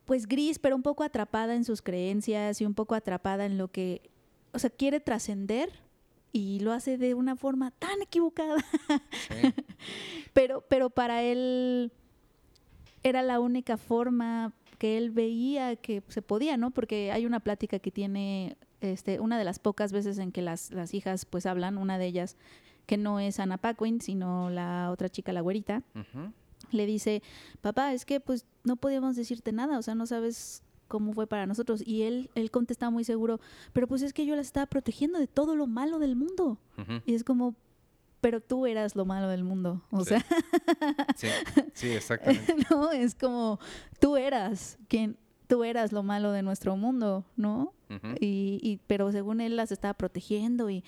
pues 0.06 0.28
gris, 0.28 0.58
pero 0.60 0.76
un 0.76 0.84
poco 0.84 1.04
atrapada 1.04 1.56
en 1.56 1.66
sus 1.66 1.82
creencias 1.82 2.62
y 2.62 2.66
un 2.66 2.74
poco 2.74 2.96
atrapada 2.96 3.46
en 3.46 3.58
lo 3.58 3.70
que, 3.70 4.10
o 4.54 4.60
sea, 4.60 4.70
quiere 4.70 5.00
trascender 5.00 5.70
y 6.32 6.60
lo 6.60 6.72
hace 6.72 6.98
de 6.98 7.14
una 7.14 7.36
forma 7.36 7.72
tan 7.72 8.02
equivocada. 8.02 8.58
Sí. 9.12 9.54
pero, 10.34 10.64
pero 10.68 10.90
para 10.90 11.24
él 11.24 11.92
era 13.04 13.22
la 13.22 13.40
única 13.40 13.78
forma 13.78 14.54
que 14.78 14.98
él 14.98 15.12
veía 15.12 15.76
que 15.76 16.04
se 16.08 16.22
podía, 16.22 16.58
¿no? 16.58 16.72
Porque 16.72 17.12
hay 17.12 17.26
una 17.26 17.40
plática 17.40 17.80
que 17.80 17.92
tiene, 17.92 18.58
este, 18.82 19.20
una 19.20 19.38
de 19.38 19.44
las 19.44 19.60
pocas 19.60 19.92
veces 19.92 20.18
en 20.20 20.32
que 20.32 20.42
las, 20.42 20.72
las 20.72 20.94
hijas 20.94 21.26
pues 21.26 21.46
hablan, 21.46 21.78
una 21.78 21.98
de 21.98 22.06
ellas 22.06 22.38
que 22.86 22.98
no 22.98 23.20
es 23.20 23.40
Anna 23.40 23.58
Paquin, 23.58 24.02
sino 24.02 24.50
la 24.50 24.92
otra 24.92 25.10
chica, 25.10 25.34
la 25.34 25.42
güerita, 25.42 25.84
le 26.72 26.86
dice, 26.86 27.22
papá, 27.62 27.94
es 27.94 28.06
que 28.06 28.20
pues 28.20 28.46
no 28.64 28.78
podíamos 28.78 29.16
decirte 29.16 29.52
nada, 29.52 29.78
o 29.78 29.82
sea, 29.82 29.94
no 29.94 30.06
sabes 30.06 30.64
cómo 30.88 31.14
fue 31.14 31.28
para 31.28 31.46
nosotros. 31.46 31.82
Y 31.86 32.04
él, 32.04 32.30
él 32.36 32.52
contesta 32.52 32.90
muy 32.90 33.04
seguro, 33.04 33.40
pero 33.74 33.88
pues 33.88 34.02
es 34.02 34.14
que 34.14 34.26
yo 34.26 34.36
las 34.36 34.48
estaba 34.48 34.66
protegiendo 34.66 35.20
de 35.20 35.28
todo 35.28 35.56
lo 35.56 35.68
malo 35.68 36.00
del 36.00 36.16
mundo. 36.16 36.58
Y 37.06 37.14
es 37.16 37.24
como, 37.24 37.56
pero 38.22 38.42
tú 38.42 38.66
eras 38.66 38.96
lo 38.96 39.06
malo 39.06 39.28
del 39.28 39.44
mundo. 39.44 39.82
O 39.92 40.00
Sí. 40.04 40.10
sea, 40.10 40.26
Sí, 41.16 41.28
sí, 41.74 41.88
exactamente. 41.92 42.56
no, 42.70 42.92
es 42.92 43.16
como, 43.16 43.60
tú 44.00 44.18
eras 44.18 44.78
quien, 44.88 45.18
tú 45.48 45.64
eras 45.64 45.92
lo 45.92 46.04
malo 46.04 46.32
de 46.32 46.42
nuestro 46.42 46.76
mundo, 46.78 47.26
¿no? 47.36 47.74
Y, 48.20 48.60
y, 48.62 48.80
pero 48.88 49.12
según 49.14 49.40
él 49.40 49.56
las 49.56 49.72
estaba 49.72 49.94
protegiendo 49.94 50.70
y 50.70 50.84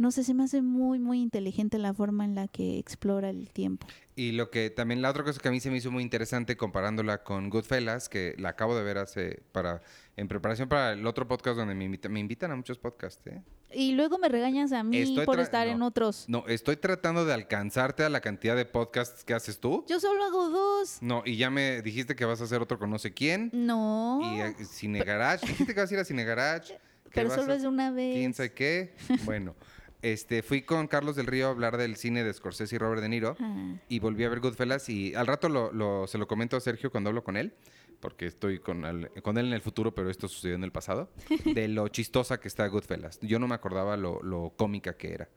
no 0.00 0.10
sé, 0.10 0.24
se 0.24 0.32
me 0.32 0.44
hace 0.44 0.62
muy, 0.62 0.98
muy 0.98 1.20
inteligente 1.20 1.76
la 1.78 1.92
forma 1.92 2.24
en 2.24 2.34
la 2.34 2.48
que 2.48 2.78
explora 2.78 3.28
el 3.28 3.50
tiempo. 3.50 3.86
Y 4.16 4.32
lo 4.32 4.50
que 4.50 4.70
también, 4.70 5.02
la 5.02 5.10
otra 5.10 5.24
cosa 5.24 5.38
que 5.40 5.48
a 5.48 5.50
mí 5.50 5.60
se 5.60 5.70
me 5.70 5.76
hizo 5.76 5.90
muy 5.90 6.02
interesante 6.02 6.56
comparándola 6.56 7.22
con 7.22 7.50
Goodfellas, 7.50 8.08
que 8.08 8.34
la 8.38 8.48
acabo 8.50 8.74
de 8.76 8.82
ver 8.82 8.96
hace, 8.98 9.42
para, 9.52 9.82
en 10.16 10.26
preparación 10.26 10.68
para 10.70 10.92
el 10.94 11.06
otro 11.06 11.28
podcast 11.28 11.56
donde 11.58 11.74
me, 11.74 11.84
invita- 11.84 12.08
me 12.08 12.18
invitan 12.18 12.50
a 12.50 12.56
muchos 12.56 12.78
podcasts, 12.78 13.26
¿eh? 13.26 13.42
Y 13.72 13.92
luego 13.92 14.18
me 14.18 14.28
regañas 14.28 14.72
a 14.72 14.82
mí 14.82 14.96
Estoy 14.96 15.24
por 15.26 15.38
estar 15.38 15.68
en 15.68 15.82
otros. 15.82 16.24
No, 16.28 16.44
estoy 16.48 16.76
tratando 16.76 17.24
de 17.24 17.34
alcanzarte 17.34 18.02
a 18.02 18.08
la 18.08 18.20
cantidad 18.20 18.56
de 18.56 18.64
podcasts 18.64 19.22
que 19.22 19.32
haces 19.34 19.60
tú. 19.60 19.84
Yo 19.86 20.00
solo 20.00 20.24
hago 20.24 20.48
dos. 20.48 20.98
No, 21.02 21.22
y 21.24 21.36
ya 21.36 21.50
me 21.50 21.80
dijiste 21.82 22.16
que 22.16 22.24
vas 22.24 22.40
a 22.40 22.44
hacer 22.44 22.60
otro 22.62 22.78
con 22.80 22.90
no 22.90 22.98
sé 22.98 23.12
quién. 23.14 23.50
No. 23.52 24.18
Y 24.22 24.40
eh, 24.40 24.54
Cine 24.64 25.04
Garage. 25.04 25.46
Dijiste 25.46 25.72
que 25.74 25.80
vas 25.80 25.90
a 25.90 25.94
ir 25.94 26.00
a 26.00 26.04
Cine 26.04 26.24
Garage. 26.24 26.74
que 27.04 27.10
pero 27.12 27.30
solo 27.32 27.52
a- 27.52 27.56
es 27.56 27.62
una 27.64 27.92
vez. 27.92 28.14
quién 28.16 28.34
sabe 28.34 28.52
qué. 28.54 28.92
Bueno, 29.24 29.54
este, 30.02 30.42
fui 30.42 30.62
con 30.62 30.86
Carlos 30.86 31.16
del 31.16 31.26
Río 31.26 31.48
a 31.48 31.50
hablar 31.50 31.76
del 31.76 31.96
cine 31.96 32.24
de 32.24 32.32
Scorsese 32.32 32.74
y 32.74 32.78
Robert 32.78 33.02
De 33.02 33.08
Niro. 33.08 33.36
Ah. 33.40 33.74
Y 33.88 33.98
volví 34.00 34.24
a 34.24 34.28
ver 34.28 34.40
Goodfellas 34.40 34.88
y 34.88 35.14
al 35.14 35.26
rato 35.26 35.48
lo, 35.48 35.72
lo- 35.72 36.06
se 36.06 36.18
lo 36.18 36.26
comento 36.26 36.56
a 36.56 36.60
Sergio 36.60 36.90
cuando 36.90 37.08
hablo 37.10 37.22
con 37.24 37.36
él, 37.36 37.52
porque 38.00 38.26
estoy 38.26 38.58
con, 38.60 38.84
él 38.84 39.10
en 39.24 39.52
el 39.52 39.60
futuro, 39.62 39.94
pero 39.94 40.08
esto 40.10 40.26
sucedió 40.28 40.54
en 40.56 40.64
el 40.64 40.72
pasado, 40.72 41.10
de 41.44 41.68
lo 41.68 41.88
chistosa 41.88 42.40
que 42.40 42.48
está 42.48 42.66
Goodfellas. 42.66 43.18
Yo 43.20 43.38
no 43.38 43.46
me 43.48 43.54
acordaba 43.54 43.96
lo, 43.96 44.22
lo 44.22 44.52
cómica 44.56 44.96
que 44.96 45.12
era. 45.12 45.28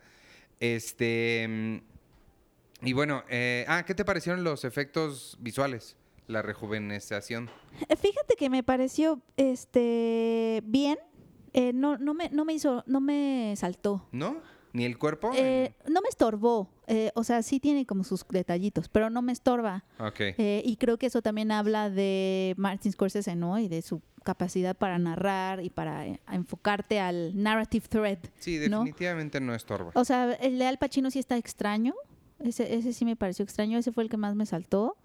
Este... 0.59 1.81
Y 2.81 2.91
bueno, 2.93 3.23
eh, 3.29 3.63
ah, 3.69 3.83
¿qué 3.85 3.95
te 3.95 4.03
parecieron 4.03 4.43
los 4.43 4.65
efectos 4.65 5.37
visuales? 5.39 5.95
La 6.27 6.41
rejuvenecización. 6.41 7.49
Eh, 7.87 7.95
Fíjate 7.95 8.35
que 8.37 8.49
me 8.49 8.61
pareció 8.63 9.21
este 9.37 10.61
bien. 10.65 10.97
Eh, 11.53 11.71
no, 11.73 11.97
no, 11.97 12.13
me, 12.13 12.29
no 12.29 12.43
me 12.45 12.53
hizo, 12.53 12.83
no 12.87 12.99
me 12.99 13.53
saltó. 13.57 14.07
¿No? 14.11 14.41
¿Ni 14.73 14.85
el 14.85 14.97
cuerpo? 14.97 15.31
Eh, 15.35 15.73
no 15.87 16.01
me 16.01 16.09
estorbó. 16.09 16.67
Eh, 16.87 17.11
o 17.13 17.23
sea, 17.23 17.43
sí 17.43 17.59
tiene 17.59 17.85
como 17.85 18.03
sus 18.03 18.25
detallitos, 18.27 18.89
pero 18.89 19.09
no 19.11 19.21
me 19.21 19.31
estorba. 19.31 19.85
ok. 19.99 20.19
Eh, 20.19 20.63
y 20.65 20.75
creo 20.77 20.97
que 20.97 21.05
eso 21.05 21.21
también 21.21 21.51
habla 21.51 21.91
de 21.91 22.55
Martin 22.57 22.91
Scorsese, 22.91 23.35
¿no? 23.35 23.59
Y 23.59 23.67
de 23.67 23.83
su 23.83 24.01
capacidad 24.23 24.75
para 24.75 24.97
narrar 24.97 25.63
y 25.63 25.69
para 25.69 26.07
eh, 26.07 26.19
enfocarte 26.31 26.99
al 26.99 27.41
narrative 27.41 27.87
thread. 27.87 28.17
Sí, 28.39 28.57
definitivamente 28.57 29.39
no 29.39 29.53
estorba. 29.53 29.91
O 29.93 30.05
sea, 30.05 30.33
el 30.33 30.57
de 30.57 30.65
Al 30.65 30.79
Pacino 30.79 31.11
sí 31.11 31.19
está 31.19 31.37
extraño. 31.37 31.93
Ese, 32.39 32.75
ese 32.75 32.93
sí 32.93 33.05
me 33.05 33.15
pareció 33.15 33.43
extraño. 33.43 33.77
Ese 33.77 33.91
fue 33.91 34.03
el 34.03 34.09
que 34.09 34.17
más 34.17 34.35
me 34.35 34.45
saltó. 34.45 34.97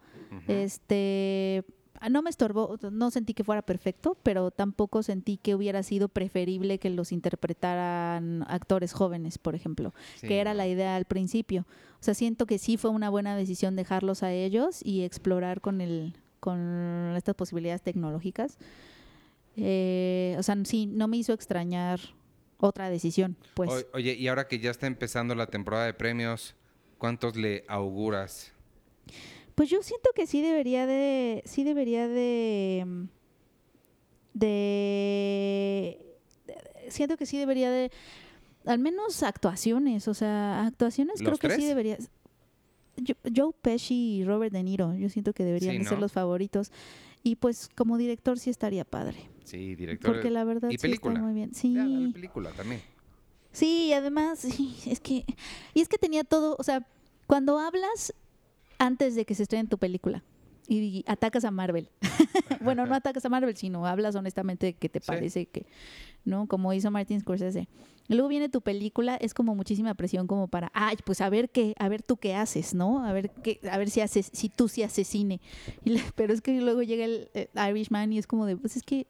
Este. 0.47 1.65
Ah, 2.01 2.09
No 2.09 2.23
me 2.23 2.31
estorbó, 2.31 2.77
no 2.91 3.11
sentí 3.11 3.35
que 3.35 3.45
fuera 3.45 3.63
perfecto, 3.63 4.17
pero 4.23 4.51
tampoco 4.51 5.03
sentí 5.03 5.37
que 5.37 5.55
hubiera 5.55 5.83
sido 5.83 6.09
preferible 6.09 6.79
que 6.79 6.91
los 6.91 7.13
interpretaran 7.13 8.45
actores 8.49 8.93
jóvenes, 8.93 9.39
por 9.39 9.55
ejemplo, 9.55 9.93
Sí, 10.17 10.29
que 10.29 10.39
era 10.41 10.55
la 10.55 10.67
idea 10.67 10.97
al 10.97 11.05
principio. 11.05 11.67
O 12.01 12.05
sea, 12.05 12.15
siento 12.15 12.47
que 12.47 12.59
sí 12.59 12.77
fue 12.77 12.91
una 12.91 13.11
buena 13.11 13.37
decisión 13.37 13.77
dejarlos 13.77 14.23
a 14.23 14.33
ellos 14.33 14.81
y 14.85 15.03
explorar 15.03 15.61
con 15.61 15.81
el 15.81 16.15
con 16.41 17.15
estas 17.17 17.35
posibilidades 17.35 17.83
tecnológicas. 17.83 18.59
Eh, 19.57 20.37
o 20.39 20.43
sea, 20.43 20.57
sí, 20.65 20.87
no 20.87 21.09
me 21.09 21.17
hizo 21.17 21.33
extrañar 21.33 21.99
otra 22.59 22.91
decisión, 22.91 23.37
pues. 23.55 23.71
O- 23.71 23.97
oye, 23.97 24.15
y 24.15 24.29
ahora 24.29 24.47
que 24.47 24.59
ya 24.61 24.71
está 24.71 24.87
empezando 24.87 25.35
la 25.35 25.47
temporada 25.49 25.85
de 25.87 25.95
premios, 25.95 26.55
¿cuántos 26.99 27.37
le 27.37 27.65
auguras? 27.69 28.53
Pues 29.59 29.69
yo 29.71 29.83
siento 29.83 30.11
que 30.15 30.27
sí 30.29 30.41
debería 30.41 30.87
de, 30.87 31.43
sí 31.45 31.65
debería 31.65 32.07
de, 32.07 32.85
mm, 32.87 33.05
de, 34.35 35.99
de- 36.47 36.91
siento 36.91 37.17
que 37.17 37.27
sí 37.27 37.39
debería 37.39 37.71
de, 37.71 37.91
al 38.67 38.79
menos 38.79 39.23
actuaciones, 39.23 40.07
o 40.09 40.15
sea, 40.15 40.65
actuaciones 40.67 41.17
creo 41.19 41.31
¿Los 41.33 41.41
que 41.41 41.51
sí 41.57 41.65
debería. 41.65 41.99
Yo- 42.99 43.15
Joe 43.35 43.53
Pesci 43.61 44.19
y 44.19 44.25
Robert 44.25 44.53
De 44.53 44.63
Niro, 44.63 44.95
yo 44.95 45.09
siento 45.09 45.33
que 45.33 45.45
deberían 45.45 45.73
Sí, 45.75 45.79
de 45.83 45.89
ser 45.89 45.99
los 45.99 46.13
favoritos. 46.13 46.71
Y 47.25 47.35
pues 47.37 47.69
como 47.75 47.97
director 47.99 48.39
sí 48.39 48.51
estaría 48.51 48.85
padre, 48.85 49.29
Sí, 49.45 49.75
director. 49.75 50.15
porque 50.15 50.31
la 50.31 50.45
verdad 50.45 50.69
y 50.71 50.75
sí 50.75 50.79
película. 50.79 51.15
está 51.15 51.25
muy 51.25 51.35
bien. 51.35 51.51
Ya, 51.51 51.61
Sí. 51.61 52.11
película 52.13 52.51
también. 52.53 52.81
Sí, 53.53 53.87
y 53.89 53.93
además, 53.93 54.39
sí, 54.39 54.77
es 54.87 55.01
que, 55.01 55.25
y 55.75 55.81
es 55.81 55.89
que 55.89 55.99
tenía 55.99 56.23
todo, 56.23 56.55
o 56.59 56.63
sea, 56.63 56.87
cuando 57.27 57.59
hablas 57.59 58.15
antes 58.79 59.15
de 59.15 59.25
que 59.25 59.35
se 59.35 59.43
estrene 59.45 59.69
tu 59.69 59.79
película 59.79 60.23
y 60.69 61.03
atacas 61.07 61.45
a 61.45 61.51
Marvel, 61.51 61.89
bueno, 62.61 62.87
no 62.87 62.95
atacas 62.95 63.25
a 63.25 63.29
Marvel, 63.29 63.57
sino 63.57 63.87
hablas 63.87 64.15
honestamente 64.15 64.67
de 64.67 64.73
que 64.75 64.89
te 64.89 65.01
Sí. 65.01 65.07
parece 65.07 65.47
que, 65.47 65.67
¿no? 66.25 66.47
Como 66.47 66.73
hizo 66.75 66.91
Martin 66.91 67.21
Scorsese. 67.21 67.69
Luego 68.09 68.29
viene 68.29 68.49
tu 68.49 68.61
película, 68.63 69.17
es 69.17 69.35
como 69.35 69.55
muchísima 69.55 69.95
presión 69.95 70.27
como 70.27 70.49
para, 70.49 70.71
ay, 70.75 70.97
pues 71.05 71.21
a 71.21 71.29
ver 71.29 71.51
qué, 71.51 71.75
a 71.79 71.89
ver 71.89 72.03
tú 72.03 72.17
qué 72.17 72.35
haces, 72.35 72.75
¿no? 72.75 73.05
A 73.05 73.13
ver 73.13 73.31
qué, 73.31 73.61
a 73.71 73.77
ver 73.79 73.91
si 73.91 74.01
haces, 74.01 74.31
si 74.33 74.49
tú 74.49 74.69
sí 74.69 74.83
haces 74.83 75.07
cine. 75.09 75.41
Y 75.85 75.91
le- 75.91 76.03
pero 76.15 76.33
es 76.33 76.41
que 76.41 76.59
luego 76.61 76.83
llega 76.83 77.05
el 77.05 77.29
eh, 77.35 77.49
Irishman 77.71 78.13
y 78.13 78.19
es 78.19 78.27
como 78.27 78.47
de, 78.47 78.57
pues 78.57 78.77
es 78.77 78.83
que 78.83 79.07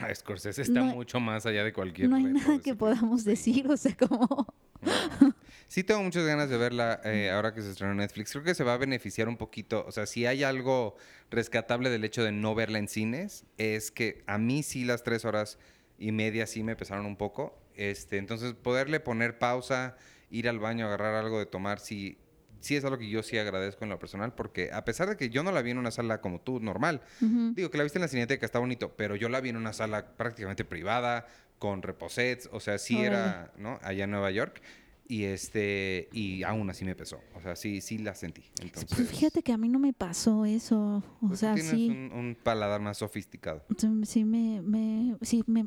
Scorsese 0.14 0.62
está 0.62 0.80
No 0.80 0.86
mucho 0.86 1.20
más 1.20 1.46
allá 1.46 1.64
de 1.64 1.72
cualquier 1.72 2.08
no 2.08 2.16
hay 2.16 2.24
reto 2.24 2.38
nada 2.38 2.58
que 2.60 2.74
podamos 2.74 3.24
decir, 3.24 3.68
o 3.68 3.76
sea, 3.76 3.96
como... 3.96 4.46
No. 4.80 5.34
Sí 5.72 5.84
tengo 5.84 6.02
muchas 6.02 6.26
ganas 6.26 6.50
de 6.50 6.58
verla 6.58 7.00
eh, 7.02 7.30
ahora 7.30 7.54
que 7.54 7.62
se 7.62 7.70
estrenó 7.70 7.92
en 7.92 7.96
Netflix. 7.96 8.32
Creo 8.32 8.44
que 8.44 8.54
se 8.54 8.62
va 8.62 8.74
a 8.74 8.76
beneficiar 8.76 9.26
un 9.26 9.38
poquito. 9.38 9.86
O 9.88 9.90
sea, 9.90 10.04
si 10.04 10.26
hay 10.26 10.42
algo 10.42 10.96
rescatable 11.30 11.88
del 11.88 12.04
hecho 12.04 12.22
de 12.22 12.30
no 12.30 12.54
verla 12.54 12.78
en 12.78 12.88
cines, 12.88 13.46
es 13.56 13.90
que 13.90 14.22
a 14.26 14.36
mí 14.36 14.62
sí 14.62 14.84
las 14.84 15.02
tres 15.02 15.24
horas 15.24 15.58
y 15.98 16.12
media 16.12 16.46
sí 16.46 16.62
me 16.62 16.76
pesaron 16.76 17.06
un 17.06 17.16
poco. 17.16 17.58
Este, 17.74 18.18
entonces, 18.18 18.52
poderle 18.52 19.00
poner 19.00 19.38
pausa, 19.38 19.96
ir 20.30 20.46
al 20.46 20.58
baño, 20.58 20.84
agarrar 20.84 21.14
algo 21.14 21.38
de 21.38 21.46
tomar, 21.46 21.80
sí, 21.80 22.18
sí 22.62 22.76
es 22.76 22.84
algo 22.84 22.96
que 22.98 23.08
yo 23.08 23.22
sí 23.22 23.36
agradezco 23.38 23.84
en 23.84 23.90
lo 23.90 23.98
personal, 23.98 24.34
porque 24.34 24.70
a 24.72 24.84
pesar 24.84 25.08
de 25.08 25.16
que 25.16 25.28
yo 25.30 25.42
no 25.42 25.52
la 25.52 25.60
vi 25.62 25.72
en 25.72 25.78
una 25.78 25.90
sala 25.90 26.20
como 26.20 26.40
tú, 26.40 26.60
normal. 26.60 27.02
Digo 27.20 27.70
que 27.70 27.76
la 27.78 27.84
viste 27.84 27.98
en 27.98 28.02
la 28.02 28.08
cineteca, 28.08 28.46
está 28.46 28.58
bonito, 28.58 28.94
pero 28.96 29.16
yo 29.16 29.28
la 29.28 29.40
vi 29.40 29.50
en 29.50 29.56
una 29.56 29.72
sala 29.72 30.16
prácticamente 30.16 30.64
privada, 30.64 31.26
con 31.58 31.82
reposets, 31.82 32.48
o 32.52 32.58
sea, 32.60 32.78
sí 32.78 32.98
era, 33.00 33.52
¿no? 33.56 33.78
Allá 33.82 34.04
en 34.04 34.10
Nueva 34.10 34.30
York. 34.30 34.62
Y 35.08 35.24
este, 35.24 36.08
y 36.12 36.42
aún 36.42 36.70
así 36.70 36.84
me 36.86 36.94
pesó. 36.94 37.20
O 37.34 37.40
sea, 37.42 37.54
sí, 37.54 37.80
sí 37.82 37.98
la 37.98 38.14
sentí. 38.14 38.44
Entonces, 38.62 38.96
Pues 38.96 39.10
fíjate 39.10 39.42
que 39.42 39.52
a 39.52 39.58
mí 39.58 39.68
no 39.68 39.78
me 39.78 39.92
pasó 39.92 40.46
eso. 40.46 41.02
O 41.20 41.28
pues 41.28 41.40
sea, 41.40 41.54
tienes 41.54 41.70
sí, 41.72 41.88
un, 41.90 42.12
un 42.12 42.36
paladar 42.42 42.80
más 42.80 42.98
sofisticado. 42.98 43.62
sí, 43.76 43.88
sí 44.04 44.24
me, 44.24 44.62
me, 44.62 45.16
sí 45.20 45.44
me, 45.46 45.66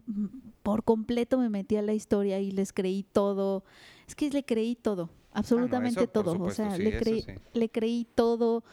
por 0.64 0.84
completo 0.84 1.38
me 1.38 1.50
metí 1.50 1.76
a 1.76 1.84
la 1.84 1.94
historia 1.94 2.40
y 2.40 2.52
les 2.52 2.74
creí 2.74 3.04
todo. 3.04 3.64
Es 4.08 4.16
que 4.16 4.30
le 4.32 4.44
creí 4.44 4.76
todo, 4.76 5.12
absolutamente 5.36 6.02
Ah, 6.04 6.08
todo. 6.08 6.42
O 6.42 6.50
sea, 6.52 6.72
sí, 6.76 6.82
le 6.84 6.98
creí, 6.98 7.22
sí. 7.22 7.32
le 7.54 7.70
creí 7.70 8.08
todo. 8.16 8.64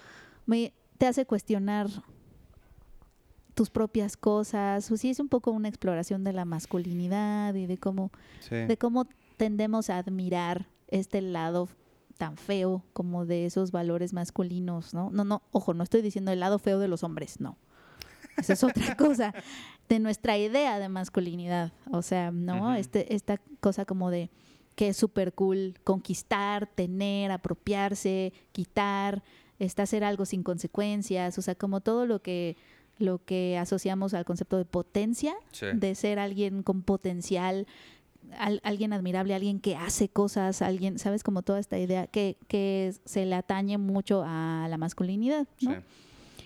Me, 0.46 0.72
te 0.98 1.06
hace 1.06 1.26
cuestionar 1.26 1.88
tus 3.54 3.70
propias 3.70 4.16
cosas. 4.16 4.90
O 4.90 4.96
sí, 4.96 5.10
es 5.10 5.20
un 5.20 5.28
poco 5.28 5.50
una 5.50 5.68
exploración 5.68 6.24
de 6.24 6.32
la 6.32 6.44
masculinidad 6.44 7.54
y 7.54 7.66
de 7.66 7.78
cómo 7.78 8.10
Sí. 8.40 8.56
de 8.56 8.76
cómo 8.78 9.06
tendemos 9.36 9.90
a 9.90 9.98
admirar 9.98 10.66
este 10.88 11.20
lado 11.20 11.68
tan 12.18 12.36
feo 12.36 12.84
como 12.92 13.26
de 13.26 13.46
esos 13.46 13.72
valores 13.72 14.12
masculinos, 14.12 14.94
¿no? 14.94 15.10
No, 15.10 15.24
no, 15.24 15.42
ojo, 15.50 15.74
no 15.74 15.82
estoy 15.82 16.02
diciendo 16.02 16.30
el 16.30 16.40
lado 16.40 16.58
feo 16.58 16.78
de 16.78 16.86
los 16.88 17.02
hombres, 17.02 17.40
no. 17.40 17.56
Esa 18.36 18.52
es 18.52 18.62
otra 18.62 18.96
cosa 18.96 19.34
de 19.88 19.98
nuestra 19.98 20.38
idea 20.38 20.78
de 20.78 20.88
masculinidad, 20.88 21.72
o 21.90 22.02
sea, 22.02 22.30
¿no? 22.30 22.74
Este, 22.74 23.14
esta 23.14 23.38
cosa 23.60 23.84
como 23.84 24.10
de 24.10 24.30
que 24.74 24.88
es 24.88 24.96
súper 24.96 25.32
cool 25.34 25.74
conquistar, 25.84 26.66
tener, 26.66 27.30
apropiarse, 27.30 28.32
quitar, 28.52 29.22
este, 29.58 29.82
hacer 29.82 30.02
algo 30.04 30.24
sin 30.24 30.42
consecuencias, 30.42 31.38
o 31.38 31.42
sea, 31.42 31.54
como 31.54 31.80
todo 31.80 32.06
lo 32.06 32.20
que 32.22 32.56
lo 32.98 33.18
que 33.24 33.58
asociamos 33.58 34.14
al 34.14 34.24
concepto 34.24 34.58
de 34.58 34.64
potencia, 34.64 35.34
Sí. 35.50 35.66
de 35.74 35.94
ser 35.96 36.18
alguien 36.20 36.62
con 36.62 36.82
potencial, 36.82 37.66
al- 38.38 38.60
alguien 38.62 38.92
admirable, 38.92 39.34
alguien 39.34 39.58
que 39.60 39.74
hace 39.76 40.08
cosas, 40.08 40.62
alguien, 40.62 40.98
¿sabes? 41.00 41.24
Como 41.24 41.42
toda 41.42 41.58
esta 41.58 41.78
idea 41.78 42.06
que, 42.06 42.36
que 42.48 42.94
se 43.04 43.26
le 43.26 43.34
atañe 43.34 43.76
mucho 43.78 44.22
a 44.24 44.66
la 44.70 44.78
masculinidad, 44.78 45.48
¿no? 45.62 45.72
Sí. 45.72 45.76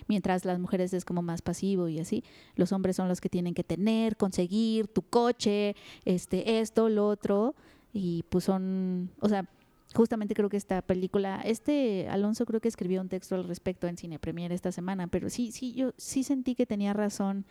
mientras 0.07 0.45
las 0.45 0.57
mujeres 0.57 0.93
es 0.93 1.03
como 1.03 1.21
más 1.21 1.41
pasivo 1.41 1.89
y 1.89 1.99
así. 1.99 2.23
Los 2.55 2.71
hombres 2.71 2.95
son 2.95 3.09
los 3.09 3.19
que 3.19 3.27
tienen 3.29 3.53
que 3.53 3.65
tener, 3.65 4.15
conseguir 4.15 4.87
tu 4.87 5.01
coche, 5.01 5.75
este, 6.05 6.59
esto, 6.61 6.87
lo 6.87 7.07
otro, 7.09 7.55
y 7.93 8.23
pues 8.29 8.43
son, 8.43 9.11
o 9.19 9.29
sea, 9.29 9.45
justamente 9.93 10.33
creo 10.33 10.49
que 10.49 10.57
esta 10.57 10.81
película, 10.81 11.41
este 11.43 12.07
Alonso 12.09 12.45
creo 12.45 12.59
que 12.59 12.67
escribió 12.67 13.01
un 13.01 13.09
texto 13.09 13.35
al 13.35 13.45
respecto 13.45 13.87
en 13.87 13.97
Cine 13.97 14.19
Premier 14.19 14.51
esta 14.51 14.71
semana, 14.71 15.07
pero 15.07 15.29
sí, 15.29 15.51
sí, 15.51 15.73
yo 15.73 15.91
sí 15.97 16.23
sentí 16.23 16.55
que 16.55 16.65
tenía 16.65 16.93
razón, 16.93 17.45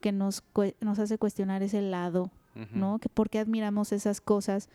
que 0.00 0.12
nos, 0.12 0.42
nos 0.80 0.98
hace 0.98 1.18
cuestionar 1.18 1.62
ese 1.62 1.82
lado. 1.82 2.30
¿no? 2.74 2.98
Que 2.98 3.08
por 3.08 3.30
qué 3.30 3.38
admiramos 3.38 3.92
esas 3.92 4.20
cosas 4.20 4.68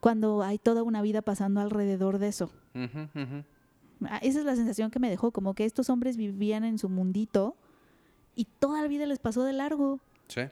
cuando 0.00 0.42
hay 0.42 0.58
toda 0.58 0.82
una 0.82 1.02
vida 1.02 1.22
pasando 1.22 1.60
alrededor 1.60 2.18
de 2.18 2.28
eso. 2.28 2.50
Ah, 2.74 4.18
Esa 4.22 4.38
es 4.40 4.44
la 4.44 4.56
sensación 4.56 4.90
que 4.90 4.98
me 4.98 5.10
dejó, 5.10 5.30
como 5.30 5.54
que 5.54 5.64
estos 5.64 5.90
hombres 5.90 6.16
vivían 6.16 6.64
en 6.64 6.78
su 6.78 6.88
mundito 6.88 7.56
y 8.34 8.46
toda 8.58 8.82
la 8.82 8.88
vida 8.88 9.06
les 9.06 9.18
pasó 9.18 9.44
de 9.44 9.52
largo. 9.52 10.00
Sí. 10.28 10.42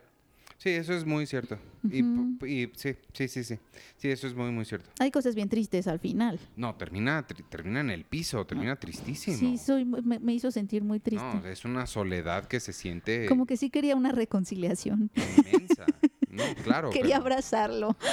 Sí, 0.58 0.70
eso 0.70 0.92
es 0.92 1.04
muy 1.06 1.24
cierto. 1.26 1.56
y, 1.88 2.02
Ujú. 2.02 2.44
y 2.46 2.70
sí, 2.74 2.96
sí, 3.12 3.28
sí, 3.28 3.44
sí. 3.44 3.58
Sí, 3.96 4.08
eso 4.10 4.26
es 4.26 4.34
muy, 4.34 4.50
muy 4.50 4.64
cierto. 4.64 4.90
Hay 4.98 5.10
cosas 5.12 5.34
bien 5.36 5.48
tristes 5.48 5.86
al 5.86 6.00
final. 6.00 6.38
No, 6.56 6.74
termina, 6.74 7.24
tri- 7.28 7.44
termina 7.48 7.80
en 7.80 7.90
el 7.90 8.04
piso, 8.04 8.44
termina 8.44 8.74
tristísimo. 8.74 9.36
Sí, 9.36 9.56
soy, 9.56 9.84
me, 9.84 10.18
me 10.18 10.34
hizo 10.34 10.50
sentir 10.50 10.82
muy 10.82 10.98
triste. 10.98 11.24
No, 11.24 11.46
es 11.46 11.64
una 11.64 11.86
soledad 11.86 12.48
que 12.48 12.58
se 12.58 12.72
siente 12.72 13.26
Como 13.26 13.46
que 13.46 13.56
sí 13.56 13.70
quería 13.70 13.94
una 13.94 14.10
reconciliación. 14.10 15.10
inmensa. 15.36 15.86
No, 16.28 16.42
claro. 16.64 16.90
quería 16.90 17.16
pero- 17.16 17.22
abrazarlo. 17.22 17.96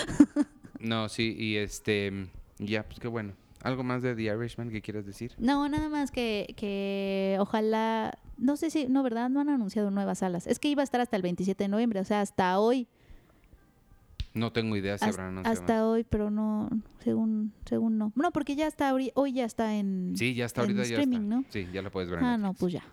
No, 0.80 1.10
sí, 1.10 1.36
y 1.40 1.56
este, 1.56 2.28
ya, 2.60 2.84
pues 2.84 3.00
qué 3.00 3.08
bueno. 3.08 3.34
¿Algo 3.64 3.84
más 3.84 4.04
de 4.04 4.14
The 4.14 4.22
Irishman 4.24 4.70
que 4.70 4.84
quieras 4.84 5.08
decir? 5.08 5.34
No, 5.40 5.68
nada 5.68 5.90
más 5.90 6.12
que, 6.12 6.54
que 6.56 7.38
ojalá, 7.40 8.20
no 8.38 8.58
sé 8.58 8.70
si, 8.70 8.88
no, 8.88 9.04
¿verdad? 9.04 9.30
No 9.30 9.40
han 9.42 9.50
anunciado 9.50 9.92
nuevas 9.92 10.20
salas. 10.20 10.48
Es 10.48 10.60
que 10.60 10.68
iba 10.70 10.82
a 10.82 10.84
estar 10.84 11.02
hasta 11.02 11.16
el 11.16 11.22
27 11.22 11.64
de 11.64 11.68
noviembre, 11.68 12.00
o 12.00 12.06
sea, 12.06 12.22
hasta 12.22 12.60
hoy. 12.60 12.88
No 14.34 14.52
tengo 14.52 14.76
idea 14.76 14.98
si 14.98 15.06
habrán 15.06 15.28
anunciado 15.28 15.54
hasta 15.62 15.74
más. 15.76 15.84
hoy, 15.84 16.04
pero 16.04 16.30
no, 16.30 16.70
según, 17.00 17.54
según 17.66 17.98
no. 17.98 18.12
No, 18.16 18.32
porque 18.32 18.56
ya 18.58 18.68
está, 18.68 18.94
hoy 18.94 19.32
ya 19.34 19.46
está 19.46 19.76
en... 19.76 20.14
Sí, 20.18 20.34
ya 20.34 20.46
está 20.46 20.62
en 20.64 20.72
ahorita, 20.72 20.84
ya 20.84 20.96
streaming, 21.00 21.22
está. 21.24 21.36
¿no? 21.36 21.46
Sí, 21.50 21.68
ya 21.72 21.82
lo 21.82 21.90
puedes 21.92 22.10
ver 22.10 22.20
en 22.20 22.26
Ah, 22.26 22.38
no, 22.38 22.54
pues 22.54 22.74
ya. 22.74 22.84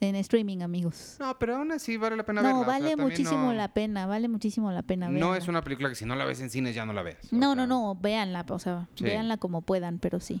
En 0.00 0.16
streaming, 0.16 0.62
amigos. 0.62 1.16
No, 1.20 1.38
pero 1.38 1.56
aún 1.56 1.70
así 1.72 1.98
vale 1.98 2.16
la 2.16 2.24
pena 2.24 2.40
No, 2.42 2.48
verla. 2.48 2.60
o 2.60 2.64
sea, 2.64 2.72
vale 2.80 2.96
muchísimo 2.96 3.42
no- 3.42 3.52
la 3.52 3.74
pena, 3.74 4.06
vale 4.06 4.28
muchísimo 4.28 4.72
la 4.72 4.82
pena. 4.82 5.08
No 5.08 5.12
véanla. 5.18 5.36
es 5.38 5.48
una 5.48 5.62
película 5.62 5.90
que 5.90 5.94
si 5.96 6.06
no 6.06 6.14
la 6.16 6.24
ves 6.24 6.40
en 6.40 6.48
cines 6.50 6.74
ya 6.74 6.86
no 6.86 6.94
la 6.94 7.02
veas. 7.02 7.30
o 7.32 7.36
No, 7.36 7.54
sea, 7.54 7.66
no, 7.66 7.66
no, 7.66 7.94
véanla, 8.00 8.44
o 8.48 8.58
sea, 8.58 8.88
Sí. 8.94 9.04
véanla 9.04 9.36
como 9.36 9.60
puedan, 9.62 9.98
pero 9.98 10.18
sí. 10.20 10.40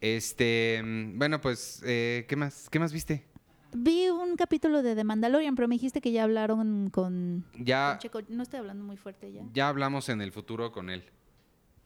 Este, 0.00 0.82
mm, 0.84 1.18
bueno, 1.18 1.40
pues, 1.40 1.80
eh, 1.86 2.24
¿qué 2.28 2.34
más? 2.36 2.68
¿Qué 2.70 2.78
más 2.80 2.92
viste? 2.92 3.24
Vi 3.72 4.08
un 4.08 4.36
capítulo 4.36 4.82
de 4.82 4.94
The 4.96 5.04
Mandalorian, 5.04 5.54
pero 5.54 5.68
me 5.68 5.76
dijiste 5.76 6.00
que 6.00 6.10
ya 6.12 6.24
hablaron 6.24 6.90
con, 6.90 7.44
Ya, 7.58 7.92
con 7.92 7.98
Checo. 8.00 8.20
No 8.28 8.42
estoy 8.42 8.58
hablando 8.60 8.84
muy 8.84 8.96
fuerte 8.96 9.32
ya. 9.32 9.42
ya 9.52 9.68
hablamos 9.68 10.08
en 10.08 10.20
el 10.20 10.32
futuro 10.32 10.72
con 10.72 10.90
él. 10.90 11.04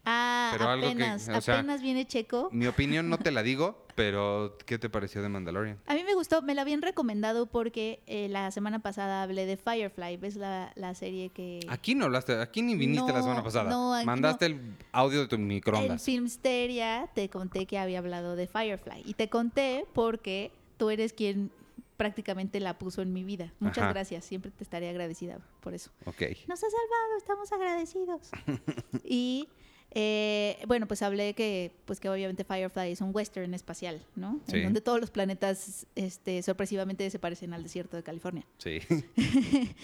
Ah, 0.07 0.51
Pero 0.53 0.68
algo 0.68 0.87
que- 0.87 0.92
apenas, 1.03 1.23
sea, 1.23 1.59
apenas 1.59 1.81
viene 1.81 2.07
Checo. 2.07 2.51
Mi 2.53 2.66
opinión 2.66 3.09
no 3.09 3.16
te 3.16 3.31
la 3.31 3.42
digo, 3.42 3.87
pero 3.94 4.59
¿qué 4.66 4.79
te 4.79 4.90
pareció 4.90 5.23
de 5.23 5.31
Mandalorian? 5.31 5.79
A 5.87 5.94
mí 5.94 6.05
me 6.05 6.12
gustó, 6.14 6.42
me 6.42 6.55
la 6.55 6.61
habían 6.61 6.83
recomendado 6.83 7.47
porque 7.47 8.03
eh, 8.07 8.29
la 8.29 8.51
semana 8.51 8.81
pasada 8.81 9.23
hablé 9.23 9.47
de 9.47 9.57
Firefly, 9.57 10.18
¿ves 10.18 10.37
la, 10.37 10.73
la 10.75 10.94
serie 10.94 11.31
que... 11.31 11.61
Aquí 11.68 11.94
no 11.94 12.05
hablaste, 12.05 12.38
aquí 12.38 12.61
ni 12.61 12.77
viniste 12.77 13.12
la 13.14 13.23
semana 13.23 13.42
pasada. 13.42 13.70
no, 13.70 13.94
aquí 13.94 14.05
Mandaste 14.05 14.44
el 14.47 14.61
audio 14.92 15.20
de 15.20 15.29
tu 15.29 15.37
En 15.37 15.47
microondas. 15.47 16.03
Filmsteria 16.05 17.09
te 17.14 17.31
conté 17.31 17.64
que 17.64 17.79
había 17.79 17.99
hablado 18.01 18.37
de 18.37 18.47
Firefly 18.47 19.03
y 19.07 19.14
te 19.14 19.31
conté 19.31 19.87
porque 19.94 20.53
tú 20.77 20.90
eres 20.90 21.14
quien 21.14 21.51
prácticamente 21.96 22.61
la 22.61 22.78
puso 22.78 23.02
en 23.02 23.12
mi 23.12 23.24
vida. 23.24 23.52
Muchas 23.61 23.85
Ajá. 23.85 23.92
gracias, 23.92 24.24
siempre 24.24 24.50
te 24.50 24.64
estaré 24.64 24.88
agradecida 24.88 25.38
por 25.61 25.74
eso. 25.74 25.90
Ok. 26.04 26.22
Nos 26.48 26.62
ha 26.62 26.68
salvado, 26.70 27.16
estamos 27.18 27.52
agradecidos. 27.52 28.30
y 29.04 29.48
eh, 29.96 30.59
bueno, 30.66 30.88
pues 30.88 31.02
hablé 31.02 31.35
que, 31.35 31.72
pues 31.85 32.00
que 32.00 32.09
obviamente 32.09 32.42
Firefly 32.42 32.90
es 32.90 33.00
un 33.00 33.11
western 33.14 33.54
espacial, 33.54 34.04
¿no? 34.16 34.40
Sí. 34.48 34.57
En 34.57 34.64
donde 34.64 34.80
todos 34.80 35.00
los 35.00 35.11
planetas, 35.11 35.87
este, 35.94 36.42
sorpresivamente 36.42 37.09
se 37.11 37.18
parecen 37.20 37.54
al 37.54 37.62
desierto 37.62 37.96
de 37.96 38.02
California. 38.02 38.44
Sí. 38.59 38.80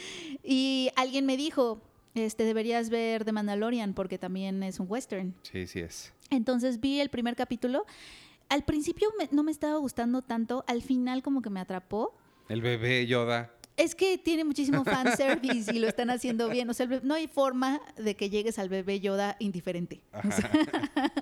Y 0.42 0.90
alguien 0.96 1.26
me 1.26 1.36
dijo, 1.36 1.80
este, 2.14 2.44
deberías 2.44 2.90
ver 2.90 3.24
The 3.24 3.30
Mandalorian 3.30 3.94
porque 3.94 4.18
también 4.18 4.62
es 4.64 4.80
un 4.80 4.86
western. 4.88 5.34
Sí, 5.42 5.66
sí 5.68 5.80
es. 5.80 6.12
Entonces 6.30 6.80
vi 6.80 7.00
el 7.00 7.08
primer 7.08 7.36
capítulo. 7.36 7.86
Al 8.50 8.64
principio 8.64 9.08
me- 9.18 9.28
no 9.32 9.42
me 9.42 9.50
estaba 9.50 9.76
gustando 9.78 10.20
tanto, 10.20 10.64
al 10.66 10.82
final 10.82 11.22
como 11.22 11.40
que 11.40 11.48
me 11.50 11.60
atrapó. 11.60 12.14
El 12.48 12.60
bebé 12.60 13.06
Yoda. 13.06 13.50
Es 13.76 13.94
que 13.94 14.18
tiene 14.18 14.44
muchísimo 14.44 14.84
fanservice 14.84 15.74
y 15.74 15.78
lo 15.78 15.88
están 15.88 16.10
haciendo 16.10 16.50
bien. 16.50 16.68
O 16.68 16.74
sea, 16.74 16.86
no 17.02 17.14
hay 17.14 17.28
forma 17.28 17.80
de 17.96 18.14
que 18.14 18.28
llegues 18.28 18.58
al 18.58 18.68
bebé 18.68 19.00
Yoda 19.00 19.36
indiferente. 19.38 20.02
O 20.12 20.30
sea, 20.30 20.50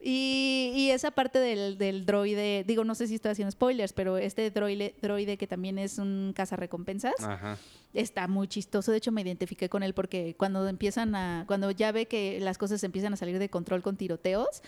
y, 0.00 0.72
y 0.76 0.90
esa 0.90 1.10
parte 1.10 1.38
del, 1.40 1.78
del 1.78 2.06
droide, 2.06 2.64
digo, 2.66 2.84
no 2.84 2.94
sé 2.94 3.06
si 3.08 3.16
estoy 3.16 3.32
haciendo 3.32 3.50
spoilers, 3.50 3.92
pero 3.92 4.16
este 4.18 4.50
droide, 4.50 4.94
droide 5.02 5.36
que 5.36 5.46
también 5.46 5.78
es 5.78 5.98
un 5.98 6.32
cazarrecompensas, 6.36 7.14
Ajá. 7.20 7.58
está 7.94 8.28
muy 8.28 8.46
chistoso. 8.48 8.92
De 8.92 8.98
hecho, 8.98 9.10
me 9.10 9.22
identifiqué 9.22 9.68
con 9.68 9.82
él 9.82 9.94
porque 9.94 10.34
cuando 10.36 10.68
empiezan 10.68 11.14
a, 11.16 11.44
cuando 11.48 11.70
ya 11.72 11.90
ve 11.92 12.06
que 12.06 12.38
las 12.40 12.58
cosas 12.58 12.82
empiezan 12.84 13.12
a 13.12 13.16
salir 13.16 13.38
de 13.40 13.48
control 13.48 13.82
con 13.82 13.96
tiroteos, 13.96 14.62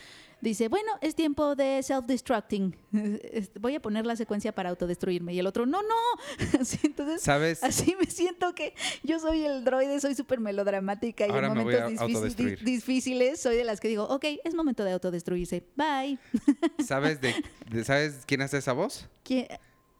dice, 0.45 0.69
bueno, 0.69 0.93
es 1.01 1.15
tiempo 1.15 1.57
de 1.57 1.81
self-destructing. 1.83 2.77
Este, 3.33 3.59
Voy 3.59 3.75
a 3.75 3.81
poner 3.81 4.07
la 4.07 4.15
secuencia 4.15 4.55
para 4.55 4.71
autodestruirme. 4.71 5.35
Y 5.35 5.39
el 5.41 5.47
otro, 5.47 5.67
no, 5.67 5.83
no. 5.83 5.95
Así, 6.61 6.79
entonces, 6.85 7.23
¿Sabes? 7.23 7.63
así 7.65 7.97
me 7.99 8.07
siento 8.07 8.55
que 8.55 8.75
yo 9.03 9.19
soy 9.19 9.45
el 9.45 9.65
droide, 9.65 9.99
soy 10.01 10.15
súper 10.15 10.39
melodramática 10.41 11.27
y 11.27 11.31
Ahora 11.31 11.49
en 11.49 11.55
momentos 11.55 12.37
difíciles 12.63 13.41
soy 13.41 13.57
de 13.57 13.65
las 13.65 13.81
que 13.81 13.89
digo, 13.89 14.05
ok, 14.05 14.25
es 14.45 14.55
momento 14.55 14.85
de 14.85 14.93
autodestruirse. 14.93 15.65
Bye. 15.77 16.19
¿Sabes 16.85 17.21
de, 17.21 17.35
de- 17.71 17.85
¿Sabes 17.85 18.23
quién 18.27 18.43
hace 18.43 18.59
esa 18.59 18.73
voz? 18.73 19.09
¿Quién- 19.25 19.49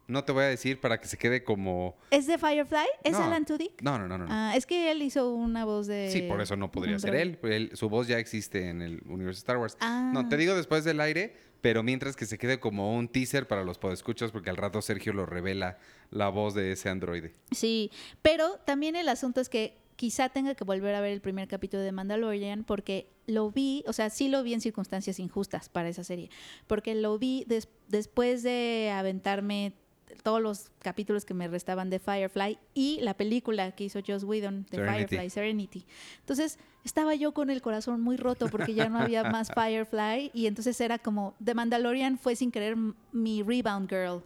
No 0.07 0.23
te 0.25 0.33
voy 0.33 0.45
a 0.45 0.49
decir 0.49 0.81
para 0.81 0.99
que 1.01 1.07
se 1.09 1.17
quede 1.17 1.45
como. 1.45 1.97
¿Es 2.11 2.27
de 2.27 2.37
Firefly? 2.39 2.87
¿Es 3.05 3.13
No. 3.13 3.25
Alan 3.25 3.45
Tudyk? 3.47 3.81
No, 3.83 3.99
no, 3.99 4.07
no, 4.07 4.19
no. 4.19 4.27
no. 4.27 4.31
Ah, 4.33 4.53
es 4.55 4.67
que 4.67 4.91
él 4.91 5.01
hizo 5.03 5.33
una 5.33 5.65
voz 5.65 5.87
de... 5.87 6.11
sí, 6.13 6.23
por 6.23 6.41
eso 6.43 6.57
no 6.57 6.71
podría 6.71 6.99
ser 6.99 7.15
él. 7.15 7.39
Él- 7.43 7.71
Su 7.75 7.89
voz 7.89 8.07
ya 8.07 8.19
existe 8.19 8.69
en 8.69 8.83
el 8.83 9.01
universo 9.07 9.39
Star 9.39 9.57
Wars. 9.57 9.77
Ah. 9.81 10.11
No, 10.13 10.29
te 10.29 10.37
digo 10.37 10.55
después 10.55 10.85
del 10.85 11.01
aire, 11.01 11.35
pero 11.63 11.83
mientras 11.83 12.17
que 12.17 12.27
se 12.27 12.37
quede 12.37 12.61
como 12.61 12.95
un 12.95 13.09
teaser 13.09 13.49
para 13.49 13.65
los 13.65 13.79
podescuchos, 13.79 14.31
porque 14.31 14.51
al 14.51 14.59
rato 14.59 14.83
Sergio 14.83 15.15
lo 15.15 15.25
revela 15.25 15.79
la 16.11 16.29
voz 16.29 16.55
de 16.55 16.73
ese 16.73 16.91
androide. 16.91 17.33
Sí, 17.53 17.91
pero 18.21 18.59
también 18.67 18.97
el 18.97 19.09
asunto 19.09 19.41
es 19.41 19.49
que 19.49 19.79
quizá 19.97 20.29
tenga 20.29 20.55
que 20.55 20.65
volver 20.65 20.95
a 20.97 21.01
ver 21.01 21.13
el 21.13 21.21
primer 21.23 21.49
capítulo 21.49 21.83
de 21.83 21.93
Mandalorian 21.93 22.65
porque 22.65 23.09
lo 23.27 23.51
vi, 23.53 23.85
o 23.87 23.93
sea, 23.95 24.11
sí 24.11 24.29
lo 24.29 24.43
vi 24.43 24.53
en 24.53 24.61
circunstancias 24.61 25.19
injustas 25.19 25.69
para 25.71 25.89
esa 25.89 26.05
serie, 26.05 26.29
porque 26.67 26.95
lo 26.95 27.19
vi 27.19 27.45
des- 27.47 27.69
después 27.89 28.43
de 28.43 28.91
aventarme 28.93 29.73
todos 30.23 30.41
los 30.41 30.71
capítulos 30.81 31.25
que 31.25 31.35
me 31.35 31.49
restaban 31.49 31.91
de 31.91 31.99
Firefly 31.99 32.59
y 32.75 33.01
la 33.01 33.15
película 33.15 33.73
que 33.73 33.85
hizo 33.85 34.01
Joss 34.07 34.25
Whedon 34.25 34.67
de 34.71 34.79
Serenity. 34.79 35.07
Firefly, 35.07 35.31
Serenity. 35.31 35.87
Entonces, 36.21 36.59
estaba 36.85 37.15
yo 37.15 37.33
con 37.33 37.51
el 37.51 37.63
corazón 37.63 38.01
muy 38.01 38.17
roto 38.17 38.49
porque 38.49 38.75
ya 38.75 38.89
no 38.89 38.99
había 38.99 39.25
más 39.25 39.49
Firefly 39.55 40.31
y 40.35 40.47
entonces 40.47 40.81
era 40.81 40.99
como 40.99 41.35
The 41.43 41.55
Mandalorian 41.55 42.19
fue 42.19 42.37
sin 42.37 42.51
querer 42.51 42.77
mi 43.13 43.43
rebound 43.43 43.89
girl. 43.89 44.23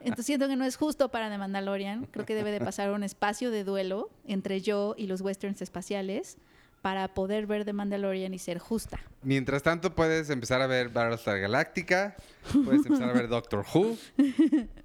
Entonces 0.00 0.26
siento 0.26 0.48
que 0.48 0.56
no 0.56 0.64
es 0.64 0.76
justo 0.76 1.10
para 1.10 1.30
The 1.30 1.38
Mandalorian. 1.38 2.06
Creo 2.06 2.26
que 2.26 2.34
debe 2.34 2.50
de 2.50 2.60
pasar 2.60 2.90
un 2.90 3.04
espacio 3.04 3.50
de 3.50 3.64
duelo 3.64 4.10
entre 4.26 4.60
yo 4.60 4.94
y 4.98 5.06
los 5.06 5.20
westerns 5.20 5.62
espaciales 5.62 6.38
para 6.84 7.08
poder 7.14 7.46
ver 7.46 7.64
The 7.64 7.72
Mandalorian 7.72 8.34
y 8.34 8.38
ser 8.38 8.58
justa. 8.58 9.00
Mientras 9.22 9.62
tanto, 9.62 9.94
puedes 9.94 10.28
empezar 10.28 10.60
a 10.60 10.66
ver 10.66 10.90
Battlestar 10.90 11.40
Galactica, 11.40 12.14
puedes 12.62 12.84
empezar 12.84 13.08
a 13.08 13.12
ver 13.14 13.26
Doctor 13.28 13.64
Who 13.74 13.96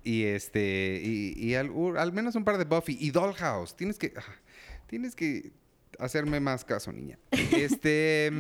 y 0.06 0.24
este 0.24 1.02
y, 1.04 1.34
y 1.38 1.56
al, 1.56 1.70
al 1.98 2.14
menos 2.14 2.36
un 2.36 2.46
par 2.46 2.58
de 2.58 2.64
Buffy 2.64 2.96
y 2.98 3.12
Dollhouse. 3.12 3.76
Tienes 3.76 3.98
que 4.00 4.14
ah, 4.16 4.22
tienes 4.88 5.14
que 5.14 5.52
hacerme 6.00 6.40
más 6.40 6.64
caso, 6.64 6.94
niña. 6.94 7.20
Este, 7.32 8.32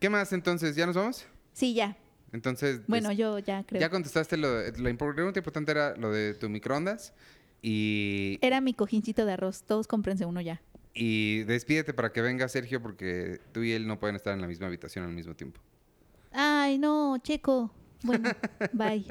¿qué 0.00 0.08
más 0.08 0.32
entonces? 0.32 0.74
¿Ya 0.74 0.86
nos 0.86 0.96
vamos? 0.96 1.26
Sí, 1.52 1.74
ya. 1.74 1.98
Entonces, 2.32 2.80
Bueno, 2.86 3.10
es- 3.10 3.18
yo 3.18 3.38
ya 3.40 3.62
creo. 3.64 3.78
ya 3.78 3.90
contestaste 3.90 4.38
lo 4.38 4.50
de, 4.50 4.72
la 4.80 4.88
impor- 4.88 5.14
pregunta 5.14 5.38
importante 5.38 5.70
era 5.70 5.94
lo 5.98 6.10
de 6.10 6.32
tu 6.32 6.48
microondas 6.48 7.12
y 7.60 8.38
Era 8.40 8.62
mi 8.62 8.72
cojincito 8.72 9.26
de 9.26 9.32
arroz. 9.34 9.64
Todos 9.64 9.86
cómprense 9.86 10.24
uno 10.24 10.40
ya. 10.40 10.62
Y 10.98 11.42
despídete 11.42 11.92
para 11.92 12.10
que 12.10 12.22
venga 12.22 12.48
Sergio 12.48 12.80
porque 12.80 13.38
tú 13.52 13.62
y 13.62 13.72
él 13.72 13.86
no 13.86 14.00
pueden 14.00 14.16
estar 14.16 14.32
en 14.32 14.40
la 14.40 14.46
misma 14.46 14.66
habitación 14.66 15.04
al 15.04 15.12
mismo 15.12 15.36
tiempo. 15.36 15.60
Ay, 16.32 16.78
no, 16.78 17.18
Checo. 17.18 17.70
Bueno, 18.02 18.30
bye. 18.72 19.04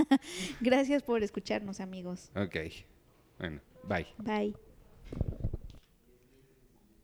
Gracias 0.60 1.02
por 1.02 1.22
escucharnos, 1.22 1.80
amigos. 1.80 2.30
Ok. 2.34 2.56
Bueno, 3.38 3.60
bye. 3.84 4.06
Bye. 4.16 4.54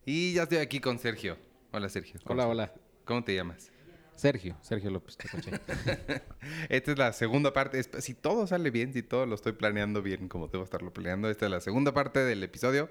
Y 0.05 0.33
ya 0.33 0.43
estoy 0.43 0.57
aquí 0.57 0.79
con 0.79 0.97
Sergio. 0.97 1.37
Hola, 1.71 1.87
Sergio. 1.87 2.19
¿Cómo 2.23 2.41
Hola, 2.41 2.49
hola. 2.49 2.73
¿Cómo 3.05 3.23
te 3.23 3.35
llamas? 3.35 3.71
Sergio, 4.15 4.57
Sergio 4.61 4.89
López. 4.89 5.17
Esta 6.69 6.91
es 6.91 6.97
la 6.97 7.13
segunda 7.13 7.53
parte. 7.53 7.83
Si 8.01 8.15
todo 8.15 8.47
sale 8.47 8.71
bien, 8.71 8.91
si 8.91 9.03
todo 9.03 9.27
lo 9.27 9.35
estoy 9.35 9.51
planeando 9.51 10.01
bien 10.01 10.29
como 10.29 10.47
debo 10.47 10.63
estarlo 10.63 10.91
planeando, 10.91 11.29
esta 11.29 11.45
es 11.45 11.51
la 11.51 11.61
segunda 11.61 11.93
parte 11.93 12.21
del 12.21 12.41
episodio. 12.41 12.89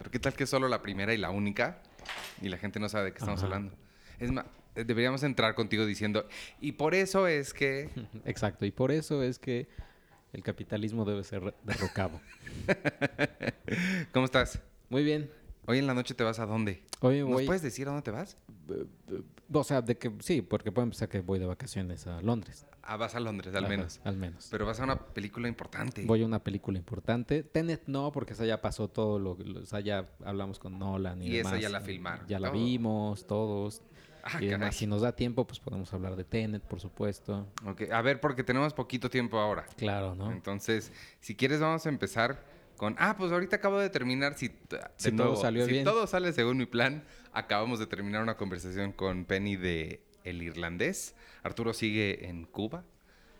Pero 0.00 0.10
¿qué 0.10 0.18
tal 0.18 0.32
que 0.32 0.44
es 0.44 0.50
solo 0.50 0.66
la 0.66 0.80
primera 0.80 1.12
y 1.12 1.18
la 1.18 1.28
única? 1.28 1.82
Y 2.40 2.48
la 2.48 2.56
gente 2.56 2.80
no 2.80 2.88
sabe 2.88 3.04
de 3.04 3.12
qué 3.12 3.18
estamos 3.18 3.40
Ajá. 3.40 3.48
hablando. 3.48 3.76
Es 4.18 4.32
más, 4.32 4.46
eh, 4.74 4.84
deberíamos 4.84 5.22
entrar 5.24 5.54
contigo 5.54 5.84
diciendo, 5.84 6.26
y 6.58 6.72
por 6.72 6.94
eso 6.94 7.26
es 7.26 7.52
que... 7.52 7.90
Exacto, 8.24 8.64
y 8.64 8.70
por 8.70 8.92
eso 8.92 9.22
es 9.22 9.38
que 9.38 9.68
el 10.32 10.42
capitalismo 10.42 11.04
debe 11.04 11.22
ser 11.22 11.54
derrocado. 11.64 12.18
¿Cómo 14.12 14.24
estás? 14.24 14.62
Muy 14.88 15.04
bien. 15.04 15.30
Hoy 15.70 15.78
en 15.78 15.86
la 15.86 15.94
noche 15.94 16.14
te 16.14 16.24
vas 16.24 16.40
a 16.40 16.46
dónde? 16.46 16.82
Hoy 16.98 17.20
¿Nos 17.20 17.28
voy, 17.28 17.46
puedes 17.46 17.62
decir 17.62 17.86
a 17.86 17.92
dónde 17.92 18.02
te 18.02 18.10
vas? 18.10 18.36
o 19.52 19.62
sea, 19.64 19.80
de 19.82 19.96
que 19.96 20.10
sí, 20.18 20.42
porque 20.42 20.72
puedo 20.72 20.82
empezar 20.82 21.08
que 21.08 21.20
voy 21.20 21.38
de 21.38 21.46
vacaciones 21.46 22.08
a 22.08 22.20
Londres. 22.22 22.66
Ah, 22.82 22.96
vas 22.96 23.14
a 23.14 23.20
Londres, 23.20 23.54
al 23.54 23.66
Ajá, 23.66 23.68
menos. 23.68 24.00
Al 24.02 24.16
menos. 24.16 24.48
Pero 24.50 24.66
vas 24.66 24.80
a 24.80 24.82
una 24.82 24.98
película 24.98 25.46
importante. 25.46 26.04
Voy 26.06 26.24
a 26.24 26.26
una 26.26 26.42
película 26.42 26.76
importante. 26.76 27.44
Tenet 27.44 27.84
no, 27.86 28.10
porque 28.10 28.32
esa 28.32 28.44
ya 28.46 28.60
pasó 28.60 28.88
todo 28.88 29.20
lo, 29.20 29.36
lo- 29.36 29.60
o 29.60 29.66
sea, 29.66 29.78
ya 29.78 30.08
hablamos 30.24 30.58
con 30.58 30.76
Nolan 30.76 31.22
y, 31.22 31.28
Y 31.28 31.36
esa 31.36 31.56
ya 31.56 31.68
la 31.68 31.80
filmaron, 31.80 32.26
Ya 32.26 32.40
la 32.40 32.48
todo. 32.50 32.60
vimos 32.60 33.24
todos. 33.28 33.80
Ah, 34.24 34.38
y 34.42 34.46
demás. 34.46 34.74
Si 34.74 34.88
nos 34.88 35.02
da 35.02 35.14
tiempo, 35.14 35.46
pues 35.46 35.60
podemos 35.60 35.94
hablar 35.94 36.16
de 36.16 36.24
Tenet, 36.24 36.64
por 36.64 36.80
supuesto. 36.80 37.46
Ok, 37.64 37.82
A 37.92 38.02
ver, 38.02 38.20
porque 38.20 38.42
tenemos 38.42 38.74
poquito 38.74 39.08
tiempo 39.08 39.38
ahora. 39.38 39.66
Claro, 39.76 40.16
¿no? 40.16 40.32
Entonces, 40.32 40.90
si 41.20 41.36
quieres, 41.36 41.60
vamos 41.60 41.86
a 41.86 41.88
empezar 41.90 42.49
con. 42.80 42.96
Ah, 42.98 43.14
pues 43.18 43.30
ahorita 43.30 43.56
acabo 43.56 43.78
de 43.78 43.90
terminar. 43.90 44.38
Si, 44.38 44.48
de 44.48 44.54
Si 44.96 45.12
todo 45.12 45.36
salió 45.36 45.66
si 45.66 45.72
bien. 45.72 45.84
todo 45.84 46.06
sale 46.06 46.32
según 46.32 46.56
mi 46.56 46.64
plan, 46.64 47.04
acabamos 47.34 47.78
de 47.78 47.86
terminar 47.86 48.22
una 48.22 48.38
conversación 48.38 48.92
con 48.92 49.26
Penny 49.26 49.56
de 49.56 50.02
El 50.24 50.42
Irlandés. 50.42 51.14
Arturo 51.42 51.74
sigue 51.74 52.26
en 52.30 52.46
Cuba. 52.46 52.82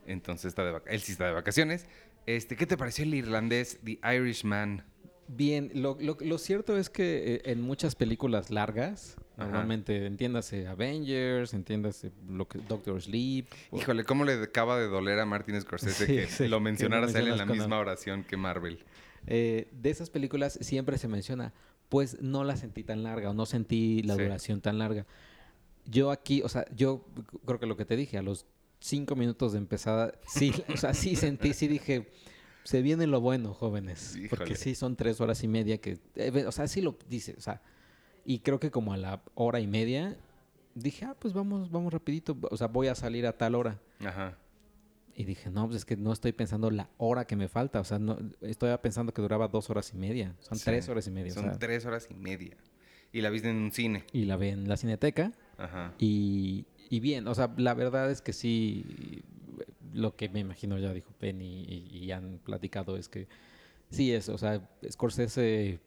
Entonces, 0.06 0.44
está 0.50 0.62
de 0.62 0.78
él 0.88 1.00
sí 1.00 1.12
está 1.12 1.24
de 1.24 1.32
vacaciones. 1.32 1.86
Este, 2.26 2.54
¿Qué 2.54 2.66
te 2.66 2.76
pareció 2.76 3.04
el 3.04 3.14
irlandés, 3.14 3.80
The 3.82 3.98
Irishman? 4.14 4.84
Bien, 5.28 5.70
lo, 5.74 5.96
lo- 6.00 6.18
lo 6.20 6.36
cierto 6.38 6.76
es 6.76 6.90
que 6.90 7.36
eh, 7.36 7.42
en 7.46 7.62
muchas 7.62 7.94
películas 7.94 8.50
largas, 8.50 9.16
Ajá. 9.36 9.44
normalmente 9.46 10.04
entiéndase 10.04 10.66
Avengers, 10.66 11.54
entiéndase 11.54 12.10
lo 12.28 12.46
que 12.48 12.58
Doctor 12.58 13.00
Sleep. 13.00 13.46
o- 13.70 13.78
Híjole, 13.78 14.04
¿cómo 14.04 14.24
le 14.24 14.34
acaba 14.34 14.78
de 14.78 14.88
doler 14.88 15.18
a 15.20 15.24
Martin 15.26 15.58
Scorsese 15.60 16.04
Sí, 16.06 16.12
que 16.16 16.26
sí, 16.26 16.48
lo 16.48 16.58
mencionaras 16.60 17.14
él 17.14 17.28
en 17.28 17.38
la 17.38 17.46
misma 17.46 17.78
oración 17.78 18.22
que 18.24 18.36
Marvel? 18.36 18.84
Eh, 19.30 19.68
de 19.72 19.90
esas 19.90 20.10
películas 20.10 20.58
siempre 20.60 20.98
se 20.98 21.08
menciona, 21.08 21.54
pues 21.88 22.20
no 22.20 22.44
la 22.44 22.56
sentí 22.56 22.84
tan 22.84 23.02
larga 23.02 23.30
o 23.30 23.34
no 23.34 23.46
sentí 23.46 24.02
la 24.02 24.16
Sí. 24.16 24.22
duración 24.22 24.60
tan 24.60 24.78
larga. 24.78 25.06
Yo 25.86 26.10
aquí, 26.10 26.42
o 26.42 26.48
sea, 26.48 26.66
yo 26.74 27.04
creo 27.46 27.58
que 27.58 27.66
lo 27.66 27.76
que 27.76 27.84
te 27.84 27.96
dije, 27.96 28.18
a 28.18 28.22
los 28.22 28.44
cinco 28.80 29.16
minutos 29.16 29.52
de 29.52 29.58
empezada, 29.58 30.12
sí, 30.26 30.52
o 30.74 30.76
sea, 30.76 30.94
sí 30.94 31.16
sentí, 31.16 31.52
sí 31.54 31.68
dije, 31.68 32.10
se 32.64 32.82
viene 32.82 33.06
lo 33.06 33.20
bueno, 33.20 33.54
jóvenes. 33.54 34.14
Híjole. 34.16 34.28
Porque 34.28 34.54
sí 34.56 34.74
son 34.74 34.96
tres 34.96 35.20
horas 35.20 35.42
y 35.42 35.48
media 35.48 35.78
que, 35.78 35.98
eh, 36.16 36.44
o 36.46 36.52
sea, 36.52 36.68
sí 36.68 36.80
lo 36.80 36.96
dice, 37.08 37.34
o 37.38 37.40
sea, 37.40 37.62
y 38.24 38.40
creo 38.40 38.60
que 38.60 38.70
como 38.70 38.92
a 38.92 38.96
la 38.96 39.22
hora 39.34 39.60
y 39.60 39.66
media 39.66 40.16
dije, 40.74 41.04
ah, 41.06 41.16
pues 41.18 41.34
vamos, 41.34 41.70
vamos 41.70 41.92
rapidito, 41.92 42.36
o 42.50 42.56
sea, 42.56 42.66
voy 42.68 42.88
a 42.88 42.94
salir 42.94 43.26
a 43.26 43.36
tal 43.36 43.54
hora. 43.54 43.80
Ajá. 44.04 44.36
Y 45.14 45.24
dije, 45.24 45.50
no, 45.50 45.66
pues 45.66 45.78
es 45.78 45.84
que 45.84 45.96
no 45.96 46.12
estoy 46.12 46.32
pensando 46.32 46.70
la 46.70 46.88
hora 46.98 47.26
que 47.26 47.36
me 47.36 47.48
falta. 47.48 47.80
O 47.80 47.84
sea, 47.84 47.98
no, 47.98 48.18
estoy 48.40 48.76
pensando 48.78 49.12
que 49.12 49.20
duraba 49.22 49.48
dos 49.48 49.68
horas 49.70 49.92
y 49.92 49.96
media. 49.98 50.34
Son 50.40 50.56
Sí, 50.58 50.64
tres 50.64 50.88
horas 50.88 51.06
y 51.06 51.10
media. 51.10 51.32
o 51.32 51.34
Son 51.34 51.44
sea, 51.44 51.58
tres 51.58 51.84
horas 51.84 52.08
y 52.10 52.14
media. 52.14 52.56
Y 53.12 53.20
la 53.22 53.30
viste 53.30 53.50
en 53.50 53.56
un 53.56 53.72
cine. 53.72 54.04
y 54.12 54.24
la 54.24 54.36
ve 54.36 54.50
en 54.50 54.68
la 54.68 54.76
cineteca. 54.76 55.32
Ajá. 55.58 55.92
Y, 55.98 56.64
y 56.88 57.00
bien, 57.00 57.26
o 57.28 57.34
sea, 57.34 57.52
la 57.56 57.74
verdad 57.74 58.10
es 58.10 58.22
que 58.22 58.32
sí, 58.32 59.22
lo 59.92 60.14
que 60.16 60.28
me 60.28 60.38
imagino 60.40 60.78
ya 60.78 60.92
dijo 60.92 61.12
Penny 61.18 61.64
y, 61.68 61.98
y 61.98 62.12
han 62.12 62.38
platicado 62.38 62.96
es 62.96 63.08
que 63.08 63.26
sí 63.90 64.12
es, 64.12 64.28
o 64.28 64.38
sea, 64.38 64.68
Scorsese, 64.88 65.80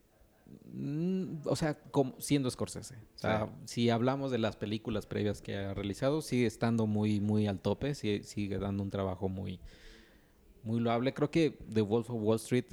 o 1.46 1.56
sea, 1.56 1.76
como, 1.76 2.20
siendo 2.20 2.50
Scorsese. 2.50 2.96
O 3.16 3.20
sea, 3.20 3.50
si 3.66 3.90
hablamos 3.90 4.32
de 4.32 4.38
las 4.38 4.56
películas 4.56 5.06
previas 5.06 5.42
que 5.42 5.56
ha 5.56 5.74
realizado, 5.74 6.22
sigue 6.22 6.46
estando 6.46 6.88
muy, 6.88 7.20
muy 7.20 7.48
al 7.48 7.60
tope, 7.60 7.96
sigue, 7.96 8.24
sigue 8.24 8.58
dando 8.58 8.84
un 8.84 8.90
trabajo 8.90 9.30
muy, 9.30 9.60
muy 10.64 10.80
loable. 10.80 11.14
Creo 11.14 11.30
que 11.32 11.58
The 11.74 11.82
Wolf 11.82 12.10
of 12.10 12.22
Wall 12.22 12.38
Street, 12.38 12.66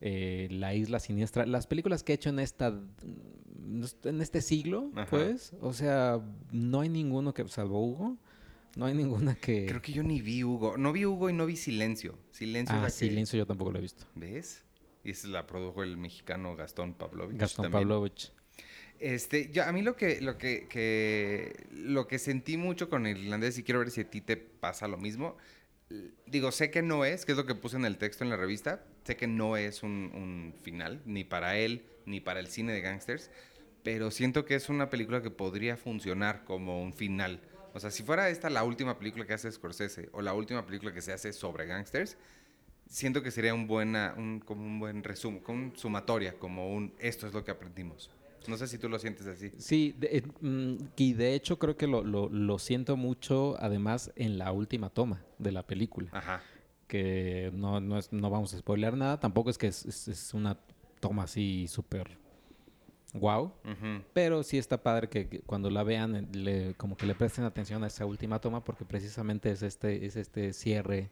eh, 0.00 0.48
La 0.50 0.74
Isla 0.74 1.00
Siniestra, 1.00 1.46
las 1.46 1.66
películas 1.66 2.02
que 2.02 2.12
ha 2.12 2.14
hecho 2.14 2.30
en 2.30 2.38
esta 2.38 2.80
en 4.04 4.20
este 4.22 4.40
siglo, 4.40 4.90
Ajá. 4.94 5.10
pues, 5.10 5.52
o 5.60 5.72
sea, 5.72 6.20
no 6.52 6.80
hay 6.80 6.88
ninguno 6.88 7.34
que 7.34 7.46
salvo 7.48 7.84
Hugo, 7.84 8.16
no 8.76 8.86
hay 8.86 8.94
ninguna 8.94 9.34
que 9.34 9.66
Creo 9.66 9.82
que 9.82 9.92
yo 9.92 10.02
ni 10.02 10.20
vi 10.20 10.44
Hugo. 10.44 10.76
No 10.76 10.92
vi 10.92 11.04
Hugo 11.04 11.28
y 11.28 11.32
no 11.32 11.46
vi 11.46 11.56
Silencio. 11.56 12.18
Silencio 12.30 12.76
ah, 12.78 12.84
que- 12.86 12.90
Silencio 12.92 13.38
yo 13.38 13.46
tampoco 13.46 13.72
lo 13.72 13.78
he 13.78 13.82
visto. 13.82 14.06
¿Ves? 14.14 14.64
Y 15.08 15.12
esa 15.12 15.28
la 15.28 15.46
produjo 15.46 15.82
el 15.82 15.96
mexicano 15.96 16.54
Gastón 16.54 16.92
Pavlovich. 16.92 17.38
Gastón 17.38 17.64
también. 17.64 17.88
Pavlovich. 17.88 18.30
Este, 19.00 19.50
yo, 19.50 19.64
a 19.64 19.72
mí 19.72 19.80
lo 19.80 19.96
que, 19.96 20.20
lo 20.20 20.36
que, 20.36 20.66
que- 20.68 21.66
lo 21.72 22.06
que 22.06 22.18
sentí 22.18 22.58
mucho 22.58 22.90
con 22.90 23.06
el 23.06 23.16
irlandés, 23.16 23.56
y 23.56 23.62
quiero 23.62 23.78
ver 23.80 23.90
si 23.90 24.02
a 24.02 24.10
ti 24.10 24.20
te 24.20 24.36
pasa 24.36 24.86
lo 24.86 24.98
mismo. 24.98 25.38
Digo, 26.26 26.52
sé 26.52 26.70
que 26.70 26.82
no 26.82 27.06
es, 27.06 27.24
que 27.24 27.32
es 27.32 27.38
lo 27.38 27.46
que 27.46 27.54
puse 27.54 27.76
en 27.76 27.86
el 27.86 27.96
texto 27.96 28.22
en 28.22 28.28
la 28.28 28.36
revista, 28.36 28.84
sé 29.04 29.16
que 29.16 29.26
no 29.26 29.56
es 29.56 29.82
un, 29.82 30.10
un 30.14 30.54
final, 30.62 31.00
ni 31.06 31.24
para 31.24 31.56
él, 31.56 31.86
ni 32.04 32.20
para 32.20 32.40
el 32.40 32.48
cine 32.48 32.74
de 32.74 32.82
gangsters, 32.82 33.30
pero 33.82 34.10
siento 34.10 34.44
que 34.44 34.56
es 34.56 34.68
una 34.68 34.90
película 34.90 35.22
que 35.22 35.30
podría 35.30 35.78
funcionar 35.78 36.44
como 36.44 36.82
un 36.82 36.92
final. 36.92 37.40
O 37.72 37.80
sea, 37.80 37.90
si 37.90 38.02
fuera 38.02 38.28
esta 38.28 38.50
la 38.50 38.62
última 38.64 38.98
película 38.98 39.24
que 39.26 39.32
hace 39.32 39.50
Scorsese, 39.50 40.10
o 40.12 40.20
la 40.20 40.34
última 40.34 40.66
película 40.66 40.92
que 40.92 41.00
se 41.00 41.14
hace 41.14 41.32
sobre 41.32 41.64
gangsters, 41.64 42.18
siento 42.88 43.22
que 43.22 43.30
sería 43.30 43.54
un 43.54 43.66
buena, 43.66 44.14
un, 44.16 44.40
como 44.40 44.62
un 44.64 44.80
buen 44.80 45.02
resumen, 45.04 45.40
como 45.40 45.58
un 45.64 45.76
sumatoria, 45.76 46.38
como 46.38 46.72
un 46.74 46.92
esto 46.98 47.26
es 47.26 47.32
lo 47.34 47.44
que 47.44 47.50
aprendimos. 47.50 48.10
No 48.46 48.56
sé 48.56 48.66
si 48.66 48.78
tú 48.78 48.88
lo 48.88 48.98
sientes 48.98 49.26
así. 49.26 49.52
Sí, 49.58 49.94
de, 49.98 50.08
eh, 50.18 50.22
mm, 50.40 50.76
y 50.96 51.12
de 51.12 51.34
hecho 51.34 51.58
creo 51.58 51.76
que 51.76 51.86
lo, 51.86 52.02
lo- 52.02 52.28
lo 52.30 52.58
siento 52.58 52.96
mucho, 52.96 53.56
además, 53.60 54.10
en 54.16 54.38
la 54.38 54.52
última 54.52 54.88
toma 54.90 55.22
de 55.38 55.52
la 55.52 55.66
película. 55.66 56.08
Ajá. 56.12 56.42
Que 56.86 57.50
no, 57.54 57.78
no, 57.80 57.98
es- 57.98 58.10
no 58.12 58.30
vamos 58.30 58.54
a 58.54 58.58
spoilear 58.58 58.96
nada, 58.96 59.20
tampoco 59.20 59.50
es 59.50 59.58
que 59.58 59.66
es, 59.66 59.84
es- 59.84 60.08
es 60.08 60.32
una 60.34 60.56
toma 61.00 61.24
así 61.24 61.66
súper 61.68 62.16
wow. 63.14 63.52
Pero 64.12 64.42
sí 64.42 64.58
está 64.58 64.82
padre 64.82 65.08
que, 65.08 65.28
que 65.28 65.40
cuando 65.40 65.70
la 65.70 65.82
vean, 65.82 66.16
eh, 66.16 66.26
le- 66.32 66.74
como 66.74 66.96
que 66.96 67.06
le 67.06 67.14
presten 67.14 67.44
atención 67.44 67.82
a 67.84 67.88
esa 67.88 68.06
última 68.06 68.40
toma, 68.40 68.64
porque 68.64 68.84
precisamente 68.84 69.50
es 69.50 69.62
este, 69.62 70.06
es 70.06 70.16
este 70.16 70.52
cierre 70.52 71.10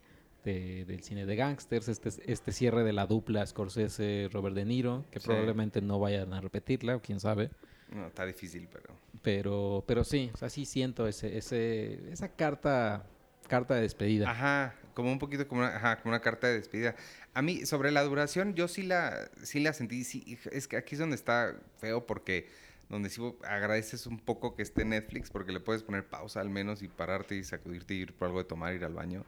de- 0.53 0.85
del 0.85 1.03
cine 1.03 1.25
de 1.25 1.35
gangsters, 1.35 1.87
este, 1.89 2.09
este 2.31 2.51
cierre 2.51 2.83
de 2.83 2.93
la 2.93 3.05
dupla 3.05 3.45
Scorsese-Robert 3.45 4.55
De 4.55 4.65
Niro, 4.65 5.03
que 5.11 5.19
Sí. 5.19 5.25
probablemente 5.27 5.81
no 5.81 5.99
vayan 5.99 6.33
a 6.33 6.41
repetirla, 6.41 6.95
o 6.95 7.01
quién 7.01 7.19
sabe. 7.19 7.51
No, 7.91 8.07
está 8.07 8.25
difícil, 8.25 8.67
pero. 8.71 8.95
Pero, 9.21 9.83
pero 9.87 10.03
sí, 10.03 10.31
o 10.33 10.37
sea, 10.37 10.49
sí 10.49 10.65
siento 10.65 11.07
ese, 11.07 11.37
ese, 11.37 12.11
esa 12.11 12.29
carta, 12.29 13.05
carta 13.47 13.75
de 13.75 13.81
despedida. 13.81 14.29
Ajá, 14.29 14.75
como 14.93 15.11
un 15.11 15.19
poquito 15.19 15.47
como 15.47 15.61
una, 15.61 15.75
ajá, 15.75 15.97
como 16.01 16.11
una 16.11 16.21
carta 16.21 16.47
de 16.47 16.55
despedida. 16.55 16.95
A 17.33 17.41
mí, 17.41 17.65
sobre 17.65 17.91
la 17.91 18.03
duración, 18.03 18.55
yo 18.55 18.67
sí 18.67 18.83
la, 18.83 19.29
sí 19.43 19.59
la 19.59 19.73
sentí. 19.73 20.03
Sí, 20.03 20.37
es 20.51 20.67
que 20.67 20.77
aquí 20.77 20.95
es 20.95 20.99
donde 20.99 21.15
está 21.15 21.55
feo 21.77 22.05
porque 22.07 22.47
donde 22.89 23.09
sí 23.09 23.21
agradeces 23.43 24.07
un 24.07 24.17
poco 24.17 24.55
que 24.55 24.63
esté 24.63 24.85
Netflix 24.85 25.29
porque 25.29 25.51
le 25.51 25.59
puedes 25.59 25.83
poner 25.83 26.05
pausa 26.07 26.39
al 26.39 26.49
menos 26.49 26.81
y 26.81 26.87
pararte 26.87 27.35
y 27.35 27.43
sacudirte 27.43 27.93
y 27.93 27.97
ir 28.03 28.13
por 28.13 28.27
algo 28.27 28.39
de 28.39 28.45
tomar, 28.45 28.73
ir 28.75 28.85
al 28.85 28.93
baño. 28.93 29.25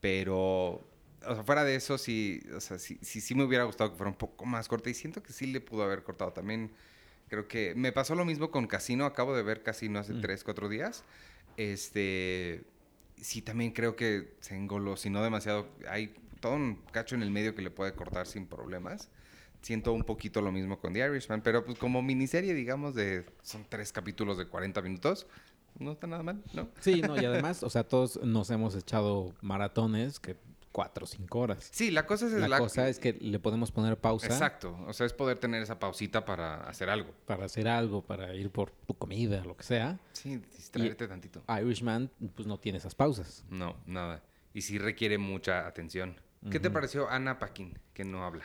Pero, 0.00 0.86
o 1.26 1.34
sea, 1.34 1.42
fuera 1.44 1.64
de 1.64 1.74
eso, 1.74 1.98
sí, 1.98 2.40
o 2.54 2.60
sea, 2.60 2.78
sí, 2.78 2.98
sí, 3.02 3.20
sí 3.20 3.34
me 3.34 3.44
hubiera 3.44 3.64
gustado 3.64 3.90
que 3.90 3.96
fuera 3.96 4.10
un 4.10 4.16
poco 4.16 4.44
más 4.46 4.68
corta 4.68 4.90
y 4.90 4.94
siento 4.94 5.22
que 5.22 5.32
sí 5.32 5.46
le 5.46 5.60
pudo 5.60 5.82
haber 5.82 6.02
cortado. 6.04 6.32
También 6.32 6.70
creo 7.28 7.48
que 7.48 7.74
me 7.74 7.92
pasó 7.92 8.14
lo 8.14 8.24
mismo 8.24 8.50
con 8.50 8.66
Casino. 8.66 9.04
Acabo 9.04 9.34
de 9.36 9.42
ver 9.42 9.62
Casino 9.62 9.98
hace 9.98 10.14
Mm. 10.14 10.20
tres, 10.20 10.44
cuatro 10.44 10.68
días. 10.68 11.04
Este, 11.56 12.62
sí 13.16 13.42
también 13.42 13.72
creo 13.72 13.96
que 13.96 14.34
se 14.40 14.56
engolosinó 14.56 15.22
demasiado. 15.22 15.68
Hay 15.88 16.14
todo 16.40 16.54
un 16.54 16.76
cacho 16.92 17.16
en 17.16 17.22
el 17.22 17.30
medio 17.30 17.54
que 17.54 17.62
le 17.62 17.70
puede 17.70 17.92
cortar 17.92 18.26
sin 18.26 18.46
problemas. 18.46 19.10
Siento 19.60 19.92
un 19.92 20.04
poquito 20.04 20.40
lo 20.40 20.52
mismo 20.52 20.78
con 20.78 20.92
The 20.92 21.00
Irishman, 21.00 21.42
pero 21.42 21.64
pues 21.64 21.76
como 21.78 22.00
miniserie, 22.00 22.54
digamos, 22.54 22.94
de 22.94 23.26
son 23.42 23.66
tres 23.68 23.90
capítulos 23.92 24.38
de 24.38 24.46
40 24.46 24.80
minutos, 24.82 25.26
no 25.78 25.92
está 25.92 26.06
nada 26.06 26.22
mal, 26.22 26.42
¿no? 26.52 26.68
Sí, 26.80 27.02
no, 27.02 27.20
y 27.20 27.24
además, 27.24 27.62
o 27.62 27.70
sea, 27.70 27.84
todos 27.84 28.20
nos 28.22 28.50
hemos 28.50 28.74
echado 28.74 29.34
maratones 29.40 30.20
que 30.20 30.36
cuatro 30.72 31.04
o 31.04 31.06
cinco 31.06 31.40
horas. 31.40 31.68
Sí, 31.72 31.90
la 31.90 32.06
cosa 32.06 32.26
es 32.26 32.32
La, 32.32 32.58
cosa 32.58 32.88
es 32.88 32.98
que 32.98 33.14
le 33.14 33.38
podemos 33.38 33.72
poner 33.72 33.96
pausa 33.96 34.26
Exacto. 34.26 34.78
O 34.86 34.92
sea, 34.92 35.06
es 35.06 35.12
poder 35.12 35.38
tener 35.38 35.62
esa 35.62 35.78
pausita 35.78 36.24
para 36.24 36.68
hacer 36.68 36.88
algo. 36.90 37.12
para 37.26 37.46
hacer 37.46 37.66
algo, 37.66 38.02
para 38.02 38.34
ir 38.34 38.50
por 38.50 38.70
tu 38.70 38.94
comida, 38.94 39.44
lo 39.44 39.56
que 39.56 39.64
sea. 39.64 39.98
Sí, 40.12 40.36
distraerte 40.36 41.08
tantito. 41.08 41.42
Irishman, 41.48 42.10
pues 42.34 42.46
no 42.46 42.58
tiene 42.58 42.78
esas 42.78 42.94
pausas. 42.94 43.44
No, 43.50 43.76
nada. 43.86 44.22
Y 44.54 44.62
sí 44.62 44.78
requiere 44.78 45.18
mucha 45.18 45.66
atención. 45.66 46.20
¿Qué 46.50 46.60
te 46.60 46.70
pareció 46.70 47.10
Anna 47.10 47.38
Paquin, 47.38 47.76
que 47.92 48.04
no 48.04 48.24
habla? 48.24 48.44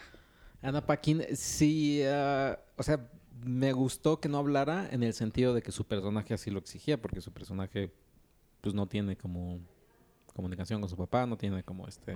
Anna 0.63 0.85
Paquin, 0.85 1.23
sí, 1.35 2.01
ah, 2.05 2.57
o 2.77 2.83
sea, 2.83 3.07
me 3.45 3.73
gustó 3.73 4.19
que 4.19 4.29
no 4.29 4.37
hablara 4.37 4.87
en 4.91 5.03
el 5.03 5.13
sentido 5.13 5.53
de 5.53 5.61
que 5.61 5.71
su 5.71 5.85
personaje 5.85 6.33
así 6.33 6.51
lo 6.51 6.59
exigía, 6.59 7.01
porque 7.01 7.21
su 7.21 7.31
personaje, 7.31 7.91
pues 8.61 8.73
no 8.75 8.87
tiene 8.87 9.15
como 9.17 9.59
comunicación 10.33 10.81
con 10.81 10.89
su 10.89 10.97
papá, 10.97 11.25
no 11.25 11.37
tiene 11.37 11.63
como 11.63 11.87
este... 11.87 12.15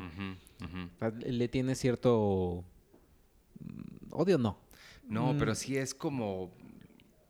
Le 1.26 1.48
tiene 1.48 1.76
cierto... 1.76 2.64
mm, 3.60 4.14
Odio 4.14 4.38
no. 4.38 4.58
No, 5.08 5.34
Mm. 5.34 5.38
pero 5.38 5.56
sí 5.56 5.78
es 5.78 5.94
como. 5.94 6.52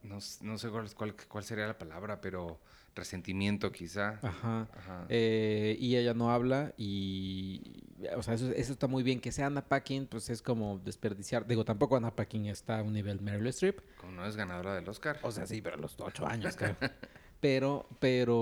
No, 0.04 0.18
no 0.42 0.58
sé 0.58 0.70
cuál, 0.70 0.94
cuál, 0.96 1.16
cuál 1.28 1.44
sería 1.44 1.68
la 1.68 1.78
palabra, 1.78 2.20
pero 2.22 2.60
resentimiento 2.98 3.72
quizá. 3.72 4.20
Ajá. 4.22 4.68
Ajá. 4.76 5.06
Eh, 5.08 5.78
y 5.80 5.96
ella 5.96 6.14
no 6.14 6.32
habla 6.32 6.74
y... 6.78 7.84
O 8.16 8.22
sea, 8.22 8.34
eso, 8.36 8.52
eso 8.52 8.74
está 8.74 8.88
muy 8.88 9.02
bien. 9.04 9.20
Que 9.22 9.32
sea 9.32 9.48
Anna 9.48 9.62
Paquin, 9.66 10.06
pues 10.06 10.30
es 10.30 10.42
como 10.42 10.80
desperdiciar. 10.80 11.48
Digo, 11.48 11.64
tampoco 11.66 11.96
Anna 11.96 12.16
Paquin 12.16 12.46
está 12.48 12.80
a 12.80 12.84
un 12.84 12.94
nivel 12.94 13.22
Meryl 13.22 13.48
Streep. 13.48 13.80
Como 14.00 14.12
no 14.12 14.26
es 14.26 14.36
ganadora 14.36 14.76
del 14.76 14.88
Oscar. 14.90 15.20
O 15.24 15.32
sea, 15.32 15.48
sí, 15.48 15.62
pero 15.62 15.78
a 15.78 15.80
los 15.80 15.96
ocho 16.00 16.28
años, 16.28 16.56
creo. 16.58 16.76
Pero, 17.40 17.86
pero, 18.00 18.36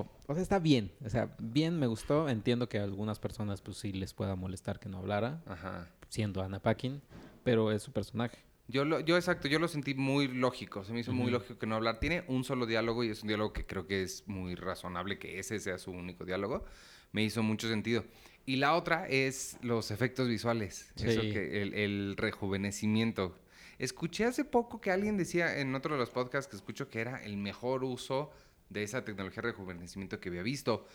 o 0.00 0.32
sea, 0.32 0.42
está 0.42 0.58
bien. 0.58 0.90
O 1.04 1.08
sea, 1.08 1.36
bien, 1.38 1.78
me 1.78 1.86
gustó. 1.86 2.28
Entiendo 2.28 2.68
que 2.68 2.80
a 2.80 2.82
algunas 2.82 3.20
personas, 3.20 3.62
pues 3.62 3.76
sí 3.76 3.92
les 3.92 4.12
pueda 4.12 4.34
molestar 4.34 4.80
que 4.80 4.88
no 4.88 4.98
hablara, 4.98 5.40
Ajá. 5.46 5.88
siendo 6.08 6.42
Anna 6.42 6.58
Paquin, 6.58 7.00
pero 7.44 7.70
es 7.70 7.84
su 7.84 7.92
personaje. 7.92 8.38
Yo, 8.66 8.84
lo, 8.84 9.00
yo, 9.00 9.16
exacto, 9.16 9.46
yo 9.48 9.58
lo 9.58 9.68
sentí 9.68 9.94
muy 9.94 10.26
lógico. 10.28 10.84
Se 10.84 10.92
me 10.92 11.00
hizo 11.00 11.12
muy 11.12 11.24
Ujú. 11.26 11.32
lógico 11.32 11.58
que 11.58 11.66
no 11.66 11.74
hablar. 11.76 12.00
Tiene 12.00 12.24
un 12.28 12.44
solo 12.44 12.64
diálogo 12.66 13.04
y 13.04 13.10
es 13.10 13.22
un 13.22 13.28
diálogo 13.28 13.52
que 13.52 13.66
creo 13.66 13.86
que 13.86 14.02
es 14.02 14.26
muy 14.26 14.54
razonable 14.54 15.18
que 15.18 15.38
ese 15.38 15.60
sea 15.60 15.76
su 15.78 15.90
único 15.90 16.24
diálogo. 16.24 16.64
Me 17.12 17.22
hizo 17.22 17.42
mucho 17.42 17.68
sentido. 17.68 18.04
Y 18.46 18.56
la 18.56 18.74
otra 18.74 19.06
es 19.08 19.58
los 19.62 19.90
efectos 19.90 20.28
visuales. 20.28 20.90
Eso 20.96 21.20
Sí. 21.22 21.30
que 21.30 21.62
el, 21.62 21.74
el 21.74 22.14
rejuvenecimiento. 22.16 23.38
Escuché 23.78 24.24
hace 24.24 24.44
poco 24.44 24.80
que 24.80 24.90
alguien 24.90 25.16
decía 25.16 25.58
en 25.60 25.74
otro 25.74 25.94
de 25.94 26.00
los 26.00 26.10
podcasts 26.10 26.48
que 26.48 26.56
escucho 26.56 26.88
que 26.88 27.00
era 27.00 27.22
el 27.22 27.36
mejor 27.36 27.84
uso 27.84 28.30
de 28.70 28.82
esa 28.82 29.04
tecnología 29.04 29.42
de 29.42 29.50
rejuvenecimiento 29.50 30.20
que 30.20 30.28
había 30.30 30.42
visto. 30.42 30.86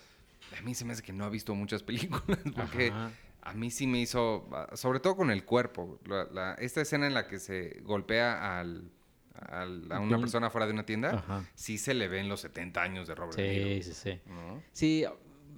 A 0.58 0.62
mí 0.64 0.74
se 0.74 0.86
me 0.86 0.94
hace 0.94 1.04
que 1.04 1.14
no 1.14 1.26
ha 1.26 1.30
visto 1.30 1.54
muchas 1.54 1.84
películas 2.24 2.40
porque 2.56 2.88
Ajá. 2.88 3.12
A 3.42 3.54
mí 3.54 3.72
sí 3.72 3.88
me 3.88 4.00
hizo, 4.00 4.48
ah, 4.52 4.76
sobre 4.76 5.00
todo 5.00 5.16
con 5.16 5.32
el 5.32 5.46
cuerpo, 5.46 6.00
la- 6.06 6.26
la- 6.26 6.54
esta 6.56 6.82
escena 6.82 7.08
en 7.08 7.14
la 7.14 7.28
que 7.28 7.40
se 7.40 7.80
golpea 7.84 8.60
al, 8.60 8.92
al- 9.34 9.92
a 9.92 10.00
una 10.00 10.16
Un- 10.18 10.22
persona 10.22 10.50
fuera 10.50 10.68
de 10.68 10.74
una 10.74 10.86
tienda, 10.86 11.12
Ajá. 11.16 11.46
sí 11.56 11.78
se 11.78 11.94
le 11.94 12.08
ven 12.08 12.28
los 12.30 12.42
70 12.42 12.82
años 12.82 13.08
de 13.08 13.16
Robert 13.16 13.38
De 13.38 13.50
Niro, 13.52 13.84
Sí, 13.84 13.84
sí, 13.84 13.94
sí. 13.94 14.20
¿no? 14.28 14.62
Sí, 14.74 15.06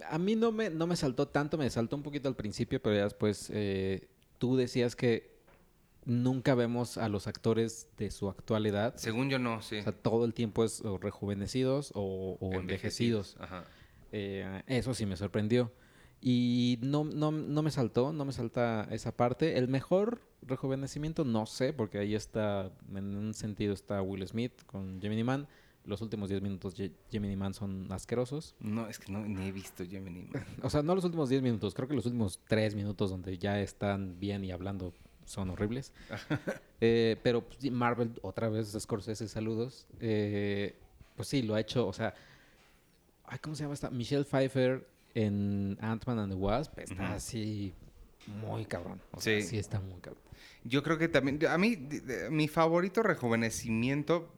a 0.10 0.17
mí 0.20 0.36
no 0.36 0.52
me, 0.52 0.70
no 0.70 0.88
me 0.88 0.96
saltó 0.96 1.28
tanto, 1.28 1.58
me 1.58 1.70
saltó 1.70 1.96
un 1.96 2.04
poquito 2.04 2.28
al 2.28 2.36
principio, 2.36 2.82
pero 2.82 2.96
ya 2.96 3.04
después 3.04 3.50
eh, 3.54 4.08
tú 4.38 4.56
decías 4.56 4.96
que 4.96 5.32
nunca 6.06 6.56
vemos 6.56 6.98
a 6.98 7.10
los 7.10 7.28
actores 7.28 7.88
de 7.98 8.10
su 8.10 8.28
actual 8.30 8.65
edad. 8.65 8.96
Según 8.98 9.30
yo 9.30 9.38
no, 9.38 9.62
sí. 9.62 9.78
O 9.78 9.84
sea, 9.84 9.91
todo 9.91 10.26
el 10.26 10.34
tiempo 10.34 10.63
es 10.63 10.82
o 10.82 10.98
rejuvenecidos 10.98 11.91
o, 11.94 12.38
o 12.39 12.54
envejecidos. 12.54 13.36
Ajá. 13.39 13.65
Eh, 14.12 14.63
eso 14.67 14.94
sí 14.96 15.06
me 15.06 15.15
sorprendió. 15.15 15.72
Y 16.21 16.77
no, 16.81 17.03
no, 17.03 17.31
no 17.31 17.63
me 17.63 17.71
saltó, 17.71 18.13
no 18.13 18.25
me 18.25 18.31
salta 18.31 18.88
esa 18.91 19.12
parte. 19.15 19.57
El 19.57 19.67
mejor 19.67 20.21
rejuvenecimiento, 20.43 21.25
no 21.25 21.45
sé, 21.47 21.73
porque 21.73 21.97
ahí 21.97 22.13
está, 22.13 22.71
en 22.95 23.15
un 23.17 23.34
sentido 23.34 23.73
está 23.73 24.01
Will 24.03 24.27
Smith 24.27 24.53
con 24.67 25.01
Gemini 25.01 25.23
Man. 25.23 25.47
Los 25.84 26.03
últimos 26.03 26.29
10 26.29 26.43
minutos 26.43 26.75
Ge- 26.75 26.91
Gemini 27.10 27.36
Man 27.36 27.55
son 27.55 27.91
asquerosos. 27.91 28.53
No, 28.60 28.88
es 28.88 28.99
que 28.99 29.12
no, 29.12 29.25
ni 29.25 29.47
he 29.47 29.51
visto 29.51 29.84
Gemini 29.84 30.27
Man. 30.31 30.45
O 30.62 30.69
sea, 30.69 30.84
no 30.84 30.93
los 30.93 31.03
últimos 31.05 31.27
10 31.29 31.41
minutos, 31.41 31.73
creo 31.73 31.88
que 31.88 31.95
los 31.95 32.05
últimos 32.05 32.39
3 32.47 32.75
minutos 32.75 33.10
donde 33.10 33.39
ya 33.39 33.60
están 33.60 34.19
bien 34.19 34.43
y 34.43 34.51
hablando 34.51 34.93
son 35.25 35.49
horribles. 35.49 35.91
Eh, 36.84 37.17
pero 37.21 37.41
pues, 37.47 37.71
Marvel, 37.71 38.12
otra 38.23 38.49
vez, 38.49 38.75
Scorsese, 38.79 39.27
saludos. 39.27 39.86
Eh, 39.99 40.75
pues 41.15 41.27
sí, 41.27 41.43
lo 41.43 41.53
ha 41.53 41.60
hecho, 41.60 41.88
o 41.88 41.93
sea, 41.93 42.15
ay, 43.25 43.38
¿cómo 43.39 43.55
se 43.55 43.62
llama 43.63 43.75
esta? 43.75 43.91
Michelle 43.91 44.23
Pfeiffer 44.25 44.88
en 45.15 45.78
Ant-Man 45.82 46.19
and 46.19 46.32
the 46.34 46.38
Wasp 46.38 46.80
está 46.80 47.13
así 47.15 47.74
muy 48.41 48.65
cabrón. 48.65 49.02
O 49.12 49.19
sea, 49.21 49.41
Sí. 49.41 49.58
está 49.58 49.80
muy 49.80 50.00
cabrón. 50.00 50.21
Yo 50.63 50.84
creo 50.84 50.97
que 50.97 51.08
también, 51.08 51.39
a 51.47 51.58
mí, 51.58 51.76
de- 51.76 52.02
de- 52.02 52.30
mi 52.30 52.47
favorito 52.47 53.02
rejuvenecimiento, 53.04 54.32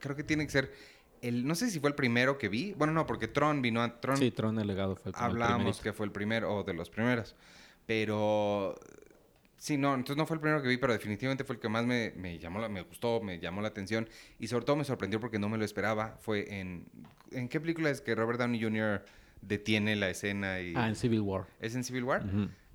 creo 0.00 0.14
que 0.16 0.22
tiene 0.24 0.44
que 0.46 0.52
ser 0.52 0.72
el, 1.20 1.44
no 1.46 1.54
sé 1.56 1.68
si 1.70 1.80
fue 1.80 1.90
el 1.90 1.96
primero 1.96 2.38
que 2.38 2.48
vi, 2.48 2.74
bueno, 2.74 2.92
no, 2.92 3.04
porque 3.06 3.26
Tron 3.26 3.60
vino 3.60 3.82
a 3.82 4.00
Tron. 4.00 4.16
Sí, 4.16 4.30
Tron 4.30 4.58
el 4.60 4.66
legado 4.68 4.94
fue 4.94 5.10
el 5.10 5.14
primer- 5.14 5.30
Hablamos 5.30 5.56
primerito. 5.56 5.82
que 5.82 5.92
fue 5.92 6.06
el 6.06 6.12
primero 6.12 6.54
o 6.54 6.62
de 6.62 6.74
los 6.74 6.90
primeros. 6.90 7.34
Pero 7.86 8.78
sí, 9.56 9.76
no, 9.76 9.94
entonces 9.94 10.16
no 10.16 10.26
fue 10.26 10.36
el 10.36 10.40
primero 10.40 10.62
que 10.62 10.68
vi, 10.68 10.76
pero 10.76 10.92
definitivamente 10.92 11.42
fue 11.42 11.56
el 11.56 11.60
que 11.60 11.68
más 11.68 11.84
me, 11.84 12.12
me 12.16 12.38
llamó, 12.38 12.60
la- 12.60 12.68
me 12.68 12.82
gustó, 12.82 13.20
me 13.20 13.40
llamó 13.40 13.60
la 13.62 13.68
atención 13.68 14.08
y 14.38 14.46
sobre 14.46 14.64
todo 14.64 14.76
me 14.76 14.84
sorprendió 14.84 15.18
porque 15.18 15.38
no 15.40 15.48
me 15.48 15.58
lo 15.58 15.64
esperaba. 15.64 16.16
Fue 16.20 16.60
en 16.60 16.84
¿en 17.32 17.48
qué 17.48 17.58
película 17.60 17.90
es 17.90 18.00
que 18.00 18.14
Robert 18.14 18.38
Downey 18.38 18.62
Jr. 18.62 19.04
detiene 19.42 19.96
la 19.96 20.10
escena 20.10 20.60
y 20.60 20.72
Ah, 20.76 20.88
en 20.88 20.94
Civil 20.96 21.20
War. 21.20 21.46
es 21.60 21.74
en 21.74 21.84
Civil 21.84 22.04
War? 22.04 22.24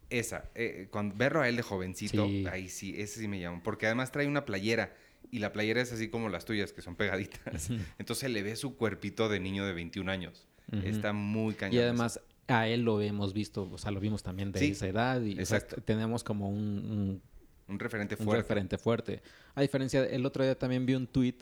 Esa, 0.10 0.50
eh, 0.56 0.88
cuando 0.92 1.16
verlo 1.16 1.42
a 1.42 1.50
él 1.50 1.56
de 1.56 1.64
jovencito, 1.64 2.26
Sí. 2.28 2.46
ahí 2.48 2.70
sí, 2.70 2.94
ese 3.00 3.20
sí 3.20 3.28
me 3.28 3.40
llamó, 3.40 3.62
porque 3.64 3.86
además 3.88 4.12
trae 4.12 4.28
una 4.28 4.46
playera 4.46 4.94
y 5.32 5.40
la 5.40 5.52
playera 5.52 5.82
es 5.82 5.92
así 5.92 6.10
como 6.10 6.30
las 6.30 6.46
tuyas 6.46 6.72
que 6.74 6.82
son 6.84 6.96
pegaditas. 6.96 7.70
Entonces 7.98 8.30
le 8.30 8.44
ve 8.44 8.56
su 8.56 8.76
cuerpito 8.78 9.28
de 9.30 9.40
niño 9.40 9.66
de 9.66 9.74
21 9.74 10.10
años. 10.12 10.46
Está 10.84 11.14
muy 11.14 11.56
cañón. 11.56 11.74
Y 11.74 11.78
eso. 11.78 11.86
además 11.88 12.20
a 12.48 12.68
él 12.68 12.82
lo 12.84 13.02
hemos 13.02 13.34
visto, 13.34 13.70
o 13.72 13.78
sea, 13.78 13.90
lo 13.92 14.00
vimos 14.00 14.22
también 14.22 14.52
de 14.52 14.60
Sí, 14.60 14.72
esa 14.72 14.88
edad 14.88 15.22
y 15.22 15.32
o 15.40 15.46
sea, 15.46 15.58
exacto. 15.58 15.82
tenemos 15.82 16.24
como 16.24 16.50
un- 16.50 16.60
un 16.60 17.22
un 17.70 17.80
referente 17.80 18.16
un 18.20 18.26
fuerte. 18.26 18.42
referente 18.42 18.78
fuerte. 18.78 19.22
A 19.56 19.62
diferencia, 19.62 20.04
el 20.06 20.26
otro 20.26 20.44
día 20.44 20.54
también 20.60 20.86
vi 20.86 20.96
un 20.96 21.08
tweet, 21.08 21.36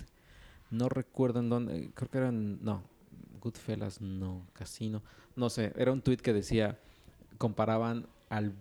no 0.69 0.87
recuerdo 0.87 1.39
en 1.39 1.49
dónde, 1.49 1.89
creo 1.95 2.09
que 2.11 2.17
era 2.19 2.29
en, 2.29 2.63
no, 2.63 2.83
Goodfellas, 3.41 3.99
no, 4.01 4.47
Casino, 4.53 5.01
no. 5.35 5.49
Sé, 5.49 5.73
era 5.75 5.91
un 5.91 6.01
tweet 6.01 6.17
que 6.17 6.33
decía, 6.33 6.79
comparaban 7.37 8.07
al 8.29 8.53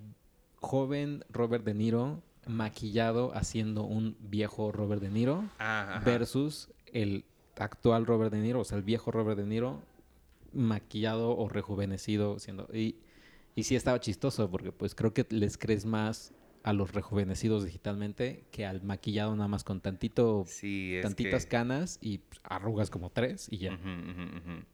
joven 0.57 1.25
Robert 1.31 1.65
De 1.65 1.75
Niro 1.75 2.23
maquillado 2.47 3.33
haciendo 3.35 3.85
un 3.85 4.17
viejo 4.21 4.73
Robert 4.73 5.01
De 5.03 5.11
Niro 5.11 5.45
Ah, 5.59 6.01
versus 6.05 6.69
el 6.87 7.25
actual 7.57 8.07
Robert 8.07 8.33
De 8.33 8.41
Niro, 8.41 8.61
o 8.61 8.65
sea, 8.65 8.79
el 8.79 8.85
viejo 8.85 9.11
Robert 9.11 9.39
De 9.39 9.47
Niro 9.47 9.81
maquillado 10.53 11.37
o 11.37 11.49
rejuvenecido 11.49 12.39
siendo 12.39 12.67
y 12.73 12.97
y 13.57 13.65
sí 13.65 13.77
estaba 13.77 14.01
chistoso 14.01 14.49
porque 14.51 14.73
pues 14.73 14.95
creo 14.95 15.13
que 15.13 15.27
les 15.31 15.59
crees 15.59 15.85
más 15.85 16.33
a 16.63 16.73
los 16.73 16.93
rejuvenecidos 16.93 17.65
digitalmente 17.65 18.45
que 18.51 18.67
al 18.67 18.83
maquillado 18.83 19.35
nada 19.35 19.49
más 19.49 19.65
con 19.65 19.81
tantito 19.81 20.45
Sí, 20.47 20.99
tantitas 21.03 21.45
que... 21.45 21.51
canas 21.51 21.99
y 22.03 22.19
pues, 22.19 22.41
arrugas 22.45 22.91
como 22.91 23.11
tres 23.11 23.49
y 23.51 23.59
ya. 23.59 23.73
Ujú. 23.73 24.65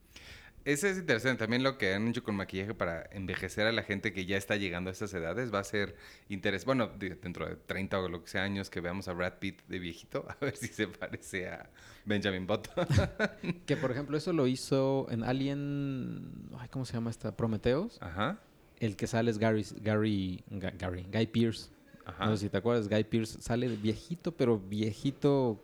Ese 0.64 0.90
es 0.90 0.98
interesante. 0.98 1.38
También 1.44 1.62
lo 1.62 1.78
que 1.78 1.94
han 1.94 2.08
hecho 2.08 2.24
con 2.24 2.34
maquillaje 2.34 2.74
para 2.74 3.08
envejecer 3.12 3.68
a 3.68 3.72
la 3.72 3.84
gente 3.84 4.12
que 4.12 4.26
ya 4.26 4.36
está 4.36 4.56
llegando 4.56 4.90
a 4.90 4.92
estas 4.92 5.14
edades 5.14 5.54
va 5.54 5.60
a 5.60 5.64
ser 5.64 5.94
interesante. 6.28 6.66
Bueno, 6.66 6.88
de- 6.98 7.14
dentro 7.14 7.48
de 7.48 7.54
30 7.54 8.00
o 8.00 8.08
lo 8.08 8.24
que 8.24 8.30
sea 8.30 8.42
años 8.42 8.68
que 8.68 8.80
veamos 8.80 9.06
a 9.06 9.12
Brad 9.12 9.34
Pitt 9.38 9.62
de 9.68 9.78
viejito, 9.78 10.26
a 10.28 10.36
ver 10.44 10.56
si 10.56 10.66
se 10.66 10.88
parece 10.88 11.48
a 11.50 11.70
Benjamin 12.04 12.48
Button. 12.48 12.84
Que 13.66 13.76
por 13.76 13.92
ejemplo 13.92 14.16
eso 14.16 14.32
lo 14.32 14.48
hizo 14.48 15.06
en 15.10 15.22
Alien, 15.22 16.32
ay, 16.58 16.68
¿cómo 16.68 16.84
se 16.84 16.94
llama 16.94 17.10
esta? 17.10 17.36
Prometheus. 17.36 17.98
Ajá. 18.02 18.40
El 18.80 18.96
que 18.96 19.06
sale 19.06 19.30
es 19.30 19.38
Gary 19.38 19.64
Gary 19.80 20.42
Ga- 20.50 20.76
Gary 20.76 21.06
Guy 21.12 21.28
Pierce. 21.28 21.70
Ajá. 22.06 22.26
No 22.26 22.36
sé 22.36 22.44
si 22.44 22.48
te 22.48 22.56
acuerdas, 22.56 22.88
Guy 22.88 23.04
Pierce 23.04 23.40
sale 23.42 23.68
viejito, 23.68 24.32
pero 24.32 24.58
viejito 24.58 25.60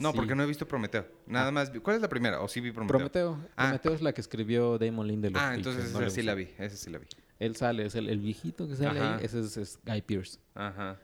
No, 0.00 0.08
así. 0.10 0.16
porque 0.18 0.34
no 0.34 0.42
he 0.42 0.46
visto 0.46 0.66
Prometeo. 0.66 1.06
Nada 1.26 1.48
Ah. 1.48 1.52
más. 1.52 1.72
vi- 1.72 1.78
¿Cuál 1.80 1.96
es 1.96 2.02
la 2.02 2.08
primera? 2.08 2.40
¿O 2.42 2.48
sí 2.48 2.60
vi 2.60 2.72
Prometeo? 2.72 2.96
Prometeo. 2.98 3.38
Ah. 3.56 3.64
Prometeo 3.68 3.94
es 3.94 4.02
la 4.02 4.12
que 4.12 4.20
escribió 4.20 4.78
Damon 4.78 5.06
Lindelof. 5.06 5.40
Ah, 5.40 5.54
entonces 5.54 5.92
no 5.92 6.00
esa 6.00 6.10
sí 6.10 6.22
la 6.22 6.34
vi. 6.34 6.48
Esa 6.58 6.76
sí 6.76 6.90
la 6.90 6.98
vi. 6.98 7.06
Él 7.38 7.54
sale, 7.54 7.86
es 7.86 7.94
el, 7.94 8.08
el 8.08 8.18
viejito 8.18 8.66
que 8.66 8.74
sale 8.76 8.98
Ajá. 8.98 9.16
ahí, 9.18 9.24
ese 9.24 9.40
es, 9.40 9.56
es 9.56 9.78
Guy 9.86 10.02
Pierce. 10.02 10.38
Ajá. 10.54 10.98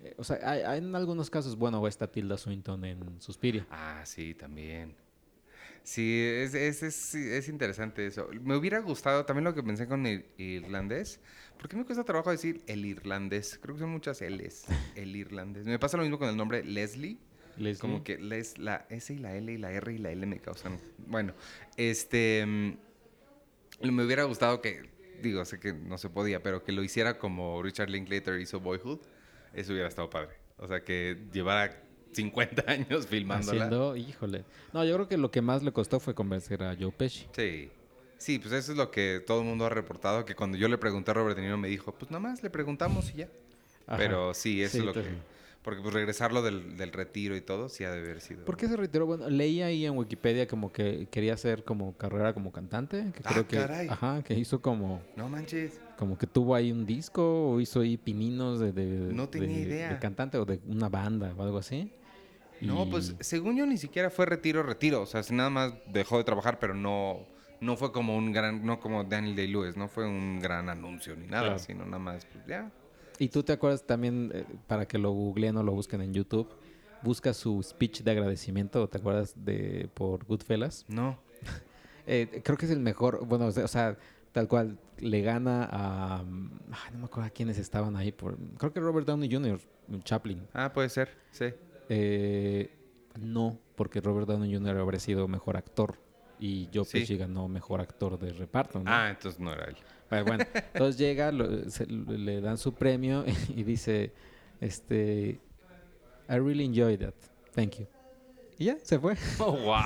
Eh, 0.00 0.14
o 0.18 0.24
sea, 0.24 0.38
hay, 0.42 0.60
hay 0.60 0.78
en 0.78 0.94
algunos 0.94 1.30
casos, 1.30 1.56
bueno, 1.56 1.80
o 1.80 1.88
está 1.88 2.06
Tilda 2.06 2.36
Swinton 2.36 2.84
en 2.84 3.20
Suspiria. 3.22 3.66
Ah, 3.70 4.02
sí, 4.04 4.34
también. 4.34 4.94
Sí, 5.86 6.20
es, 6.20 6.52
es, 6.54 6.82
es, 6.82 7.14
es 7.14 7.48
interesante 7.48 8.04
eso. 8.06 8.28
Me 8.42 8.56
hubiera 8.56 8.80
gustado 8.80 9.24
también 9.24 9.44
lo 9.44 9.54
que 9.54 9.62
pensé 9.62 9.86
con 9.86 10.04
el 10.04 10.26
irlandés. 10.36 11.20
¿Por 11.56 11.68
qué 11.68 11.76
me 11.76 11.84
cuesta 11.84 12.02
trabajo 12.02 12.32
decir 12.32 12.60
el 12.66 12.84
irlandés? 12.84 13.56
Creo 13.62 13.76
que 13.76 13.80
son 13.82 13.90
muchas 13.90 14.20
L's. 14.20 14.64
El 14.96 15.14
irlandés. 15.14 15.64
Me 15.64 15.78
pasa 15.78 15.96
lo 15.96 16.02
mismo 16.02 16.18
con 16.18 16.28
el 16.28 16.36
nombre 16.36 16.64
Leslie. 16.64 17.18
Leslie. 17.56 17.78
Como 17.78 18.02
que 18.02 18.18
les, 18.18 18.58
la 18.58 18.84
S 18.90 19.14
y 19.14 19.18
la 19.18 19.36
L 19.36 19.52
y 19.52 19.58
la 19.58 19.70
R 19.70 19.92
y 19.92 19.98
la 19.98 20.10
L 20.10 20.26
me 20.26 20.40
causan. 20.40 20.80
Bueno, 20.98 21.34
este. 21.76 22.44
mm, 22.44 22.78
Me 23.92 24.04
hubiera 24.04 24.24
gustado 24.24 24.60
que 24.60 24.90
digo, 25.22 25.44
sé 25.44 25.60
que 25.60 25.72
no 25.72 25.98
se 25.98 26.10
podía, 26.10 26.42
pero 26.42 26.64
que 26.64 26.72
lo 26.72 26.82
hiciera 26.82 27.18
como 27.18 27.62
Richard 27.62 27.90
Linklater 27.90 28.40
hizo 28.40 28.60
Boyhood, 28.60 29.00
eso 29.52 29.72
hubiera 29.72 29.88
estado 29.88 30.10
padre. 30.10 30.36
O 30.58 30.66
sea, 30.66 30.82
que 30.84 31.28
llevara 31.32 31.85
50 32.16 32.64
años 32.70 33.06
filmándola. 33.06 33.64
Haciendo, 33.66 33.96
híjole. 33.96 34.44
No, 34.72 34.84
yo 34.84 34.94
creo 34.94 35.08
que 35.08 35.16
lo 35.16 35.30
que 35.30 35.42
más 35.42 35.62
le 35.62 35.72
costó 35.72 36.00
fue 36.00 36.14
convencer 36.14 36.62
a 36.62 36.74
Joe 36.78 36.90
Pesci. 36.92 37.26
Sí. 37.32 37.70
Sí, 38.18 38.38
pues 38.38 38.52
eso 38.54 38.72
es 38.72 38.78
lo 38.78 38.90
que 38.90 39.22
todo 39.26 39.40
el 39.40 39.46
mundo 39.46 39.66
ha 39.66 39.68
reportado, 39.68 40.24
que 40.24 40.34
cuando 40.34 40.56
yo 40.56 40.68
le 40.68 40.78
pregunté 40.78 41.10
a 41.10 41.14
Robert 41.14 41.36
De 41.36 41.42
Niro 41.42 41.58
me 41.58 41.68
dijo, 41.68 41.92
pues 41.92 42.10
nada 42.10 42.20
más 42.20 42.42
le 42.42 42.48
preguntamos 42.48 43.10
y 43.14 43.18
ya. 43.18 43.28
Ajá. 43.86 43.98
Pero 43.98 44.32
sí, 44.32 44.62
eso 44.62 44.72
Sí, 44.72 44.78
es 44.78 44.84
lo 44.84 44.90
entonces- 44.92 45.12
que... 45.12 45.36
Porque 45.62 45.82
pues 45.82 45.94
regresarlo 45.94 46.42
del, 46.42 46.76
del 46.76 46.92
retiro 46.92 47.34
y 47.36 47.40
todo, 47.40 47.68
sí 47.68 47.82
ha 47.82 47.90
de 47.90 47.98
haber 47.98 48.20
sido... 48.20 48.44
¿Por 48.44 48.56
qué 48.56 48.68
se 48.68 48.76
retiró? 48.76 49.04
Bueno, 49.04 49.28
leí 49.28 49.62
ahí 49.62 49.84
en 49.84 49.96
Wikipedia 49.98 50.46
como 50.46 50.70
que 50.72 51.08
quería 51.10 51.34
hacer 51.34 51.64
como 51.64 51.92
carrera 51.96 52.32
como 52.32 52.52
cantante. 52.52 53.10
Que 53.12 53.20
Ah, 53.24 53.30
creo 53.32 53.48
que, 53.48 53.56
caray. 53.56 53.88
Ajá, 53.88 54.22
que 54.22 54.34
hizo 54.34 54.62
como, 54.62 55.02
No 55.16 55.28
manches. 55.28 55.80
como 55.98 56.16
que 56.16 56.28
tuvo 56.28 56.54
ahí 56.54 56.70
un 56.70 56.86
disco 56.86 57.50
o 57.50 57.60
hizo 57.60 57.80
ahí 57.80 57.96
pininos 57.96 58.60
de, 58.60 58.70
de, 58.70 59.12
No 59.12 59.28
tenía 59.28 59.56
de- 59.56 59.62
idea. 59.62 59.92
de 59.92 59.98
cantante 59.98 60.38
o 60.38 60.44
de 60.44 60.60
una 60.68 60.88
banda 60.88 61.34
o 61.36 61.42
algo 61.42 61.58
así. 61.58 61.90
No, 62.60 62.88
pues 62.88 63.14
según 63.20 63.56
yo 63.56 63.66
ni 63.66 63.76
siquiera 63.76 64.10
fue 64.10 64.26
retiro, 64.26 64.62
retiro. 64.62 65.02
O 65.02 65.06
sea, 65.06 65.22
nada 65.30 65.50
más 65.50 65.74
dejó 65.92 66.18
de 66.18 66.24
trabajar, 66.24 66.58
pero 66.58 66.74
no, 66.74 67.20
no 67.60 67.76
fue 67.76 67.92
como 67.92 68.16
un 68.16 68.32
gran, 68.32 68.64
no 68.64 68.80
como 68.80 69.04
Daniel 69.04 69.36
Day-Lewis, 69.36 69.76
no 69.76 69.88
fue 69.88 70.06
un 70.06 70.40
gran 70.40 70.68
anuncio 70.68 71.14
ni 71.16 71.26
nada, 71.26 71.42
Claro. 71.44 71.58
sino 71.58 71.84
nada 71.84 71.98
más, 71.98 72.24
pues 72.26 72.46
ya. 72.46 72.70
¿Y 73.18 73.28
tú 73.28 73.42
te 73.42 73.52
acuerdas 73.52 73.86
también, 73.86 74.30
eh, 74.34 74.44
para 74.66 74.86
que 74.86 74.98
lo 74.98 75.10
googleen 75.12 75.56
o 75.56 75.62
lo 75.62 75.72
busquen 75.72 76.00
en 76.02 76.12
YouTube, 76.12 76.48
busca 77.02 77.32
su 77.34 77.62
speech 77.62 78.02
de 78.02 78.10
agradecimiento, 78.10 78.82
¿o 78.82 78.88
¿te 78.88 78.98
acuerdas 78.98 79.32
de 79.44 79.88
por 79.94 80.24
Goodfellas? 80.24 80.84
No. 80.88 81.18
Eh, 82.08 82.40
creo 82.44 82.56
que 82.56 82.66
es 82.66 82.70
el 82.70 82.78
mejor, 82.78 83.26
bueno, 83.26 83.46
o 83.46 83.50
sea- 83.50 83.96
tal 84.30 84.46
cual, 84.46 84.78
le 84.98 85.22
gana 85.22 85.68
a... 85.72 86.22
mm, 86.22 86.50
ay, 86.70 86.92
no 86.92 86.98
me 87.00 87.04
acuerdo 87.06 87.26
a 87.26 87.30
quiénes 87.30 87.58
estaban 87.58 87.96
ahí, 87.96 88.12
por, 88.12 88.38
creo 88.58 88.72
que 88.72 88.78
Robert 88.78 89.08
Downey 89.08 89.28
Jr., 89.28 89.58
Chaplin. 90.04 90.46
Ah, 90.54 90.72
puede 90.72 90.88
ser, 90.88 91.08
sí. 91.32 91.46
Eh, 91.88 92.70
no, 93.20 93.58
porque 93.76 94.00
Robert 94.00 94.26
Downey 94.28 94.52
Jr. 94.54 94.76
habría 94.78 95.00
sido 95.00 95.28
mejor 95.28 95.56
actor 95.56 95.96
y 96.38 96.68
Joe 96.72 96.84
Sí. 96.84 97.00
Pesci 97.00 97.16
ganó 97.16 97.48
mejor 97.48 97.80
actor 97.80 98.18
de 98.18 98.32
reparto, 98.32 98.78
¿no? 98.80 98.90
Ah, 98.90 99.08
entonces 99.10 99.40
no 99.40 99.52
era 99.52 99.64
él. 99.66 99.76
Pero 100.08 100.24
bueno, 100.24 100.44
entonces 100.54 100.98
llega, 100.98 101.32
lo- 101.32 101.68
se- 101.70 101.86
le 101.86 102.40
dan 102.40 102.58
su 102.58 102.74
premio 102.74 103.24
y 103.56 103.62
dice, 103.64 104.12
este, 104.60 105.40
I 106.28 106.34
really 106.38 106.64
enjoyed 106.64 107.00
that, 107.00 107.14
thank 107.54 107.76
you. 107.78 107.86
Y 108.58 108.66
ya, 108.66 108.78
se 108.82 108.98
fue. 108.98 109.14
Oh, 109.38 109.52
wow. 109.52 109.82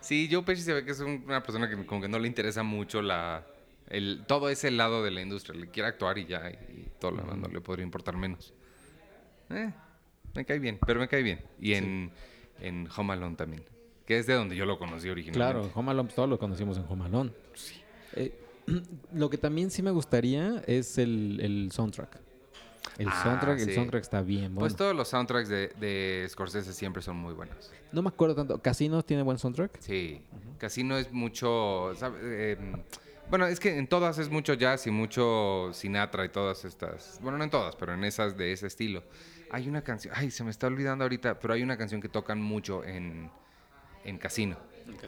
sí, 0.00 0.28
Joe 0.30 0.42
Pesci 0.42 0.62
se 0.62 0.72
ve 0.74 0.84
que 0.84 0.92
es 0.92 1.00
un- 1.00 1.24
una 1.26 1.42
persona 1.42 1.68
que 1.68 1.84
como 1.86 2.00
que 2.00 2.08
no 2.08 2.18
le 2.18 2.28
interesa 2.28 2.62
mucho 2.62 3.02
la, 3.02 3.46
el, 3.88 4.24
todo 4.26 4.48
ese 4.48 4.70
lado 4.70 5.02
de 5.02 5.10
la 5.10 5.22
industria. 5.22 5.58
Le 5.58 5.68
quiere 5.70 5.88
actuar 5.88 6.18
y 6.18 6.26
ya, 6.26 6.50
y, 6.50 6.88
todo 7.00 7.12
lo 7.12 7.18
demás 7.18 7.36
no 7.38 7.48
le 7.48 7.60
podría 7.60 7.84
importar 7.84 8.16
menos. 8.16 8.52
Eh, 9.50 9.72
me 10.38 10.44
cae 10.44 10.58
bien, 10.58 10.78
pero 10.86 11.00
me 11.00 11.08
cae 11.08 11.22
bien. 11.22 11.40
Y 11.60 11.74
en, 11.74 12.10
en 12.60 12.88
Home 12.96 13.12
Alone 13.12 13.36
también, 13.36 13.62
que 14.06 14.18
es 14.18 14.26
de 14.26 14.34
donde 14.34 14.56
yo 14.56 14.64
lo 14.66 14.78
conocí 14.78 15.08
originalmente. 15.08 15.52
Claro, 15.52 15.64
en 15.66 15.70
Home 15.74 15.90
Alone, 15.90 16.06
pues, 16.06 16.14
todos 16.16 16.28
lo 16.28 16.38
conocimos 16.38 16.76
en 16.78 16.84
Home 16.88 17.04
Alone. 17.04 17.30
Eh, 18.14 18.32
lo 19.14 19.28
que 19.30 19.38
también 19.38 19.70
sí 19.70 19.82
me 19.82 19.90
gustaría 19.90 20.62
es 20.66 20.96
el, 20.98 21.40
el 21.42 21.72
soundtrack. 21.72 22.20
El 22.98 23.08
Ah, 23.08 23.20
soundtrack, 23.22 23.58
sí. 23.58 23.68
el 23.68 23.74
soundtrack 23.74 24.02
está 24.02 24.22
bien 24.22 24.46
bueno. 24.54 24.60
Pues 24.60 24.74
todos 24.74 24.94
los 24.94 25.08
soundtracks 25.08 25.48
de, 25.48 25.68
de 25.78 26.26
Scorsese 26.28 26.72
siempre 26.72 27.00
son 27.02 27.16
muy 27.16 27.32
buenos. 27.34 27.70
No 27.92 28.02
me 28.02 28.08
acuerdo 28.08 28.34
tanto. 28.34 28.60
¿Casino 28.60 29.04
tiene 29.04 29.22
buen 29.22 29.38
soundtrack? 29.38 29.78
Sí, 29.80 30.20
Casino 30.58 30.96
es 30.98 31.12
mucho, 31.12 31.92
¿sabe? 31.96 32.18
Eh, 32.22 32.56
bueno, 33.30 33.46
es 33.46 33.60
que 33.60 33.76
en 33.78 33.86
todas 33.86 34.18
es 34.18 34.28
mucho 34.30 34.54
jazz 34.54 34.86
y 34.86 34.90
mucho 34.90 35.70
Sinatra 35.72 36.24
y 36.24 36.28
todas 36.28 36.64
estas, 36.64 37.18
bueno, 37.22 37.38
no 37.38 37.44
en 37.44 37.50
todas, 37.50 37.76
pero 37.76 37.94
en 37.94 38.04
esas 38.04 38.36
de 38.36 38.52
ese 38.52 38.66
estilo. 38.66 39.02
Hay 39.50 39.68
una 39.68 39.82
canción, 39.82 40.14
ay, 40.16 40.30
se 40.30 40.44
me 40.44 40.50
está 40.50 40.66
olvidando 40.66 41.04
ahorita, 41.04 41.38
pero 41.38 41.54
hay 41.54 41.62
una 41.62 41.76
canción 41.78 42.00
que 42.00 42.08
tocan 42.08 42.40
mucho 42.40 42.84
en, 42.84 43.30
en 44.04 44.18
Casino, 44.18 44.58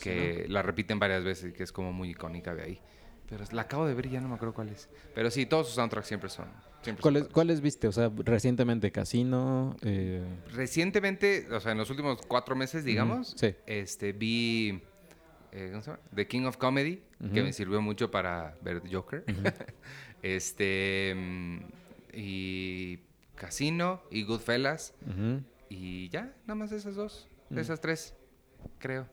que 0.03 0.47
la 0.49 0.62
repiten 0.62 0.99
varias 0.99 1.25
veces 1.25 1.51
y 1.51 1.53
que 1.53 1.62
es 1.62 1.73
como 1.73 1.93
muy 1.93 2.11
icónica 2.11 2.55
de 2.55 2.62
ahí. 2.62 2.81
Pero 3.29 3.45
la 3.53 3.62
acabo 3.62 3.87
de 3.87 3.95
ver 3.95 4.07
y 4.07 4.11
ya 4.11 4.21
no 4.21 4.29
me 4.29 4.35
acuerdo 4.35 4.55
cuál 4.55 4.71
es. 4.71 4.89
Pero 5.14 5.31
sí, 5.31 5.47
todos 5.47 5.66
sus 5.66 5.77
soundtracks 5.77 6.09
siempre 6.09 6.29
son. 6.29 6.47
Siempre 6.83 6.95
son 6.95 7.01
¿Cuáles, 7.03 7.23
padres. 7.23 7.35
¿Cuáles 7.35 7.61
viste? 7.61 7.87
O 7.87 7.93
sea, 7.93 8.11
recientemente 8.25 8.91
Casino. 8.91 9.77
eh, 9.83 10.25
Recientemente, 10.53 11.47
o 11.53 11.61
sea, 11.61 11.71
en 11.73 11.79
los 11.79 11.89
últimos 11.91 12.21
cuatro 12.27 12.57
meses, 12.57 12.83
digamos, 12.85 13.35
sí. 13.37 13.55
este, 13.66 14.12
vi 14.12 14.83
eh, 15.53 15.69
¿cómo 15.71 15.83
se 15.83 15.91
llama? 15.91 16.03
The 16.15 16.27
King 16.27 16.43
of 16.45 16.57
Comedy, 16.57 17.03
que 17.33 17.43
me 17.43 17.53
sirvió 17.53 17.81
mucho 17.83 18.11
para 18.11 18.57
ver 18.63 18.83
Joker. 18.91 19.25
este 20.23 21.15
mm, 21.17 21.59
y 22.15 22.99
Casino 23.37 24.03
y 24.11 24.25
Goodfellas 24.25 24.95
ujú. 25.07 25.43
y 25.69 26.09
ya, 26.11 26.35
nada 26.43 26.55
más 26.57 26.73
esas 26.73 26.95
dos, 26.95 27.29
esas 27.55 27.81
tres, 27.81 28.15
creo. 28.79 29.07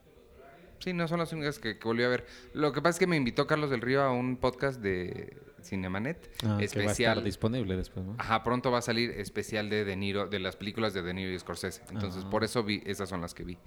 Sí, 0.80 0.92
no 0.92 1.08
son 1.08 1.18
las 1.18 1.32
únicas 1.32 1.58
que, 1.58 1.76
que 1.76 1.88
volví 1.88 2.04
a 2.04 2.08
ver. 2.08 2.24
Lo 2.54 2.72
que 2.72 2.80
pasa 2.80 2.90
es 2.90 2.98
que 3.00 3.08
me 3.08 3.16
invitó 3.16 3.48
Carlos 3.48 3.68
del 3.68 3.80
Río 3.80 4.00
a 4.02 4.12
un 4.12 4.36
podcast 4.36 4.80
de 4.80 5.36
Cinemanet 5.60 6.30
Ah, 6.36 6.38
que 6.40 6.46
va 6.46 6.58
a 6.58 6.62
especial. 6.62 7.12
estar 7.14 7.24
disponible 7.24 7.76
después, 7.76 8.06
¿no? 8.06 8.14
Ajá, 8.16 8.44
pronto 8.44 8.70
va 8.70 8.78
a 8.78 8.82
salir 8.82 9.10
especial 9.10 9.70
de 9.70 9.84
De 9.84 9.96
Niro, 9.96 10.28
de 10.28 10.38
las 10.38 10.54
películas 10.54 10.94
de 10.94 11.02
De 11.02 11.14
Niro 11.14 11.32
y 11.32 11.38
Scorsese. 11.38 11.82
Entonces, 11.90 12.24
por 12.24 12.44
eso 12.44 12.62
vi, 12.62 12.80
esas 12.86 13.08
son 13.08 13.20
las 13.20 13.34
que 13.34 13.42
vi. 13.42 13.58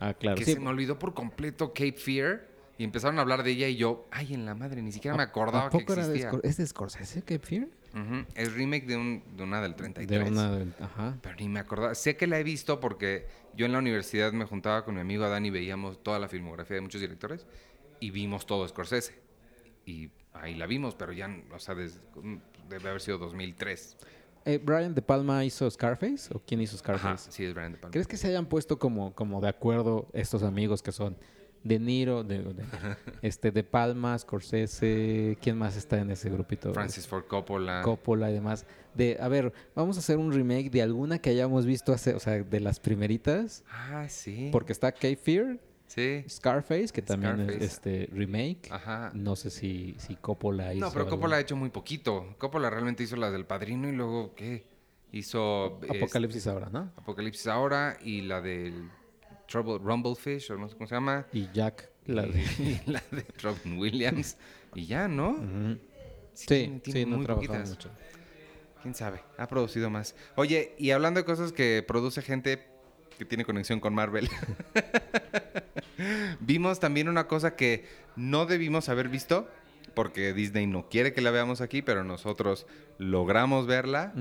Ah, 0.00 0.14
claro. 0.14 0.36
que 0.38 0.44
sí. 0.44 0.54
se 0.54 0.60
me 0.60 0.68
olvidó 0.68 0.98
por 0.98 1.14
completo 1.14 1.68
Cape 1.74 1.92
Fear 1.92 2.48
y 2.78 2.84
empezaron 2.84 3.18
a 3.18 3.22
hablar 3.22 3.42
de 3.42 3.50
ella 3.50 3.68
y 3.68 3.76
yo, 3.76 4.08
ay, 4.10 4.32
en 4.34 4.46
la 4.46 4.54
madre, 4.54 4.80
ni 4.82 4.90
siquiera 4.92 5.16
me 5.16 5.22
¿A- 5.22 5.26
acordaba 5.26 5.66
¿A 5.66 5.70
que 5.70 5.78
poco 5.78 5.92
era 5.92 6.06
de 6.08 6.16
existía. 6.16 6.40
¿Es 6.42 6.56
de 6.56 6.66
Scorsese 6.66 7.20
Cape 7.20 7.38
Fear? 7.40 7.68
Es 8.36 8.52
remake 8.54 8.86
de, 8.86 8.96
un, 8.96 9.22
de 9.36 9.42
una 9.42 9.60
del 9.60 9.74
33. 9.74 10.24
De 10.24 10.30
una 10.30 10.50
del... 10.52 10.72
Ajá. 10.80 11.18
Pero 11.20 11.36
ni 11.36 11.48
me 11.48 11.58
acordaba. 11.60 11.94
Sé 11.96 12.16
que 12.16 12.26
la 12.28 12.38
he 12.38 12.44
visto 12.44 12.78
porque 12.80 13.26
yo 13.56 13.66
en 13.66 13.72
la 13.72 13.78
universidad 13.78 14.32
me 14.32 14.44
juntaba 14.44 14.84
con 14.84 14.94
mi 14.94 15.00
amigo 15.00 15.24
Adán 15.24 15.44
y 15.44 15.50
veíamos 15.50 16.00
toda 16.02 16.18
la 16.20 16.28
filmografía 16.28 16.76
de 16.76 16.82
muchos 16.82 17.00
directores 17.00 17.46
y 17.98 18.10
vimos 18.12 18.46
todo 18.46 18.66
Scorsese. 18.68 19.14
Y 19.84 20.08
ahí 20.32 20.54
la 20.54 20.66
vimos, 20.66 20.94
pero 20.94 21.12
ya, 21.12 21.28
o 21.52 21.58
sea, 21.58 21.74
des- 21.74 22.00
debe 22.68 22.88
haber 22.88 23.00
sido 23.00 23.18
2003. 23.18 23.96
Eh, 24.44 24.58
¿Brian 24.62 24.94
De 24.94 25.02
Palma 25.02 25.44
hizo 25.44 25.70
Scarface? 25.70 26.32
¿O 26.34 26.40
quién 26.40 26.60
hizo 26.60 26.76
Ajá, 26.76 26.96
Scarface? 26.98 27.30
sí, 27.32 27.44
es 27.44 27.54
Brian 27.54 27.72
De 27.72 27.78
Palma. 27.78 27.92
¿Crees 27.92 28.06
que 28.06 28.16
se 28.16 28.28
hayan 28.28 28.46
puesto 28.46 28.78
como, 28.78 29.14
como 29.14 29.40
de 29.40 29.48
acuerdo 29.48 30.08
estos 30.12 30.42
amigos 30.42 30.82
que 30.82 30.92
son 30.92 31.16
De 31.62 31.78
Niro, 31.78 32.24
de, 32.24 32.38
de- 32.42 32.64
este, 33.22 33.50
de 33.50 33.62
Palma, 33.62 34.18
Scorsese, 34.18 35.36
¿quién 35.42 35.58
más 35.58 35.76
está 35.76 35.98
en 35.98 36.10
ese 36.10 36.30
grupito? 36.30 36.72
Francis 36.72 37.06
Ford 37.06 37.24
Coppola. 37.26 37.82
Coppola 37.82 38.30
y 38.30 38.34
demás. 38.34 38.64
De, 38.94 39.18
a 39.20 39.28
ver, 39.28 39.52
vamos 39.74 39.96
a 39.96 40.00
hacer 40.00 40.16
un 40.16 40.32
remake 40.32 40.70
de 40.70 40.82
alguna 40.82 41.18
que 41.18 41.30
hayamos 41.30 41.66
visto 41.66 41.92
hace, 41.92 42.14
o 42.14 42.18
sea, 42.20 42.42
de 42.42 42.60
las 42.60 42.80
primeritas. 42.80 43.62
ah, 43.70 44.06
sí. 44.08 44.48
Porque 44.50 44.72
está 44.72 44.90
Cape 44.92 45.16
Fear, 45.16 45.58
Sí. 45.92 46.24
Scarface, 46.28 46.88
que 46.92 47.02
también 47.02 47.34
Scarface. 47.34 47.56
es 47.64 47.72
este 47.72 48.08
remake. 48.12 48.68
Ajá. 48.70 49.10
No 49.12 49.34
sé 49.34 49.50
si, 49.50 49.96
si 49.98 50.14
Coppola 50.14 50.72
hizo. 50.72 50.84
No, 50.86 50.92
pero 50.92 51.00
algo. 51.06 51.16
Coppola 51.16 51.34
ha 51.36 51.40
hecho 51.40 51.56
muy 51.56 51.70
poquito. 51.70 52.36
Coppola 52.38 52.70
realmente 52.70 53.02
hizo 53.02 53.16
la 53.16 53.28
del 53.32 53.44
Padrino 53.44 53.88
y 53.88 53.92
luego, 53.92 54.32
¿qué? 54.36 54.64
Hizo... 55.10 55.80
es- 55.82 55.90
Apocalipsis 55.90 56.46
ahora, 56.46 56.68
¿no? 56.70 56.92
Apocalipsis 56.96 57.48
ahora 57.48 57.98
y 58.04 58.20
la 58.20 58.40
del 58.40 58.88
Trouble, 59.48 59.78
Rumblefish, 59.78 60.52
o 60.52 60.56
no 60.58 60.68
sé 60.68 60.76
cómo 60.76 60.86
se 60.86 60.94
llama. 60.94 61.26
Y 61.32 61.48
Jack, 61.52 61.90
la 62.06 62.22
de. 62.22 62.40
Y 62.86 62.88
la 62.90 63.02
de 63.10 63.26
Robin 63.42 63.76
Williams. 63.76 64.36
y 64.76 64.86
ya, 64.86 65.08
¿no? 65.08 65.36
Sí, 66.34 66.46
Sí, 66.46 66.80
tiene- 66.84 67.00
sí, 67.00 67.04
no 67.04 67.16
muy 67.18 67.26
mucho. 67.26 67.90
¿Quién 68.80 68.94
sabe? 68.94 69.20
Ha 69.38 69.48
producido 69.48 69.90
más. 69.90 70.14
Oye, 70.36 70.76
y 70.78 70.92
hablando 70.92 71.18
de 71.18 71.24
cosas 71.26 71.50
que 71.52 71.84
produce 71.86 72.22
gente 72.22 72.64
que 73.18 73.24
tiene 73.24 73.44
conexión 73.44 73.80
con 73.80 73.92
Marvel. 73.92 74.28
Vimos 76.40 76.80
también 76.80 77.08
una 77.08 77.26
cosa 77.26 77.54
que 77.56 77.84
no 78.16 78.46
debimos 78.46 78.88
haber 78.88 79.08
visto, 79.08 79.48
porque 79.94 80.32
Disney 80.32 80.66
no 80.66 80.88
quiere 80.88 81.12
que 81.12 81.20
la 81.20 81.30
veamos 81.30 81.60
aquí, 81.60 81.82
pero 81.82 82.04
nosotros 82.04 82.66
logramos 82.98 83.66
verla 83.66 84.12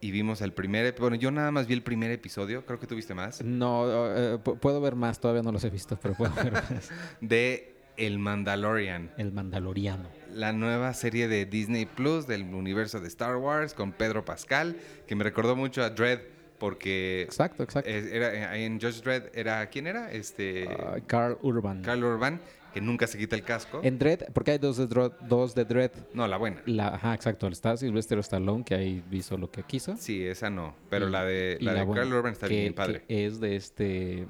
y 0.00 0.10
vimos 0.10 0.40
el 0.42 0.52
primer... 0.52 0.94
ep- 0.94 1.00
Bueno, 1.00 1.16
yo 1.16 1.30
nada 1.30 1.50
más 1.50 1.66
vi 1.66 1.74
el 1.74 1.82
primer 1.82 2.10
episodio, 2.10 2.64
creo 2.66 2.78
que 2.78 2.86
tuviste 2.86 3.14
más, 3.14 3.42
No, 3.42 3.84
eh, 4.14 4.38
pu- 4.42 4.58
puedo 4.58 4.80
ver 4.80 4.94
más, 4.94 5.18
todavía 5.20 5.42
no 5.42 5.52
los 5.52 5.64
he 5.64 5.70
visto, 5.70 5.98
pero 6.00 6.14
puedo 6.14 6.32
ver 6.34 6.52
más. 6.52 6.90
de 7.20 7.74
El 7.96 8.18
Mandalorian. 8.18 9.10
El 9.16 9.32
Mandaloriano. 9.32 10.08
La 10.32 10.52
nueva 10.52 10.92
serie 10.92 11.28
de 11.28 11.46
Disney 11.46 11.86
Plus 11.86 12.26
del 12.26 12.42
universo 12.54 13.00
de 13.00 13.08
Star 13.08 13.36
Wars 13.36 13.72
con 13.72 13.92
Pedro 13.92 14.24
Pascal, 14.24 14.76
que 15.06 15.14
me 15.16 15.24
recordó 15.24 15.56
mucho 15.56 15.82
a 15.82 15.88
Dredd 15.90 16.20
porque 16.58 17.22
Exacto, 17.22 17.62
exacto. 17.62 17.88
era 17.90 18.54
eh, 18.56 18.64
en 18.64 18.80
Judge 18.80 19.02
Dredd 19.02 19.24
era 19.34 19.66
quién 19.68 19.86
era 19.86 20.10
este 20.12 20.68
Ah, 20.68 20.96
Carl 21.06 21.36
Urban. 21.42 21.82
Carl 21.82 22.02
Urban 22.04 22.40
que 22.72 22.80
nunca 22.82 23.06
se 23.06 23.16
quita 23.16 23.34
el 23.36 23.42
casco. 23.42 23.80
En 23.82 23.98
Dread, 23.98 24.24
porque 24.34 24.50
hay 24.50 24.58
dos 24.58 24.76
de, 24.76 24.86
Dro- 24.86 25.14
dos 25.22 25.54
de 25.54 25.64
Dread. 25.64 25.92
No, 26.12 26.28
la 26.28 26.36
buena. 26.36 26.60
La, 26.66 26.88
ajá, 26.88 27.14
exacto. 27.14 27.48
Está 27.48 27.74
Sylvester 27.78 28.18
Stallone, 28.18 28.64
que 28.64 28.74
ahí 28.74 29.02
hizo 29.12 29.38
lo 29.38 29.50
que 29.50 29.62
quiso. 29.62 29.96
Sí, 29.96 30.22
esa 30.26 30.50
no, 30.50 30.74
pero 30.90 31.08
Y- 31.08 31.10
la 31.10 31.24
de 31.24 31.56
la, 31.62 31.72
de 31.72 31.90
Carl 31.94 32.12
Urban 32.12 32.32
está 32.32 32.48
que- 32.48 32.60
bien 32.60 32.74
padre. 32.74 33.02
que 33.08 33.24
es 33.26 33.40
de 33.40 33.56
este. 33.56 34.26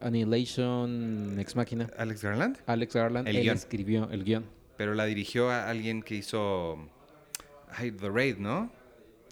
Annihilation 0.00 1.36
Ex 1.38 1.56
Machina. 1.56 1.88
Alex 1.96 2.22
Garland, 2.22 2.58
Alex 2.66 2.94
Garland. 2.94 3.28
El 3.28 3.36
él 3.36 3.42
guion. 3.42 3.56
escribió 3.56 4.08
el 4.10 4.24
guion. 4.24 4.44
pero 4.76 4.94
la 4.94 5.04
dirigió 5.04 5.50
a 5.50 5.68
alguien 5.68 6.02
que 6.02 6.14
hizo 6.16 6.78
ay, 7.70 7.90
The 7.92 8.08
Raid, 8.08 8.36
¿no? 8.38 8.70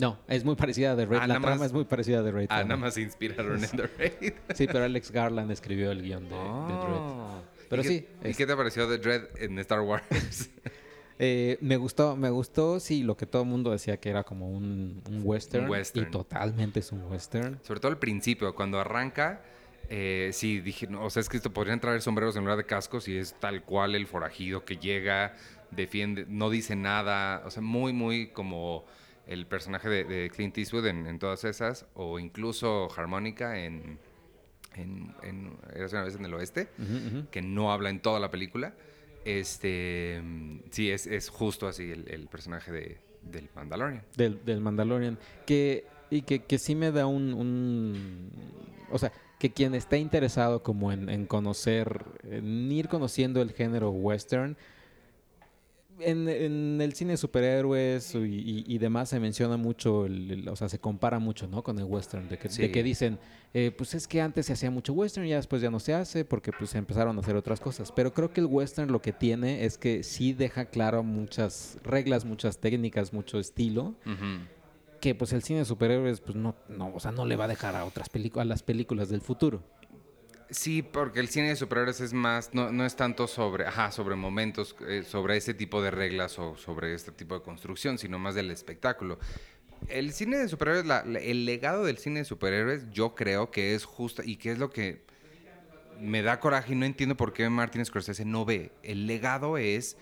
No, 0.00 0.18
es 0.28 0.44
muy 0.44 0.54
parecida 0.56 0.92
a 0.92 0.96
The 0.96 1.06
Raid. 1.06 1.20
Ah, 1.22 1.26
la 1.26 1.34
trama 1.40 1.56
más- 1.56 1.66
es 1.66 1.72
muy 1.72 1.84
parecida 1.84 2.20
a 2.20 2.24
The 2.24 2.30
Raid. 2.32 2.46
Ah, 2.50 2.62
nada 2.64 2.76
más 2.76 2.94
se 2.94 3.02
inspiraron 3.02 3.62
en 3.62 3.70
The 3.70 3.86
Raid. 3.98 4.32
Sí, 4.54 4.66
pero 4.66 4.84
Alex 4.84 5.10
Garland 5.10 5.50
escribió 5.50 5.90
el 5.90 6.02
guion 6.02 6.24
de, 6.24 6.34
de 6.34 6.40
Dread. 6.40 6.96
Oh. 6.98 7.42
Pero 7.68 7.82
¿Y 7.82 7.84
qué- 7.84 7.88
sí, 7.88 8.06
¿Y 8.30 8.34
qué 8.34 8.46
te 8.46 8.56
pareció 8.56 8.88
The 8.88 8.98
Dread 8.98 9.22
en 9.38 9.58
Star 9.58 9.80
Wars? 9.80 10.04
Eh, 11.22 11.58
me 11.60 11.76
gustó, 11.76 12.16
me 12.16 12.30
gustó, 12.30 12.80
sí, 12.80 13.02
lo 13.02 13.14
que 13.14 13.26
todo 13.26 13.42
el 13.42 13.48
mundo 13.48 13.70
decía 13.72 13.98
que 14.00 14.08
era 14.08 14.24
como 14.24 14.48
un, 14.50 15.02
un 15.06 15.20
western, 15.22 15.64
Un 15.64 15.70
western. 15.72 16.08
Y 16.08 16.10
totalmente 16.10 16.80
es 16.80 16.92
un 16.92 17.02
western. 17.12 17.58
Sobre 17.62 17.78
todo 17.78 17.92
al 17.92 17.98
principio, 17.98 18.54
cuando 18.54 18.80
arranca, 18.80 19.42
eh, 19.90 20.30
sí, 20.32 20.60
dije, 20.60 20.86
no, 20.86 21.04
o 21.04 21.10
sea, 21.10 21.20
es 21.20 21.28
que 21.28 21.36
esto 21.36 21.52
podrían 21.52 21.78
traer 21.78 22.00
sombreros 22.00 22.36
en 22.36 22.44
lugar 22.44 22.56
de 22.56 22.64
cascos 22.64 23.06
y 23.06 23.18
es 23.18 23.34
tal 23.38 23.62
cual 23.64 23.96
el 23.96 24.06
forajido 24.06 24.64
que 24.64 24.78
llega, 24.78 25.34
defiende, 25.70 26.24
no 26.26 26.48
dice 26.48 26.74
nada, 26.74 27.42
o 27.44 27.50
sea, 27.50 27.60
muy, 27.62 27.92
muy 27.92 28.28
como 28.28 28.86
el 29.26 29.46
personaje 29.46 29.88
de, 29.88 30.04
de 30.04 30.30
Clint 30.30 30.56
Eastwood 30.58 30.86
en, 30.86 31.06
en 31.06 31.18
todas 31.18 31.44
esas, 31.44 31.86
o 31.94 32.18
incluso 32.18 32.88
Harmónica 32.96 33.58
en, 33.64 33.98
en, 34.74 35.14
en 35.22 35.56
una 35.92 36.02
vez 36.04 36.16
en 36.16 36.24
el 36.24 36.34
oeste, 36.34 36.68
que 37.30 37.42
no 37.42 37.72
habla 37.72 37.90
en 37.90 38.00
toda 38.00 38.18
la 38.20 38.30
película. 38.30 38.74
Este, 39.24 40.22
sí, 40.70 40.90
es, 40.90 41.06
es 41.06 41.28
justo 41.28 41.68
así 41.68 41.90
el, 41.90 42.08
el 42.08 42.26
personaje 42.28 42.72
de, 42.72 42.98
del 43.22 43.48
Mandalorian. 43.54 44.02
Del, 44.16 44.44
del 44.44 44.60
Mandalorian. 44.60 45.18
Que, 45.46 45.84
y 46.10 46.22
que, 46.22 46.40
que 46.44 46.58
sí 46.58 46.74
me 46.74 46.90
da 46.90 47.06
un, 47.06 47.32
un- 47.34 48.30
O 48.90 48.98
sea, 48.98 49.12
que 49.38 49.50
quien 49.52 49.74
está 49.74 49.96
interesado 49.96 50.62
como 50.62 50.92
en, 50.92 51.08
en 51.08 51.26
conocer, 51.26 52.04
en 52.24 52.70
ir 52.72 52.88
conociendo 52.88 53.40
el 53.42 53.52
género 53.52 53.90
western, 53.90 54.56
en, 56.02 56.28
en 56.28 56.80
el 56.80 56.92
cine 56.94 57.12
de 57.12 57.16
superhéroes 57.16 58.14
y, 58.14 58.18
y- 58.18 58.64
y 58.66 58.78
demás 58.78 59.08
se 59.10 59.20
menciona 59.20 59.56
mucho, 59.56 60.06
el, 60.06 60.30
el- 60.30 60.48
o 60.48 60.56
sea, 60.56 60.68
se 60.68 60.78
compara 60.78 61.18
mucho, 61.18 61.46
¿no? 61.46 61.62
Con 61.62 61.78
el 61.78 61.84
western, 61.84 62.28
de 62.28 62.38
que, 62.38 62.48
de 62.48 62.54
Sí. 62.54 62.68
que 62.72 62.82
dicen, 62.82 63.18
eh, 63.54 63.72
pues 63.76 63.94
es 63.94 64.06
que 64.08 64.20
antes 64.20 64.46
se 64.46 64.52
hacía 64.52 64.70
mucho 64.70 64.92
western 64.92 65.26
y 65.26 65.30
ya 65.30 65.36
después 65.36 65.60
ya 65.62 65.70
no 65.70 65.80
se 65.80 65.94
hace 65.94 66.24
porque 66.24 66.52
pues 66.52 66.70
se 66.70 66.78
empezaron 66.78 67.16
a 67.16 67.20
hacer 67.20 67.36
otras 67.36 67.60
cosas. 67.60 67.92
Pero 67.92 68.12
creo 68.14 68.32
que 68.32 68.40
el 68.40 68.46
western 68.46 68.90
lo 68.92 69.02
que 69.02 69.12
tiene 69.12 69.64
es 69.64 69.76
que 69.78 70.02
sí 70.02 70.32
deja 70.32 70.66
claro 70.66 71.02
muchas 71.02 71.78
reglas, 71.82 72.24
muchas 72.24 72.58
técnicas, 72.58 73.12
mucho 73.12 73.38
estilo 73.38 73.94
que 75.00 75.14
pues 75.14 75.32
el 75.32 75.42
cine 75.42 75.60
de 75.60 75.64
superhéroes 75.64 76.20
pues 76.20 76.36
no, 76.36 76.54
no, 76.68 76.92
o 76.94 77.00
sea, 77.00 77.10
no 77.10 77.24
le 77.24 77.34
va 77.36 77.44
a 77.44 77.48
dejar 77.48 77.74
a 77.74 77.84
otras 77.86 78.08
películas, 78.10 78.44
a 78.44 78.48
las 78.48 78.62
películas 78.62 79.08
del 79.08 79.22
futuro. 79.22 79.62
Sí, 80.50 80.82
porque 80.82 81.20
el 81.20 81.28
cine 81.28 81.48
de 81.50 81.56
superhéroes 81.56 82.00
es 82.00 82.12
más, 82.12 82.52
no, 82.54 82.72
no 82.72 82.84
es 82.84 82.96
tanto 82.96 83.28
sobre, 83.28 83.66
ajá, 83.66 83.92
sobre 83.92 84.16
momentos, 84.16 84.74
eh, 84.88 85.04
sobre 85.06 85.36
ese 85.36 85.54
tipo 85.54 85.80
de 85.80 85.90
reglas 85.92 86.38
o 86.40 86.56
sobre 86.56 86.92
este 86.94 87.12
tipo 87.12 87.36
de 87.36 87.42
construcción, 87.42 87.98
sino 87.98 88.18
más 88.18 88.34
del 88.34 88.50
espectáculo. 88.50 89.18
El 89.88 90.12
cine 90.12 90.38
de 90.38 90.48
superhéroes, 90.48 90.86
la- 90.86 91.04
la- 91.04 91.20
el 91.20 91.46
legado 91.46 91.84
del 91.84 91.98
cine 91.98 92.20
de 92.20 92.24
superhéroes, 92.24 92.90
yo 92.90 93.14
creo 93.14 93.50
que 93.50 93.74
es 93.74 93.84
justo 93.84 94.22
y 94.24 94.36
que 94.36 94.50
es 94.52 94.58
lo 94.58 94.70
que 94.70 95.02
me 96.00 96.22
da 96.22 96.40
coraje 96.40 96.72
y 96.72 96.76
no 96.76 96.84
entiendo 96.86 97.16
por 97.16 97.32
qué 97.32 97.48
Martin 97.48 97.84
Scorsese 97.84 98.24
no 98.24 98.44
ve. 98.44 98.72
El 98.82 99.06
legado 99.06 99.56
es 99.56 99.96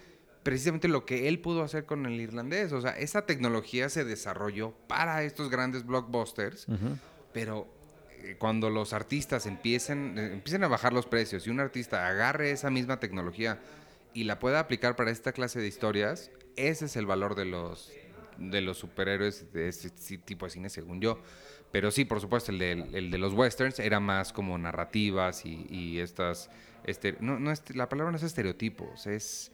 precisamente 0.44 0.88
lo 0.88 1.04
que 1.04 1.28
él 1.28 1.40
pudo 1.40 1.62
hacer 1.62 1.84
con 1.84 2.06
el 2.06 2.20
irlandés. 2.20 2.72
O 2.72 2.80
sea, 2.80 2.92
esa 2.92 3.26
tecnología 3.26 3.88
se 3.90 4.04
desarrolló 4.04 4.72
para 4.86 5.22
estos 5.24 5.50
grandes 5.50 5.84
blockbusters 5.84 6.66
pero 7.32 7.68
cuando 8.38 8.70
los 8.70 8.92
artistas 8.92 9.46
empiecen, 9.46 10.18
eh, 10.18 10.32
empiecen 10.32 10.64
a 10.64 10.68
bajar 10.68 10.92
los 10.92 11.06
precios 11.06 11.46
y 11.46 11.50
un 11.50 11.60
artista 11.60 12.06
agarre 12.08 12.50
esa 12.50 12.70
misma 12.70 13.00
tecnología 13.00 13.58
y 14.14 14.24
la 14.24 14.38
pueda 14.38 14.60
aplicar 14.60 14.96
para 14.96 15.10
esta 15.10 15.32
clase 15.32 15.60
de 15.60 15.66
historias, 15.68 16.30
ese 16.56 16.86
es 16.86 16.96
el 16.96 17.06
valor 17.06 17.34
de 17.34 17.44
los, 17.44 17.92
de 18.38 18.60
los 18.60 18.78
superhéroes 18.78 19.52
de 19.52 19.68
este 19.68 19.90
tipo 20.18 20.46
de 20.46 20.50
cine, 20.50 20.70
según 20.70 21.00
yo. 21.00 21.20
Pero 21.70 21.90
sí, 21.90 22.04
por 22.06 22.20
supuesto, 22.20 22.50
el 22.50 22.58
de, 22.58 22.72
el 22.94 23.10
de 23.10 23.18
los 23.18 23.34
westerns 23.34 23.78
era 23.78 24.00
más 24.00 24.32
como 24.32 24.56
narrativas 24.58 25.44
y, 25.44 25.66
y 25.68 26.00
estas... 26.00 26.50
Este, 26.84 27.16
no, 27.20 27.38
no 27.38 27.52
es- 27.52 27.62
la 27.76 27.88
palabra 27.90 28.10
no 28.10 28.16
es 28.16 28.22
estereotipos, 28.22 29.06
es... 29.06 29.52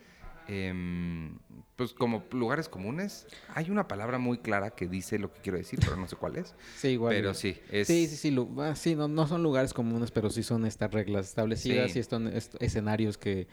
em, 0.48 1.38
pues 1.76 1.92
como 1.92 2.24
lugares 2.32 2.68
comunes. 2.68 3.26
Hay 3.54 3.70
una 3.70 3.88
palabra 3.88 4.18
muy 4.18 4.38
clara 4.38 4.70
que 4.70 4.86
dice 4.86 5.18
lo 5.18 5.32
que 5.32 5.40
quiero 5.40 5.58
decir, 5.58 5.78
pero 5.80 5.96
no 5.96 6.06
sé 6.08 6.16
cuál 6.16 6.36
es. 6.36 6.54
Sí, 6.76 6.88
igual. 6.88 7.14
Pero 7.14 7.34
sí, 7.34 7.56
es... 7.70 7.86
Sí, 7.88 8.06
sí, 8.06 8.16
sí, 8.16 8.36
ah, 8.58 8.74
sí, 8.76 8.94
no, 8.94 9.08
no 9.08 9.26
son 9.26 9.42
lugares 9.42 9.72
comunes, 9.74 10.10
pero 10.10 10.30
sí 10.30 10.42
son 10.42 10.66
estas 10.66 10.92
reglas 10.92 11.26
establecidas 11.26 11.92
Sí. 11.92 11.98
y 12.00 12.02
son 12.02 12.28
est- 12.28 12.54
escenarios 12.60 13.18
que, 13.18 13.46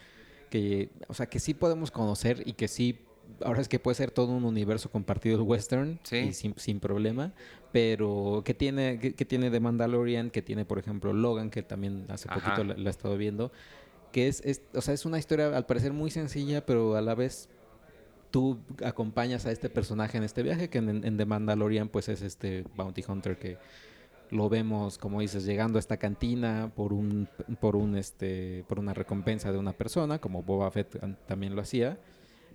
que, 0.49 0.89
o 1.07 1.13
sea, 1.13 1.27
que 1.27 1.39
sí 1.39 1.53
podemos 1.53 1.91
conocer 1.91 2.43
y 2.45 2.53
que 2.53 2.67
sí, 2.67 2.99
ahora 3.43 3.61
es 3.61 3.69
que 3.69 3.79
puede 3.79 3.95
ser 3.95 4.11
todo 4.11 4.27
un 4.33 4.43
universo 4.43 4.91
compartido 4.91 5.37
el 5.37 5.43
western 5.43 5.99
Sí. 6.03 6.17
y 6.17 6.33
sin, 6.33 6.53
sin 6.57 6.79
problema, 6.79 7.31
pero 7.71 8.41
que 8.45 8.53
tiene, 8.53 8.99
que, 8.99 9.13
que 9.15 9.25
tiene 9.25 9.49
The 9.49 9.59
Mandalorian, 9.61 10.29
que 10.29 10.41
tiene, 10.41 10.65
por 10.65 10.77
ejemplo, 10.79 11.13
Logan, 11.13 11.49
que 11.49 11.63
también 11.63 12.05
hace 12.09 12.27
Ajá. 12.29 12.39
poquito 12.39 12.63
la, 12.65 12.75
la 12.75 12.89
he 12.89 12.91
estado 12.91 13.15
viendo, 13.17 13.51
que 14.11 14.27
es, 14.27 14.41
es, 14.45 14.61
o 14.73 14.81
sea, 14.81 14.93
es 14.93 15.05
una 15.05 15.17
historia 15.19 15.55
al 15.55 15.65
parecer 15.65 15.93
muy 15.93 16.11
sencilla, 16.11 16.65
pero 16.65 16.95
a 16.95 17.01
la 17.01 17.15
vez 17.15 17.49
tú 18.31 18.59
acompañas 18.85 19.45
a 19.45 19.51
este 19.51 19.69
personaje 19.69 20.17
en 20.17 20.23
este 20.23 20.43
viaje, 20.43 20.69
que 20.69 20.77
en, 20.77 21.03
en 21.03 21.17
The 21.17 21.25
Mandalorian 21.25 21.89
pues 21.89 22.07
es 22.09 22.21
este 22.21 22.63
Bounty 22.75 23.03
Hunter 23.07 23.37
que 23.37 23.57
lo 24.29 24.47
vemos, 24.47 24.97
como 24.97 25.19
dices, 25.19 25.43
llegando 25.43 25.77
a 25.77 25.81
esta 25.81 25.97
cantina 25.97 26.71
por 26.73 26.93
un, 26.93 27.27
por 27.59 27.75
un 27.75 27.97
este, 27.97 28.63
por 28.69 28.79
una 28.79 28.93
recompensa 28.93 29.51
de 29.51 29.57
una 29.57 29.73
persona, 29.73 30.19
como 30.19 30.41
Boba 30.43 30.71
Fett 30.71 30.97
también 31.27 31.53
lo 31.55 31.61
hacía, 31.61 31.99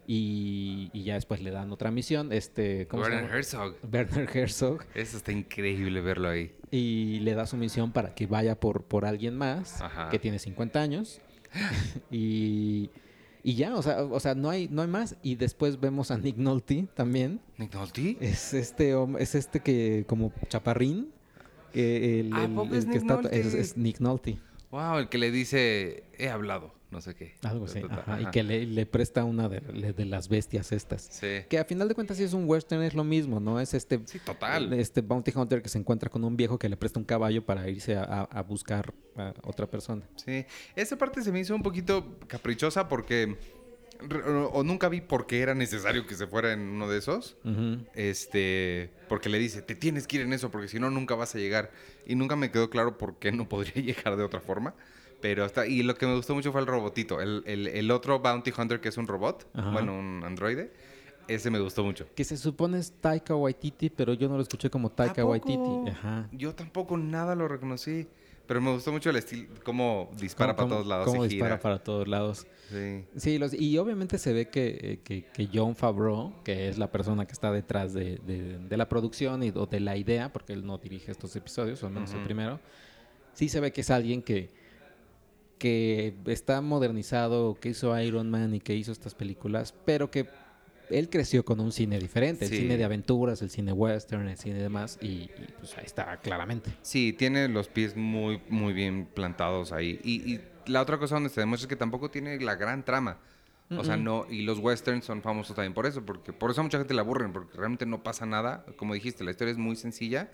y, 0.07 0.89
y 0.95 1.03
ya 1.03 1.15
después 1.15 1.43
le 1.43 1.51
dan 1.51 1.71
otra 1.73 1.91
misión, 1.91 2.33
este, 2.33 2.87
¿cómo 2.87 3.05
se 3.05 3.11
Werner? 3.11 3.31
Herzog. 3.31 3.75
Werner 3.93 4.31
Herzog, 4.35 4.85
Eso 4.95 5.17
está 5.19 5.33
increíble 5.33 6.01
verlo 6.01 6.29
ahí. 6.31 6.55
y 6.71 7.19
le 7.21 7.35
da 7.35 7.45
su 7.47 7.57
misión 7.59 7.93
para 7.93 8.15
que 8.15 8.27
vaya 8.27 8.59
por, 8.59 8.85
por 8.85 9.05
alguien 9.05 9.37
más 9.37 9.83
Ajá. 9.83 10.09
que 10.09 10.19
tiene 10.19 10.39
50 10.39 10.81
años 10.81 11.21
y, 12.11 12.91
y 13.43 13.55
ya, 13.55 13.75
o 13.75 13.83
sea, 13.83 14.03
o 14.05 14.21
sea, 14.21 14.35
no 14.35 14.51
hay 14.51 14.69
no 14.69 14.83
hay 14.83 14.89
más 14.89 15.17
y 15.23 15.37
después 15.37 15.81
vemos 15.81 16.11
a 16.11 16.19
Nick 16.19 16.37
Nolte 16.37 16.89
también. 16.95 17.41
¿Nick 17.59 17.75
Nolte? 17.75 18.17
Es 18.21 18.55
este 18.55 18.95
es 19.19 19.35
este 19.35 19.61
que 19.61 20.05
como 20.09 20.33
chaparrín 20.49 21.09
el, 21.73 22.33
¿A 22.33 22.45
el- 22.45 22.75
es 22.75 22.85
que 22.85 22.93
Nick 22.93 23.03
está 23.03 23.15
Nolte? 23.15 23.39
es, 23.41 23.55
es 23.55 23.77
Nick 23.77 24.01
Nolte, 24.01 24.39
Wow, 24.71 24.99
el 24.99 25.09
que 25.09 25.19
le 25.19 25.31
dice, 25.31 26.05
he 26.19 26.29
hablado, 26.29 26.75
no 26.97 27.03
sé 27.03 27.15
qué. 27.15 27.35
algo 27.43 27.67
así, 27.67 27.83
ajá, 27.89 28.21
y 28.23 28.27
que 28.31 28.43
le, 28.43 28.65
le 28.67 28.87
presta 28.87 29.23
una 29.25 29.49
de, 29.51 29.61
le- 29.73 29.93
de 29.93 30.05
las 30.07 30.29
bestias 30.31 30.73
estas. 30.73 31.03
Sí. 31.11 31.45
Que 31.49 31.59
a 31.59 31.65
final 31.67 31.87
de 31.89 31.95
cuentas 31.95 32.17
sí 32.17 32.23
es 32.25 32.33
un 32.33 32.49
western, 32.49 32.83
es 32.83 32.95
lo 32.95 33.05
mismo, 33.05 33.39
¿no? 33.39 33.61
Es 33.61 33.75
este 33.75 34.01
Sí, 34.07 34.19
total. 34.19 34.73
Este 34.73 35.03
Bounty 35.03 35.31
Hunter 35.35 35.61
que 35.61 35.69
se 35.69 35.79
encuentra 35.79 36.09
con 36.09 36.25
un 36.25 36.37
viejo 36.37 36.59
que 36.59 36.69
le 36.71 36.77
presta 36.79 36.99
un 36.99 37.05
caballo 37.05 37.45
para 37.45 37.69
irse 37.69 37.97
a, 37.97 38.03
a- 38.05 38.23
a 38.25 38.43
buscar 38.43 38.95
a 39.17 39.35
otra 39.45 39.67
persona. 39.71 40.03
Sí. 40.17 40.47
Esa 40.75 40.97
parte 40.97 41.23
se 41.23 41.31
me 41.31 41.41
hizo 41.41 41.55
un 41.55 41.63
poquito 41.63 42.17
caprichosa 42.27 42.89
porque... 42.89 43.37
O, 44.53 44.63
nunca 44.63 44.91
vi 44.91 45.01
por 45.01 45.27
qué 45.27 45.41
era 45.41 45.55
necesario 45.55 46.07
que 46.07 46.15
se 46.17 46.27
fuera 46.27 46.53
en 46.53 46.61
uno 46.61 46.87
de 46.87 46.99
esos. 46.99 47.37
Este, 47.95 48.91
porque 49.09 49.29
le 49.31 49.39
dice, 49.39 49.63
te 49.63 49.75
tienes 49.75 50.07
que 50.07 50.17
ir 50.17 50.23
en 50.23 50.33
eso 50.35 50.51
porque 50.51 50.69
si 50.69 50.79
no 50.79 50.91
nunca 50.91 51.15
vas 51.15 51.35
a 51.35 51.39
llegar. 51.39 51.71
Y 52.07 52.15
nunca 52.15 52.37
me 52.37 52.51
quedó 52.51 52.69
claro 52.71 52.99
por 52.99 53.19
qué 53.19 53.33
no 53.33 53.49
podría 53.49 53.73
llegar 53.83 54.17
de 54.17 54.23
otra 54.25 54.41
forma. 54.41 54.75
Pero 55.21 55.45
está, 55.45 55.67
y 55.67 55.83
lo 55.83 55.95
que 55.95 56.07
me 56.07 56.15
gustó 56.15 56.35
mucho 56.35 56.53
fue 56.53 56.61
el 56.61 56.67
robotito. 56.67 57.21
El, 57.21 57.43
el- 57.47 57.67
el 57.69 57.91
otro 57.91 58.19
Bounty 58.21 58.53
Hunter 58.57 58.81
que 58.81 58.89
es 58.91 58.97
un 58.99 59.07
robot, 59.07 59.47
Ajá. 59.55 59.71
bueno, 59.71 59.99
un 59.99 60.23
androide. 60.25 60.71
Ese 61.29 61.51
me 61.51 61.59
gustó 61.59 61.83
mucho. 61.83 62.07
Que 62.15 62.23
se 62.23 62.37
supone 62.37 62.79
es 62.79 62.93
Taika 63.01 63.35
Waititi, 63.35 63.91
pero 63.91 64.15
yo 64.15 64.29
no 64.29 64.37
lo 64.37 64.43
escuché 64.43 64.71
como 64.71 64.91
Taika. 64.91 65.25
Waititi. 65.25 65.91
Ajá. 65.91 66.29
Yo 66.31 66.55
tampoco 66.55 66.97
nada 66.97 67.35
lo 67.35 67.49
reconocí. 67.49 68.07
Pero 68.47 68.61
me 68.61 68.71
gustó 68.73 68.93
mucho 68.93 69.11
el 69.11 69.17
estilo, 69.17 69.49
cómo 69.65 70.09
dispara 70.21 70.55
Cómo- 70.55 70.69
para 70.69 70.77
todos 70.77 70.87
lados. 70.87 71.07
Cómo 71.09 71.25
dispara 71.25 71.57
gira. 71.57 71.61
para 71.61 71.79
todos 71.83 72.07
lados. 72.07 72.47
Sí. 72.71 73.05
Sí, 73.17 73.39
los, 73.39 73.53
y 73.53 73.77
obviamente 73.79 74.19
se 74.19 74.33
ve 74.33 74.49
que, 74.51 74.79
eh, 74.81 75.01
que, 75.03 75.25
que 75.25 75.49
John 75.53 75.75
Favreau, 75.75 76.33
que 76.45 76.69
es 76.69 76.79
la 76.79 76.93
persona 76.93 77.27
que 77.27 77.33
está 77.33 77.51
detrás 77.51 77.93
de, 77.93 78.19
de- 78.25 78.59
de 78.59 78.77
la 78.77 78.89
producción 78.89 79.43
y 79.43 79.49
o 79.53 79.67
de 79.67 79.81
la 79.81 79.97
idea, 79.97 80.33
porque 80.33 80.53
él 80.53 80.65
no 80.65 80.79
dirige 80.79 81.11
estos 81.11 81.35
episodios, 81.35 81.83
o 81.83 81.89
al 81.89 81.93
menos 81.93 82.11
el 82.13 82.19
Ujú. 82.19 82.25
primero, 82.27 82.61
sí 83.33 83.49
se 83.49 83.59
ve 83.59 83.73
que 83.73 83.81
es 83.81 83.91
alguien 83.91 84.23
que, 84.23 84.49
que 85.59 86.15
está 86.27 86.61
modernizado, 86.61 87.59
que 87.61 87.71
hizo 87.71 87.99
Iron 88.01 88.31
Man 88.31 88.55
y 88.55 88.61
que 88.61 88.75
hizo 88.75 88.93
estas 88.93 89.15
películas, 89.15 89.75
pero 89.85 90.11
que 90.11 90.27
él 90.91 91.09
creció 91.09 91.45
con 91.45 91.61
un 91.61 91.73
cine 91.73 91.99
diferente, 91.99 92.45
el 92.45 92.51
cine 92.51 92.77
de 92.77 92.85
aventuras, 92.85 93.43
el 93.43 93.51
cine 93.51 93.73
western, 93.73 94.29
el 94.29 94.37
cine 94.37 94.61
demás, 94.61 94.99
y, 95.01 95.07
y, 95.07 95.31
pues 95.59 95.77
ahí 95.77 95.85
está 95.85 96.17
claramente. 96.19 96.71
Sí, 96.83 97.13
tiene 97.13 97.49
los 97.49 97.69
pies 97.69 97.97
muy, 97.97 98.41
muy 98.49 98.73
bien 98.73 99.09
plantados 99.13 99.73
ahí. 99.73 100.01
Y, 100.05 100.35
y 100.35 100.41
la 100.67 100.83
otra 100.83 100.99
cosa 100.99 101.17
donde 101.17 101.31
se 101.31 101.41
demuestra 101.41 101.67
es 101.67 101.69
que 101.69 101.77
tampoco 101.77 102.11
tiene 102.11 102.39
la 102.41 102.55
gran 102.55 102.85
trama. 102.85 103.19
O 103.69 103.83
sea, 103.83 103.97
no, 103.97 104.27
y 104.31 104.43
los 104.43 104.61
westerns 104.61 105.05
son 105.05 105.23
famosos 105.23 105.57
también 105.57 105.75
por 105.75 105.87
eso, 105.87 106.05
porque 106.07 106.33
por 106.33 106.53
eso 106.53 106.61
a 106.61 106.63
mucha 106.63 106.79
gente 106.79 106.95
le 106.95 107.01
aburren, 107.01 107.33
porque 107.33 107.57
realmente 107.57 107.85
no 107.85 108.01
pasa 108.01 108.25
nada. 108.25 108.65
Como 108.77 108.95
dijiste, 108.95 109.25
la 109.25 109.33
historia 109.33 109.51
es 109.51 109.59
muy 109.59 109.75
sencilla. 109.75 110.31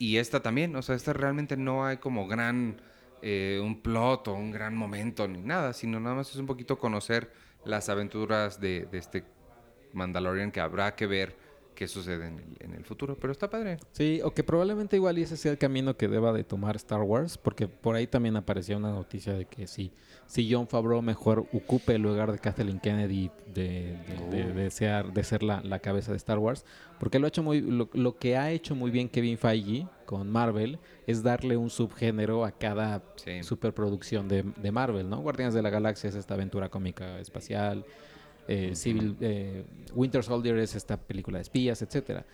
Y 0.00 0.16
esta 0.16 0.40
también, 0.42 0.74
o 0.74 0.82
sea, 0.82 0.96
esta 0.96 1.12
realmente 1.12 1.56
no 1.56 1.86
hay 1.86 1.98
como 1.98 2.26
gran 2.26 2.80
eh, 3.22 3.60
un 3.62 3.82
plot 3.82 4.28
o 4.28 4.34
un 4.34 4.50
gran 4.50 4.76
momento 4.76 5.26
ni 5.26 5.42
nada, 5.42 5.72
sino 5.72 6.00
nada 6.00 6.16
más 6.16 6.30
es 6.30 6.36
un 6.36 6.46
poquito 6.46 6.78
conocer 6.78 7.32
las 7.64 7.88
aventuras 7.88 8.60
de, 8.60 8.86
de 8.90 8.98
este 8.98 9.24
Mandalorian 9.92 10.50
que 10.50 10.60
habrá 10.60 10.94
que 10.94 11.06
ver 11.06 11.36
qué 11.78 11.86
sucede 11.86 12.26
en 12.26 12.40
el, 12.40 12.56
en 12.58 12.74
el 12.74 12.84
futuro. 12.84 13.16
Pero 13.20 13.30
está 13.32 13.48
padre. 13.48 13.76
Sí, 13.92 14.20
o 14.24 14.32
que 14.34 14.42
probablemente 14.42 14.96
igual 14.96 15.16
ese 15.18 15.36
sea 15.36 15.52
el 15.52 15.58
camino 15.58 15.96
que 15.96 16.08
deba 16.08 16.32
de 16.32 16.42
tomar 16.42 16.74
Star 16.74 17.02
Wars, 17.02 17.38
porque 17.38 17.68
por 17.68 17.94
ahí 17.94 18.08
también 18.08 18.34
aparecía 18.34 18.76
una 18.76 18.90
noticia 18.90 19.32
de 19.32 19.44
que 19.44 19.68
si, 19.68 19.92
si 20.26 20.52
John 20.52 20.66
Favreau 20.66 21.00
mejor 21.02 21.46
ocupe 21.52 21.94
el 21.94 22.02
lugar 22.02 22.32
de 22.32 22.40
Kathleen 22.40 22.80
Kennedy 22.80 23.30
de, 23.54 23.96
de, 24.32 24.44
de- 24.44 24.52
de 24.52 24.70
ser, 24.72 25.12
de 25.12 25.22
ser 25.22 25.44
la, 25.44 25.60
la 25.62 25.78
cabeza 25.78 26.10
de 26.10 26.16
Star 26.16 26.38
Wars, 26.40 26.64
porque 26.98 27.20
lo, 27.20 27.26
ha 27.26 27.28
hecho 27.28 27.44
muy, 27.44 27.60
lo, 27.60 27.88
lo 27.92 28.16
que 28.18 28.36
ha 28.36 28.50
hecho 28.50 28.74
muy 28.74 28.90
bien 28.90 29.08
Kevin 29.08 29.38
Feige 29.38 29.86
con 30.04 30.28
Marvel 30.28 30.80
es 31.06 31.22
darle 31.22 31.56
un 31.56 31.70
subgénero 31.70 32.44
a 32.44 32.50
cada 32.50 33.04
Sí. 33.14 33.44
superproducción 33.44 34.26
de, 34.26 34.42
de 34.42 34.72
Marvel, 34.72 35.08
¿no? 35.08 35.18
Guardianes 35.20 35.54
de 35.54 35.62
la 35.62 35.70
Galaxia 35.70 36.08
es 36.08 36.16
esta 36.16 36.34
aventura 36.34 36.70
cómica 36.70 37.20
espacial, 37.20 37.84
eh, 38.48 38.74
Civil, 38.74 39.16
eh, 39.20 39.64
Winter 39.94 40.24
Soldier 40.24 40.56
es 40.58 40.74
esta 40.74 40.96
película 40.96 41.38
de 41.38 41.42
espías, 41.42 41.80
etcétera. 41.82 42.24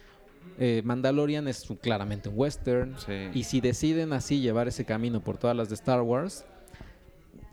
Eh, 0.59 0.83
Mandalorian 0.85 1.49
es 1.49 1.69
un- 1.69 1.77
claramente 1.77 2.29
un 2.29 2.39
western. 2.39 2.95
Sí. 2.99 3.31
Y 3.35 3.45
si 3.45 3.61
deciden 3.61 4.13
así 4.13 4.41
llevar 4.41 4.69
ese 4.69 4.85
camino 4.85 5.21
por 5.21 5.37
todas 5.37 5.57
las 5.57 5.69
de 5.69 5.75
Star 5.75 6.01
Wars, 6.03 6.45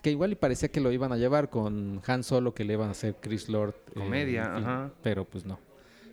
que 0.01 0.11
igual 0.11 0.31
y 0.31 0.35
parecía 0.35 0.69
que 0.69 0.79
lo 0.81 0.91
iban 0.91 1.11
a 1.11 1.17
llevar 1.17 1.49
con 1.49 2.01
Han 2.07 2.23
Solo, 2.23 2.53
que 2.53 2.63
le 2.63 2.73
iban 2.73 2.87
a 2.89 2.91
hacer 2.91 3.15
Chris 3.21 3.49
Lord. 3.49 3.75
eh, 3.89 3.99
Comedia, 3.99 4.55
ajá. 4.55 4.91
Pero 5.03 5.25
pues 5.25 5.45
no. 5.45 5.59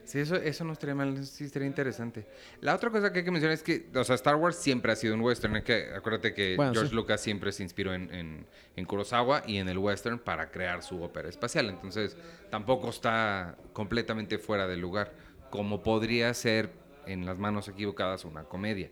Sí, 0.09 0.21
eso, 0.21 0.37
eso 0.37 0.65
no 0.65 0.73
estaría 0.73 0.95
mal, 0.95 1.23
sí 1.27 1.45
estaría 1.45 1.69
interesante. 1.69 2.25
La 2.63 2.75
otra 2.75 2.89
cosa 2.89 3.13
que 3.13 3.19
hay 3.19 3.25
que 3.27 3.31
mencionar 3.31 3.53
es 3.53 3.63
que, 3.63 3.91
o 3.95 4.03
sea, 4.05 4.15
Star 4.15 4.37
Wars 4.37 4.57
siempre 4.57 4.91
ha 4.91 4.97
sido 4.97 5.15
un 5.15 5.21
western. 5.21 5.57
Es 5.57 5.65
que, 5.65 5.91
acuérdate 5.95 6.33
que 6.33 6.57
Bueno, 6.57 6.73
George 6.73 6.89
sí. 6.89 6.97
Lucas 6.97 7.21
siempre 7.21 7.53
se 7.53 7.63
inspiró 7.63 7.93
en, 7.93 8.11
en, 8.15 8.47
en 8.75 8.85
Kurosawa 8.87 9.43
y 9.47 9.59
en 9.59 9.69
el 9.69 9.77
western 9.77 10.19
para 10.19 10.51
crear 10.51 10.83
su 10.83 11.03
ópera 11.03 11.29
espacial. 11.29 11.69
Entonces, 11.69 12.17
tampoco 12.49 12.89
está 12.89 13.59
completamente 13.75 14.39
fuera 14.39 14.67
del 14.67 14.81
lugar. 14.81 15.13
Como 15.51 15.83
podría 15.83 16.33
ser 16.33 16.71
en 17.05 17.27
las 17.27 17.37
manos 17.37 17.69
equivocadas 17.69 18.25
una 18.25 18.45
comedia. 18.45 18.91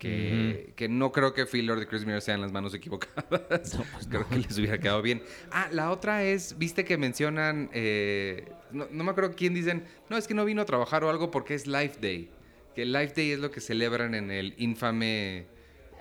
Que, 0.00 0.72
que 0.76 0.88
no 0.88 1.12
creo 1.12 1.34
que 1.34 1.44
Phil 1.44 1.66
Lord 1.66 1.82
y 1.82 1.86
Chris 1.86 2.06
Miller 2.06 2.22
sean 2.22 2.40
las 2.40 2.50
manos 2.50 2.74
equivocadas. 2.74 3.28
pues 3.92 4.08
creo 4.08 4.26
que 4.28 4.36
les 4.38 4.58
hubiera 4.58 4.78
quedado 4.78 5.02
bien. 5.02 5.22
Ah, 5.50 5.68
la 5.70 5.90
otra 5.90 6.24
es, 6.24 6.56
viste 6.58 6.84
que 6.84 6.96
mencionan, 6.96 7.68
eh, 7.74 8.50
no, 8.72 8.88
no 8.90 9.04
me 9.04 9.10
acuerdo 9.10 9.34
quién 9.36 9.52
dicen, 9.52 9.84
no, 10.08 10.16
es 10.16 10.26
que 10.26 10.32
no 10.32 10.44
vino 10.46 10.62
a 10.62 10.64
trabajar 10.64 11.04
o 11.04 11.10
algo 11.10 11.30
porque 11.30 11.54
es 11.54 11.66
Life 11.66 11.98
Day. 12.00 12.30
Que 12.74 12.86
Life 12.86 13.12
Day 13.14 13.32
es 13.32 13.40
lo 13.40 13.50
que 13.50 13.60
celebran 13.60 14.14
en 14.14 14.30
el 14.30 14.54
infame 14.56 15.46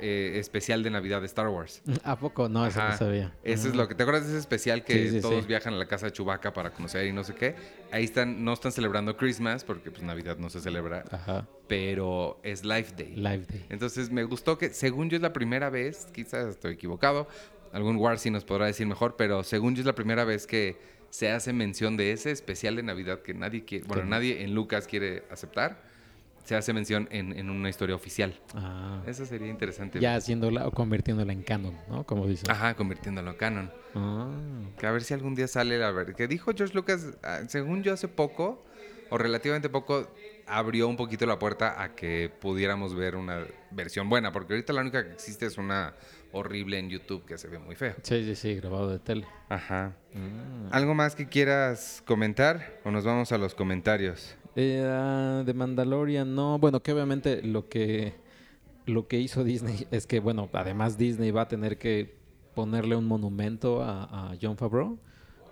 eh, 0.02 0.40
especial 0.40 0.84
de 0.84 0.90
Navidad 0.90 1.20
de 1.22 1.26
Star 1.28 1.48
Wars. 1.48 1.82
¿A 2.04 2.18
poco? 2.18 2.48
No, 2.50 2.66
eso 2.66 2.80
Ajá. 2.80 2.92
no 2.92 2.98
sabía. 2.98 3.34
Eso 3.44 3.68
es 3.68 3.76
lo 3.76 3.88
que. 3.88 3.96
¿Te 3.96 4.04
acuerdas 4.04 4.24
de 4.26 4.30
ese 4.32 4.40
especial 4.40 4.84
que 4.84 4.94
Sí, 4.94 5.10
sí, 5.10 5.22
todos 5.22 5.42
sí. 5.44 5.48
viajan 5.48 5.74
a 5.74 5.78
la 5.78 5.88
casa 5.88 6.06
de 6.08 6.12
Chewbacca 6.14 6.54
para 6.54 6.72
conocer 6.72 7.06
y 7.08 7.12
no 7.14 7.24
sé 7.24 7.36
qué? 7.36 7.56
Ahí 7.92 8.04
están, 8.04 8.44
no 8.44 8.54
están 8.54 8.72
celebrando 8.72 9.16
Christmas 9.18 9.64
porque 9.64 9.92
pues 9.92 10.04
Navidad 10.04 10.38
no 10.38 10.50
se 10.50 10.60
celebra, 10.62 11.04
Ajá. 11.12 11.48
pero 11.68 12.40
es 12.44 12.64
Life 12.66 12.94
Day. 12.98 13.16
Live 13.16 13.46
Day. 13.50 13.66
Entonces 13.70 14.12
me 14.12 14.24
gustó 14.24 14.58
que, 14.58 14.70
según 14.74 15.10
yo 15.10 15.16
es 15.18 15.22
la 15.22 15.34
primera 15.34 15.70
vez, 15.70 16.08
quizás 16.14 16.48
estoy 16.48 16.74
equivocado, 16.74 17.28
algún 17.74 17.98
Warsi 17.98 18.32
nos 18.32 18.46
podrá 18.46 18.66
decir 18.66 18.88
mejor, 18.88 19.16
pero 19.16 19.44
según 19.44 19.76
yo 19.76 19.82
es 19.82 19.86
la 19.86 19.96
primera 19.96 20.24
vez 20.24 20.48
que 20.48 20.78
se 21.12 21.32
hace 21.32 21.54
mención 21.54 21.98
de 21.98 22.12
ese 22.12 22.30
especial 22.32 22.76
de 22.76 22.84
Navidad 22.84 23.22
que 23.24 23.34
nadie 23.34 23.66
quiere, 23.66 23.86
bueno, 23.88 24.06
nadie 24.06 24.44
en 24.44 24.54
Lucas 24.54 24.86
quiere 24.88 25.24
aceptar, 25.32 25.82
se 26.50 26.56
hace 26.56 26.74
mención 26.74 27.08
en, 27.12 27.38
en 27.38 27.52
una 27.52 27.70
historia 27.70 27.96
oficial. 27.96 28.34
Ah. 28.56 29.04
Eso 29.06 29.24
sería 29.24 29.50
interesante. 29.50 30.00
Ya 30.00 30.16
haciéndola 30.16 30.66
o 30.66 30.72
convirtiéndola 30.72 31.32
en 31.32 31.44
canon, 31.44 31.78
¿no? 31.88 32.08
Como 32.08 32.26
dicen. 32.26 32.50
Ajá, 32.50 32.74
convirtiéndolo 32.74 33.30
en 33.30 33.38
canon. 33.38 33.72
Ah. 33.94 34.32
Que 34.80 34.88
a 34.88 34.92
ver 34.92 35.04
si 35.04 35.14
algún 35.14 35.36
día 35.36 35.48
sale 35.48 35.78
la 35.78 35.92
ver. 35.92 36.16
Que 36.16 36.28
dijo 36.28 36.52
George 36.58 36.74
Lucas, 36.74 37.06
ah, 37.22 37.42
según 37.48 37.84
yo 37.84 37.94
hace 37.94 38.08
poco, 38.08 38.66
o 39.12 39.20
relativamente 39.20 39.70
poco, 39.70 40.12
abrió 40.48 40.88
un 40.88 40.98
poquito 40.98 41.28
la 41.28 41.38
puerta 41.38 41.84
a 41.84 41.94
que 41.94 42.32
pudiéramos 42.42 42.96
ver 42.96 43.16
una 43.16 43.46
versión 43.70 44.10
buena. 44.10 44.32
Porque 44.32 44.54
ahorita 44.54 44.74
la 44.74 44.82
única 44.82 45.06
que 45.06 45.14
existe 45.14 45.46
es 45.46 45.60
una 45.60 45.94
horrible 46.32 46.80
en 46.80 46.90
YouTube 46.90 47.26
que 47.26 47.38
se 47.38 47.48
ve 47.48 47.60
muy 47.60 47.76
fea. 47.76 47.96
Sí, 48.02 48.26
sí, 48.26 48.34
sí, 48.34 48.56
grabado 48.56 48.90
de 48.90 48.98
tele. 48.98 49.28
Ajá. 49.50 49.96
Mm. 50.16 50.74
¿Algo 50.74 50.96
más 50.96 51.14
que 51.14 51.28
quieras 51.28 52.02
comentar? 52.08 52.80
¿O 52.86 52.90
nos 52.90 53.06
vamos 53.06 53.32
a 53.32 53.38
los 53.38 53.54
comentarios? 53.54 54.36
Eh, 54.62 54.84
ah, 54.86 55.44
de 55.46 55.54
Mandalorian, 55.54 56.36
no. 56.36 56.60
Bueno, 56.60 56.82
que 56.82 56.92
obviamente 56.92 57.42
lo 57.44 57.70
que 57.70 58.14
lo 58.86 59.08
que 59.08 59.20
hizo 59.20 59.44
Disney 59.44 59.88
es 59.92 60.06
que, 60.06 60.20
bueno, 60.20 60.50
además 60.52 60.98
Disney 60.98 61.32
va 61.32 61.44
a 61.44 61.48
tener 61.48 61.78
que 61.78 62.18
ponerle 62.56 62.96
un 62.96 63.06
monumento 63.06 63.82
a, 63.82 64.32
a 64.32 64.36
John 64.42 64.58
Favreau, 64.58 64.98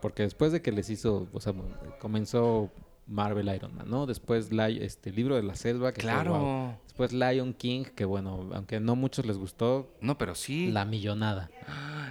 porque 0.01 0.23
después 0.23 0.51
de 0.51 0.61
que 0.61 0.71
les 0.71 0.89
hizo, 0.89 1.27
o 1.31 1.39
sea, 1.39 1.53
comenzó 1.99 2.69
Marvel 3.07 3.53
Iron 3.55 3.73
Man, 3.75 3.89
¿no? 3.89 4.05
Después 4.05 4.49
este 4.51 5.11
libro 5.11 5.35
de 5.35 5.43
la 5.43 5.55
selva, 5.55 5.93
que 5.93 6.01
fue, 6.01 6.23
guau. 6.23 6.73
Después 6.83 7.13
Lion 7.13 7.53
King, 7.53 7.83
que 7.95 8.05
bueno, 8.05 8.49
aunque 8.53 8.79
no 8.79 8.95
muchos 8.95 9.25
les 9.25 9.37
gustó, 9.37 9.95
No, 10.01 10.17
pero 10.17 10.35
sí. 10.35 10.67
la 10.71 10.83
millonada. 10.83 11.49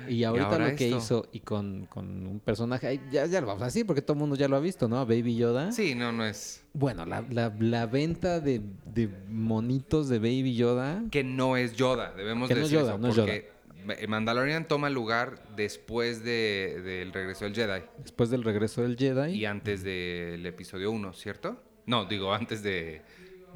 Y 0.09 0.24
ahorita 0.24 0.49
ahora 0.49 0.70
lo 0.70 0.76
que 0.76 0.86
esto. 0.86 0.99
hizo, 0.99 1.28
y 1.32 1.40
con, 1.40 1.86
con 1.86 2.26
un 2.26 2.40
personaje, 2.40 3.01
ya, 3.11 3.26
ya 3.26 3.40
lo 3.40 3.49
vamos 3.49 3.62
a 3.62 3.66
decir, 3.66 3.84
porque 3.86 4.01
todo 4.03 4.14
el 4.14 4.20
mundo 4.20 4.36
ya 4.36 4.49
lo 4.49 4.57
ha 4.57 4.61
visto, 4.61 4.88
¿no? 4.88 5.05
Baby 5.05 5.36
Yoda. 5.36 5.72
Sí, 5.72 5.94
no, 5.94 6.12
no 6.12 6.24
es. 6.24 6.62
Bueno, 6.79 7.07
la, 7.07 7.22
la, 7.31 7.53
la 7.59 7.87
venta 7.87 8.41
de, 8.41 8.61
de 8.85 9.09
monitos 9.29 10.09
de 10.09 10.18
Baby 10.18 10.55
Yoda. 10.57 11.03
Que 11.11 11.24
no 11.24 11.57
es 11.57 11.74
Yoda, 11.77 12.12
debemos 12.16 12.49
Que 12.49 12.55
no 12.55 12.61
es 12.61 12.66
decir 12.70 12.81
Yoda, 12.81 12.93
eso. 12.95 12.99
no 12.99 13.09
es 13.09 13.16
porque 13.16 14.07
Mandalorian 14.09 14.66
toma 14.68 14.91
lugar 14.91 15.43
después 15.57 16.24
de- 16.24 16.81
del 16.83 17.12
regreso 17.12 17.45
del 17.45 17.55
Jedi. 17.55 17.83
Después 18.03 18.31
del 18.31 18.43
regreso 18.45 18.83
del 18.83 18.97
Jedi. 18.97 19.33
Y 19.33 19.45
antes 19.47 19.83
del 19.85 20.45
episodio 20.45 20.91
1, 20.91 21.12
¿cierto? 21.14 21.62
No, 21.87 22.05
digo, 22.05 22.35
antes 22.35 22.62
de, 22.62 23.03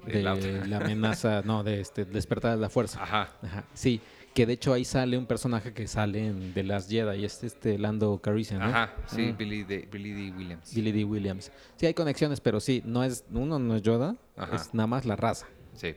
de 0.06 0.12
de 0.12 0.22
la 0.22 0.34
otra. 0.34 0.66
la 0.66 0.76
amenaza, 0.78 1.42
no, 1.44 1.64
de 1.64 1.80
este 1.80 2.04
despertar 2.04 2.52
de 2.54 2.60
la 2.60 2.70
fuerza. 2.70 3.02
Ajá. 3.02 3.32
Ajá, 3.42 3.64
Sí, 3.74 4.00
que 4.34 4.46
de 4.46 4.52
hecho 4.54 4.72
ahí 4.72 4.84
sale 4.84 5.18
un 5.18 5.26
personaje 5.26 5.72
que 5.72 5.86
sale 5.86 6.26
en 6.28 6.54
The 6.54 6.62
Last 6.62 6.90
Jedi, 6.90 7.24
es 7.24 7.42
este 7.42 7.78
Lando 7.78 8.18
Calrissian, 8.22 8.60
¿no? 8.60 8.66
Ajá, 8.66 8.94
sí, 9.06 9.30
Ah. 9.32 9.36
Billy, 9.36 9.64
D, 9.64 9.88
Billy 9.90 10.12
D. 10.30 10.36
Williams. 10.36 10.74
Billy 10.74 10.92
D. 10.92 11.04
Williams. 11.04 11.52
Sí, 11.76 11.86
hay 11.86 11.94
conexiones, 11.94 12.40
pero 12.40 12.60
sí, 12.60 12.82
no 12.84 13.02
es, 13.04 13.24
uno 13.32 13.58
no 13.58 13.74
es 13.74 13.82
Yoda, 13.82 14.16
Ajá. 14.36 14.56
es 14.56 14.72
nada 14.74 14.86
más 14.86 15.04
la 15.04 15.16
raza. 15.16 15.46
Sí, 15.74 15.94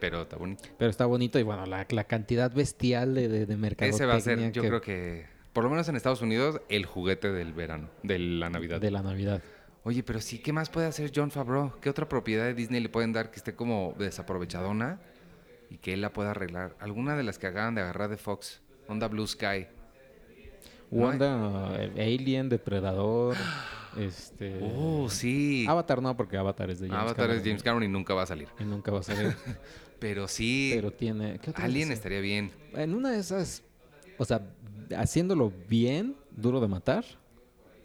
pero 0.00 0.22
está 0.22 0.36
bonito. 0.36 0.62
Pero 0.78 0.90
está 0.90 1.06
bonito 1.06 1.38
y 1.38 1.42
bueno, 1.42 1.66
la, 1.66 1.86
la 1.90 2.04
cantidad 2.04 2.52
bestial 2.52 3.14
de, 3.14 3.28
de, 3.28 3.46
de 3.46 3.56
mercadotecnia 3.56 3.96
Ese 3.96 4.06
va 4.06 4.14
a 4.14 4.20
ser, 4.20 4.52
yo 4.52 4.62
que- 4.62 4.68
creo 4.68 4.80
que, 4.80 5.26
por 5.52 5.64
lo 5.64 5.70
menos 5.70 5.88
en 5.88 5.96
Estados 5.96 6.22
Unidos, 6.22 6.60
el 6.68 6.86
juguete 6.86 7.32
del 7.32 7.52
verano, 7.52 7.88
de 8.02 8.18
la 8.18 8.48
Navidad. 8.50 8.80
de 8.80 8.90
la 8.90 9.02
Navidad. 9.02 9.42
Oye, 9.84 10.02
pero 10.02 10.20
sí, 10.20 10.38
¿qué 10.40 10.52
más 10.52 10.68
puede 10.68 10.86
hacer 10.88 11.12
John 11.14 11.30
Favreau? 11.30 11.72
¿Qué 11.80 11.88
otra 11.88 12.08
propiedad 12.08 12.44
de 12.44 12.54
Disney 12.54 12.80
le 12.80 12.88
pueden 12.88 13.12
dar 13.12 13.30
que 13.30 13.36
esté 13.36 13.54
como 13.54 13.94
desaprovechadona 13.98 14.98
y 15.70 15.78
que 15.78 15.94
él 15.94 16.00
la 16.00 16.12
pueda 16.12 16.30
arreglar? 16.30 16.76
Alguna 16.80 17.16
de 17.16 17.22
las 17.22 17.38
que 17.38 17.46
acaban 17.46 17.74
de 17.74 17.82
agarrar 17.82 18.10
de 18.10 18.16
Fox, 18.16 18.62
Onda 18.88 19.08
Blue 19.08 19.26
Sky. 19.26 19.66
No 20.90 21.04
Wanda, 21.04 21.76
eh, 21.78 22.14
Alien, 22.14 22.48
Depredador, 22.48 23.36
este... 23.96 24.60
Oh, 24.62 25.08
sí. 25.08 25.66
Avatar 25.68 26.00
no, 26.00 26.16
porque 26.16 26.36
Avatar 26.36 26.70
es 26.70 26.78
de 26.78 26.88
James 26.88 27.02
Avatar 27.02 27.24
es 27.24 27.36
Cameron, 27.36 27.44
James 27.44 27.62
Cameron 27.62 27.82
y 27.84 27.88
nunca 27.88 28.14
va 28.14 28.22
a 28.22 28.26
salir. 28.26 28.48
Y 28.60 28.64
nunca 28.64 28.92
va 28.92 29.00
a 29.00 29.02
salir. 29.02 29.34
Pero 29.98 30.28
sí, 30.28 30.72
pero 30.74 30.90
tiene... 30.90 31.38
¿qué 31.38 31.48
otra 31.48 31.64
Alien 31.64 31.90
estaría 31.90 32.20
bien. 32.20 32.50
En 32.74 32.94
una 32.94 33.12
de 33.12 33.18
esas, 33.18 33.62
o 34.18 34.26
sea, 34.26 34.42
haciéndolo 34.94 35.50
bien, 35.70 36.16
duro 36.32 36.60
de 36.60 36.68
matar. 36.68 37.06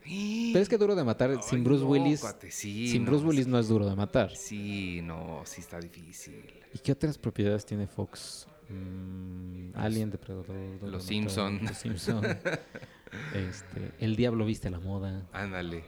Pero 0.54 0.60
es 0.60 0.70
que 0.70 0.78
duro 0.78 0.95
de 0.95 1.04
matar 1.04 1.41
sin 1.43 1.64
Bruce 1.64 1.84
no, 1.84 1.89
Willis. 1.89 2.22
cuate, 2.22 2.52
sí, 2.52 2.88
sin 2.88 3.04
no, 3.06 3.12
Bruce 3.12 3.26
Willis 3.26 3.47
no 3.47 3.60
es 3.60 3.68
duro 3.68 3.88
de 3.88 3.95
matar. 3.95 4.36
Sí, 4.36 5.02
no, 5.04 5.41
sí 5.45 5.62
está 5.62 5.80
difícil. 5.80 6.43
¿Y 6.74 6.80
qué 6.80 6.91
otras 6.91 7.18
propiedades 7.18 7.66
tiene 7.66 7.88
Fox? 7.88 8.47
Mm, 8.70 9.72
Alien, 9.76 10.10
Depredador. 10.12 10.47
Los 10.84 11.04
Simpson. 11.04 11.60
Los 11.64 11.78
Simpson. 11.78 12.24
este, 13.34 13.91
el 13.99 14.16
Diablo 14.16 14.45
viste 14.45 14.70
la 14.70 14.80
moda. 14.80 15.28
Ándale. 15.34 15.84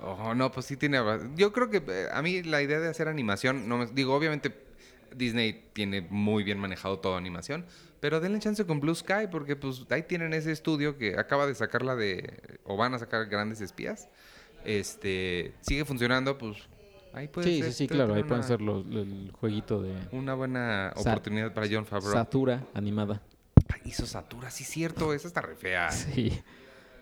Oh, 0.00 0.34
no, 0.34 0.50
pues 0.50 0.66
sí 0.66 0.76
tiene... 0.76 0.98
Yo 1.36 1.52
creo 1.52 1.70
que 1.70 1.82
eh, 1.86 2.06
a 2.12 2.22
mí 2.22 2.42
la 2.42 2.60
idea 2.60 2.80
de 2.80 2.88
hacer 2.88 3.06
animación, 3.08 3.68
no 3.68 3.78
me- 3.78 3.86
digo, 3.86 4.14
obviamente 4.14 4.52
Disney 5.14 5.64
tiene 5.72 6.00
muy 6.10 6.42
bien 6.42 6.58
manejado 6.58 6.98
toda 6.98 7.18
animación, 7.18 7.64
pero 8.02 8.18
denle 8.18 8.40
chance 8.40 8.66
con 8.66 8.80
Blue 8.80 8.96
Sky 8.96 9.28
porque 9.30 9.54
pues 9.54 9.86
ahí 9.90 10.02
tienen 10.02 10.32
ese 10.34 10.50
estudio 10.50 10.98
que 10.98 11.16
acaba 11.16 11.46
de 11.46 11.54
sacar 11.54 11.82
la 11.82 11.94
de... 11.94 12.58
o 12.64 12.76
van 12.76 12.94
a 12.94 12.98
sacar 12.98 13.26
Grandes 13.26 13.60
Espías. 13.60 14.08
Este, 14.64 15.54
sigue 15.60 15.84
funcionando, 15.84 16.36
pues 16.36 16.56
ahí 17.12 17.28
puede 17.28 17.46
Sí, 17.46 17.62
ser. 17.62 17.70
sí, 17.72 17.78
sí, 17.78 17.88
claro. 17.88 18.14
Ahí 18.14 18.24
pueden 18.24 18.42
ser 18.42 18.60
los, 18.60 18.84
el 18.86 19.30
jueguito 19.38 19.80
de 19.80 19.94
Una 20.10 20.34
buena 20.34 20.92
oportunidad 20.96 21.54
para 21.54 21.68
John 21.70 21.86
Favreau. 21.86 22.12
Satura 22.12 22.66
animada. 22.74 23.22
Ay, 23.72 23.82
hizo 23.84 24.04
Satura, 24.04 24.50
sí 24.50 24.64
cierto, 24.64 25.14
esa 25.14 25.28
está 25.28 25.40
re 25.40 25.54
fea. 25.54 25.88
Sí. 25.92 26.42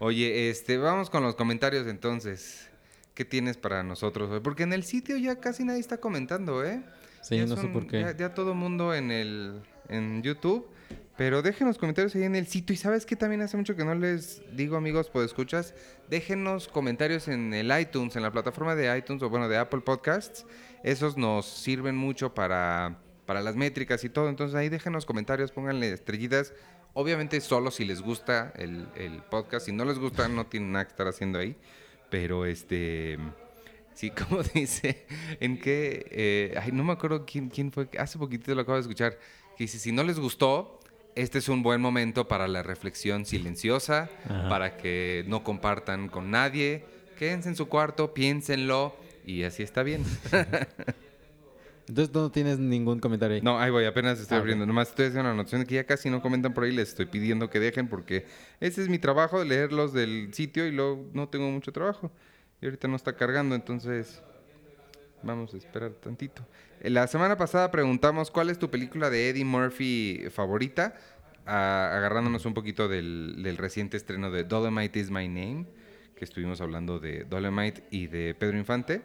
Oye, 0.01 0.51
este, 0.51 0.76
vamos 0.76 1.09
con 1.09 1.22
los 1.22 1.34
comentarios 1.34 1.86
entonces. 1.86 2.68
¿Qué 3.14 3.24
tienes 3.24 3.57
para 3.57 3.82
nosotros 3.82 4.30
hoy? 4.30 4.40
Porque 4.40 4.64
en 4.64 4.74
el 4.74 4.84
sitio 4.84 5.16
ya 5.16 5.40
casi 5.40 5.64
nadie 5.64 5.80
está 5.80 5.96
comentando, 5.98 6.62
¿eh? 6.62 6.82
Sí, 7.22 7.38
Ya 7.38 7.46
no 7.46 7.57
sé 7.57 7.68
por 7.68 7.86
qué. 7.86 8.01
Ya, 8.03 8.14
ya 8.16 8.34
todo 8.34 8.55
mundo 8.55 8.94
en 8.94 9.11
el 9.11 9.62
en 9.88 10.22
YouTube, 10.22 10.66
Pero 11.20 11.42
déjenos 11.42 11.76
comentarios 11.76 12.14
ahí 12.14 12.22
en 12.22 12.34
el 12.34 12.46
sitio. 12.46 12.72
Y 12.72 12.78
sabes 12.78 13.04
que 13.04 13.14
también 13.14 13.42
hace 13.42 13.54
mucho 13.54 13.76
que 13.76 13.84
no 13.84 13.94
les 13.94 14.40
digo, 14.56 14.78
amigos, 14.78 15.10
pues 15.10 15.26
escuchas. 15.26 15.74
Déjenos 16.08 16.66
comentarios 16.66 17.28
en 17.28 17.52
el 17.52 17.78
iTunes, 17.78 18.16
en 18.16 18.22
la 18.22 18.32
plataforma 18.32 18.74
de 18.74 18.96
iTunes 18.96 19.22
o 19.22 19.28
bueno, 19.28 19.46
de 19.46 19.58
Apple 19.58 19.82
Podcasts. 19.82 20.46
Esos 20.82 21.18
nos 21.18 21.44
sirven 21.44 21.94
mucho 21.94 22.32
para, 22.32 23.02
para 23.26 23.42
las 23.42 23.54
métricas 23.54 24.02
y 24.02 24.08
todo. 24.08 24.30
Entonces 24.30 24.54
ahí 24.54 24.70
déjenos 24.70 25.04
comentarios, 25.04 25.52
pónganle 25.52 25.92
estrellitas. 25.92 26.54
Obviamente 26.94 27.38
solo 27.42 27.70
si 27.70 27.84
les 27.84 28.00
gusta 28.00 28.54
el, 28.56 28.88
el 28.96 29.22
podcast. 29.24 29.66
Si 29.66 29.72
no 29.72 29.84
les 29.84 29.98
gusta, 29.98 30.26
no 30.26 30.46
tienen 30.46 30.72
nada 30.72 30.86
que 30.86 30.92
estar 30.92 31.06
haciendo 31.06 31.38
ahí. 31.38 31.54
Pero 32.08 32.46
este. 32.46 33.18
Sí, 33.92 34.10
como 34.26 34.42
dice, 34.42 35.04
en 35.38 35.60
qué. 35.60 36.06
Eh, 36.12 36.70
no 36.72 36.82
me 36.82 36.94
acuerdo 36.94 37.26
quién, 37.26 37.50
quién 37.50 37.72
fue. 37.72 37.90
Hace 37.98 38.18
poquito 38.18 38.54
lo 38.54 38.62
acabo 38.62 38.76
de 38.76 38.80
escuchar. 38.80 39.18
Que 39.58 39.64
dice: 39.64 39.78
si 39.78 39.92
no 39.92 40.02
les 40.02 40.18
gustó, 40.18 40.79
este 41.14 41.38
es 41.38 41.48
un 41.48 41.62
buen 41.62 41.80
momento 41.80 42.28
para 42.28 42.48
la 42.48 42.62
reflexión 42.62 43.24
silenciosa, 43.26 44.08
Ajá. 44.24 44.48
para 44.48 44.76
que 44.76 45.24
no 45.26 45.42
compartan 45.44 46.08
con 46.08 46.30
nadie. 46.30 46.84
Quédense 47.18 47.48
en 47.50 47.56
su 47.56 47.68
cuarto, 47.68 48.14
piénsenlo 48.14 48.94
y 49.26 49.42
así 49.42 49.62
está 49.62 49.82
bien. 49.82 50.04
Entonces 51.88 52.14
no 52.14 52.30
tienes 52.30 52.58
ningún 52.58 53.00
comentario 53.00 53.34
ahí. 53.36 53.42
No, 53.42 53.58
ahí 53.58 53.70
voy, 53.70 53.84
apenas 53.84 54.20
estoy 54.20 54.36
Ah, 54.36 54.40
abriendo. 54.40 54.64
Nomás 54.64 54.90
estoy 54.90 55.06
haciendo 55.06 55.22
una 55.22 55.30
anotación 55.32 55.62
de 55.62 55.66
que 55.66 55.74
ya 55.74 55.84
casi 55.84 56.08
no 56.08 56.22
comentan 56.22 56.54
por 56.54 56.62
ahí. 56.64 56.70
Les 56.72 56.90
estoy 56.90 57.06
pidiendo 57.06 57.50
que 57.50 57.58
dejen 57.58 57.88
porque 57.88 58.26
ese 58.61 58.82
es 58.82 58.88
mi 58.88 58.98
trabajo, 59.00 59.42
leerlos 59.44 59.92
del 59.92 60.32
sitio 60.32 60.66
y 60.68 60.72
luego 60.72 61.04
no 61.12 61.28
tengo 61.28 61.50
mucho 61.50 61.72
trabajo. 61.72 62.12
Y 62.62 62.66
ahorita 62.66 62.86
no 62.86 62.94
está 62.94 63.16
cargando, 63.16 63.54
entonces 63.56 64.22
vamos 65.22 65.54
a 65.54 65.56
esperar 65.56 65.92
tantito. 65.92 66.42
Eh, 66.80 66.90
La 66.90 67.06
semana 67.06 67.36
pasada 67.36 67.70
preguntamos 67.70 68.30
cuál 68.30 68.50
es 68.50 68.58
tu 68.58 68.70
película 68.70 69.10
de 69.10 69.28
Eddie 69.30 69.44
Murphy 69.44 70.24
favorita, 70.30 70.94
agarrándonos 71.46 72.44
un 72.46 72.54
poquito 72.54 72.88
del, 72.88 73.56
reciente 73.58 73.96
estreno 73.96 74.30
de 74.30 74.44
Dolomite 74.44 74.98
is 74.98 75.10
My 75.10 75.28
Name, 75.28 75.66
que 76.16 76.24
estuvimos 76.24 76.60
hablando 76.60 76.98
de 76.98 77.24
Dolomite 77.24 77.82
y 77.90 78.06
de 78.06 78.34
Pedro 78.34 78.58
Infante. 78.58 79.02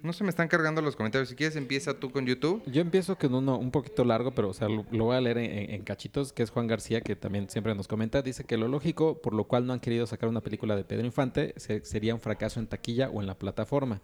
No 0.00 0.12
se 0.12 0.22
me 0.22 0.30
están 0.30 0.46
cargando 0.46 0.80
los 0.80 0.94
comentarios. 0.94 1.28
Si 1.28 1.34
quieres, 1.34 1.56
empieza 1.56 1.92
tú 1.98 2.12
con 2.12 2.24
YouTube. 2.24 2.62
Yo 2.66 2.80
empiezo 2.80 3.18
con 3.18 3.34
uno 3.34 3.58
un 3.58 3.72
poquito 3.72 4.04
largo, 4.04 4.30
pero 4.30 4.50
o 4.50 4.54
sea, 4.54 4.68
lo, 4.68 4.84
voy 4.84 5.16
a 5.16 5.20
leer 5.20 5.38
en, 5.38 5.82
cachitos, 5.82 6.32
que 6.32 6.44
es 6.44 6.50
Juan 6.50 6.68
García, 6.68 7.00
que 7.00 7.16
también 7.16 7.50
siempre 7.50 7.74
nos 7.74 7.88
comenta. 7.88 8.22
Dice 8.22 8.44
que 8.44 8.56
lo 8.56 8.68
lógico, 8.68 9.20
por 9.20 9.34
lo 9.34 9.42
cual 9.44 9.66
no 9.66 9.72
han 9.72 9.80
querido 9.80 10.06
sacar 10.06 10.28
una 10.28 10.40
película 10.40 10.76
de 10.76 10.84
Pedro 10.84 11.04
Infante, 11.04 11.52
se- 11.56 11.84
sería 11.84 12.14
un 12.14 12.20
fracaso 12.20 12.60
en 12.60 12.68
taquilla 12.68 13.10
o 13.10 13.20
en 13.20 13.26
la 13.26 13.34
plataforma. 13.36 14.00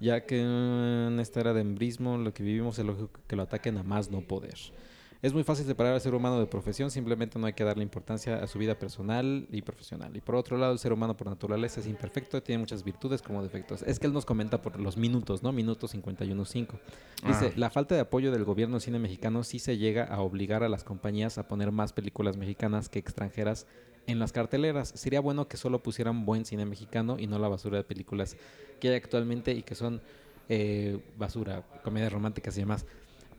Ya 0.00 0.26
que 0.26 0.40
en 0.40 1.18
esta 1.20 1.40
era 1.40 1.54
de 1.54 1.60
embrismo, 1.62 2.18
lo 2.18 2.34
que 2.34 2.42
vivimos 2.42 2.78
es 2.78 2.84
lógico 2.84 3.20
que 3.26 3.36
lo 3.36 3.42
ataquen 3.42 3.78
a 3.78 3.82
más 3.82 4.10
no 4.10 4.20
poder. 4.20 4.58
Es 5.22 5.32
muy 5.32 5.42
fácil 5.44 5.64
separar 5.66 5.94
al 5.94 6.00
ser 6.00 6.14
humano 6.14 6.38
de 6.38 6.46
profesión, 6.46 6.90
simplemente 6.90 7.38
no 7.38 7.46
hay 7.46 7.54
que 7.54 7.64
darle 7.64 7.82
importancia 7.82 8.36
a 8.36 8.46
su 8.46 8.58
vida 8.58 8.78
personal 8.78 9.48
y 9.50 9.62
profesional. 9.62 10.14
Y 10.16 10.20
por 10.20 10.36
otro 10.36 10.58
lado, 10.58 10.72
el 10.72 10.78
ser 10.78 10.92
humano 10.92 11.16
por 11.16 11.26
naturaleza 11.28 11.80
es 11.80 11.86
imperfecto, 11.86 12.42
tiene 12.42 12.60
muchas 12.60 12.84
virtudes 12.84 13.22
como 13.22 13.42
defectos. 13.42 13.82
Es 13.82 13.98
que 13.98 14.06
él 14.06 14.12
nos 14.12 14.26
comenta 14.26 14.60
por 14.60 14.78
los 14.78 14.96
minutos, 14.96 15.42
¿no? 15.42 15.52
Minutos 15.52 15.94
51.5. 15.94 16.78
Dice, 17.26 17.46
Ah. 17.48 17.52
la 17.56 17.70
falta 17.70 17.94
de 17.94 18.02
apoyo 18.02 18.30
del 18.30 18.44
gobierno 18.44 18.78
cine 18.78 18.98
mexicano 18.98 19.42
sí 19.42 19.58
se 19.58 19.78
llega 19.78 20.04
a 20.04 20.20
obligar 20.20 20.62
a 20.62 20.68
las 20.68 20.84
compañías 20.84 21.38
a 21.38 21.48
poner 21.48 21.72
más 21.72 21.92
películas 21.92 22.36
mexicanas 22.36 22.88
que 22.88 22.98
extranjeras 22.98 23.66
en 24.06 24.18
las 24.18 24.32
carteleras. 24.32 24.92
Sería 24.94 25.20
bueno 25.20 25.48
que 25.48 25.56
solo 25.56 25.82
pusieran 25.82 26.26
buen 26.26 26.44
cine 26.44 26.66
mexicano 26.66 27.16
y 27.18 27.26
no 27.26 27.38
la 27.38 27.48
basura 27.48 27.78
de 27.78 27.84
películas 27.84 28.36
que 28.80 28.90
hay 28.90 28.94
actualmente 28.96 29.52
y 29.52 29.62
que 29.62 29.74
son 29.74 30.00
eh, 30.48 31.00
basura, 31.18 31.64
comedias 31.82 32.12
románticas 32.12 32.56
y 32.56 32.60
demás. 32.60 32.86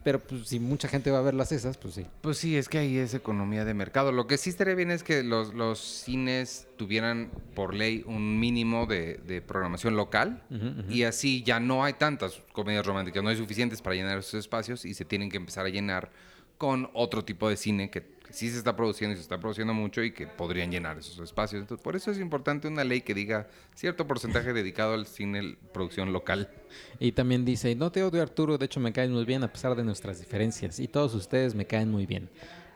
Pero 0.08 0.20
pues, 0.20 0.48
si 0.48 0.58
mucha 0.58 0.88
gente 0.88 1.10
va 1.10 1.18
a 1.18 1.20
verlas 1.20 1.52
esas, 1.52 1.76
pues 1.76 1.92
sí. 1.92 2.06
Pues 2.22 2.38
sí, 2.38 2.56
es 2.56 2.70
que 2.70 2.78
ahí 2.78 2.96
es 2.96 3.12
economía 3.12 3.66
de 3.66 3.74
mercado. 3.74 4.10
Lo 4.10 4.26
que 4.26 4.38
sí 4.38 4.48
estaría 4.48 4.74
bien 4.74 4.90
es 4.90 5.02
que 5.02 5.22
los, 5.22 5.52
los 5.52 5.80
cines 5.80 6.66
tuvieran 6.78 7.30
por 7.54 7.74
ley 7.74 8.04
un 8.06 8.40
mínimo 8.40 8.86
de, 8.86 9.20
de 9.26 9.42
programación 9.42 9.96
local 9.96 10.42
y 10.88 11.02
así 11.02 11.42
ya 11.42 11.60
no 11.60 11.84
hay 11.84 11.92
tantas 11.92 12.40
comedias 12.54 12.86
románticas, 12.86 13.22
no 13.22 13.28
hay 13.28 13.36
suficientes 13.36 13.82
para 13.82 13.96
llenar 13.96 14.16
esos 14.16 14.32
espacios 14.32 14.86
y 14.86 14.94
se 14.94 15.04
tienen 15.04 15.30
que 15.30 15.36
empezar 15.36 15.66
a 15.66 15.68
llenar 15.68 16.10
con 16.56 16.88
otro 16.94 17.22
tipo 17.22 17.50
de 17.50 17.58
cine 17.58 17.90
que, 17.90 18.00
sí 18.30 18.50
se 18.50 18.58
está 18.58 18.76
produciendo 18.76 19.14
y 19.14 19.16
se 19.16 19.22
está 19.22 19.38
produciendo 19.38 19.74
mucho 19.74 20.02
y 20.02 20.12
que 20.12 20.26
podrían 20.26 20.70
llenar 20.70 20.98
esos 20.98 21.18
espacios. 21.18 21.62
Entonces, 21.62 21.82
por 21.82 21.96
eso 21.96 22.10
es 22.10 22.18
importante 22.18 22.68
una 22.68 22.84
ley 22.84 23.00
que 23.00 23.14
diga 23.14 23.48
cierto 23.74 24.06
porcentaje 24.06 24.52
dedicado 24.52 24.94
al 24.94 25.06
cine 25.06 25.56
producción 25.72 26.12
local. 26.12 26.50
Y 26.98 27.12
también 27.12 27.44
dice, 27.44 27.74
no 27.74 27.90
te 27.92 28.02
odio 28.02 28.22
Arturo, 28.22 28.58
de 28.58 28.66
hecho 28.66 28.80
me 28.80 28.92
caes 28.92 29.10
muy 29.10 29.24
bien 29.24 29.42
a 29.44 29.52
pesar 29.52 29.74
de 29.74 29.84
nuestras 29.84 30.18
diferencias. 30.18 30.78
Y 30.80 30.88
todos 30.88 31.14
ustedes 31.14 31.54
me 31.54 31.66
caen 31.66 31.90
muy 31.90 32.06
bien. 32.06 32.28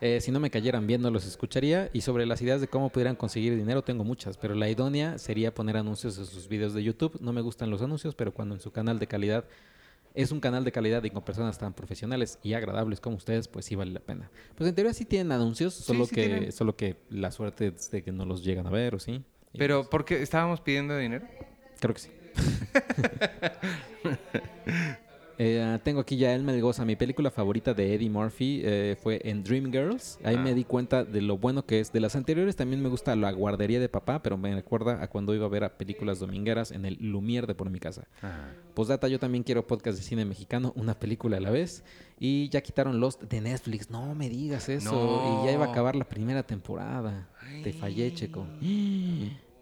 Eh, 0.05 0.21
si 0.21 0.33
no 0.33 0.41
me 0.41 0.51
cayeran 0.51 0.89
bien 0.89 1.01
no 1.01 1.11
los 1.11 1.25
escucharía. 1.27 1.89
Y 1.93 2.01
sobre 2.01 2.27
las 2.27 2.43
ideas 2.43 2.61
de 2.61 2.67
cómo 2.67 2.91
pudieran 2.91 3.15
conseguir 3.15 3.57
dinero 3.57 3.83
tengo 3.83 4.03
muchas, 4.03 4.37
pero 4.37 4.57
la 4.57 4.69
idónea 4.69 5.17
sería 5.19 5.55
poner 5.55 5.77
anuncios 5.77 6.19
en 6.19 6.27
sus 6.27 6.49
videos 6.49 6.75
de 6.75 6.83
YouTube. 6.83 7.19
No 7.21 7.33
me 7.33 7.41
gustan 7.41 7.71
los 7.71 7.83
anuncios, 7.83 8.17
pero 8.17 8.33
cuando 8.33 8.57
en 8.57 8.61
su 8.61 8.73
canal 8.73 8.99
de 8.99 9.07
calidad 9.07 9.45
es 10.15 10.33
un 10.33 10.41
canal 10.41 10.65
de 10.65 10.73
calidad 10.73 11.03
y 11.05 11.11
con 11.11 11.25
personas 11.25 11.59
tan 11.59 11.73
profesionales 11.73 12.39
y 12.43 12.55
agradables 12.55 13.01
como 13.01 13.17
ustedes, 13.17 13.49
pues 13.49 13.65
sí 13.65 13.75
vale 13.75 13.93
la 13.93 14.01
pena. 14.01 14.31
Pues 14.55 14.69
en 14.69 14.75
teoría 14.75 14.95
sí 14.95 15.05
tienen 15.05 15.33
anuncios, 15.33 15.75
solo, 15.75 16.07
sí 16.07 16.15
que, 16.15 16.27
tienen. 16.27 16.53
solo 16.53 16.77
que 16.77 16.97
la 17.11 17.31
suerte 17.31 17.69
es 17.69 17.91
de 17.91 18.03
que 18.03 18.13
no 18.13 18.25
los 18.25 18.45
llegan 18.45 18.67
a 18.67 18.71
ver, 18.71 18.95
¿o 18.95 18.99
sí? 18.99 19.25
Pero, 19.57 19.81
pues, 19.81 19.89
¿por 19.89 20.05
qué 20.05 20.23
estábamos 20.23 20.61
pidiendo 20.61 20.97
dinero? 20.97 21.27
Creo 21.81 21.95
que 21.95 22.01
sí. 22.01 22.11
Eh, 25.39 25.79
tengo 25.83 26.01
aquí 26.01 26.17
ya 26.17 26.35
El 26.35 26.43
Melgoza. 26.43 26.85
Mi 26.85 26.97
película 26.97 27.31
favorita 27.31 27.75
de 27.75 27.95
Eddie 27.95 28.11
Murphy 28.11 28.61
eh, 28.65 28.97
fue 29.03 29.21
en 29.25 29.43
Dreamgirls. 29.43 30.19
Ahí 30.25 30.37
Ah. 30.37 30.41
me 30.41 30.55
di 30.55 30.65
cuenta 30.65 31.05
de 31.05 31.21
lo 31.23 31.39
bueno 31.39 31.65
que 31.67 31.81
es. 31.81 31.93
De 31.93 32.01
las 32.01 32.17
anteriores 32.17 32.55
también 32.57 32.83
me 32.83 32.89
gusta 32.89 33.17
La 33.17 33.33
Guardería 33.33 33.81
de 33.81 33.89
Papá, 33.89 34.23
pero 34.23 34.37
me 34.37 34.55
recuerda 34.55 35.03
a 35.03 35.09
cuando 35.09 35.35
iba 35.35 35.47
a 35.47 35.49
ver 35.49 35.65
a 35.65 35.77
películas 35.79 36.19
domingueras 36.19 36.71
en 36.71 36.85
el 36.85 36.99
Lumière 36.99 37.47
de 37.47 37.55
por 37.55 37.71
mi 37.71 37.79
casa. 37.81 38.07
Postdata, 38.75 39.09
yo 39.09 39.19
también 39.19 39.43
quiero 39.45 39.67
podcast 39.67 39.99
de 39.99 40.05
cine 40.05 40.25
mexicano, 40.25 40.73
una 40.77 40.95
película 40.99 41.37
a 41.37 41.41
la 41.41 41.51
vez. 41.51 41.85
Y 42.19 42.49
ya 42.51 42.61
quitaron 42.61 43.01
Lost 43.01 43.23
de 43.23 43.41
Netflix. 43.41 43.91
No 43.91 44.15
me 44.15 44.29
digas 44.29 44.69
eso. 44.69 45.41
Y 45.43 45.47
ya 45.47 45.53
iba 45.53 45.67
a 45.67 45.71
acabar 45.71 45.97
la 45.97 46.05
primera 46.05 46.43
temporada. 46.45 47.29
Te 47.65 47.73
fallé, 47.73 48.13
Checo. 48.15 48.47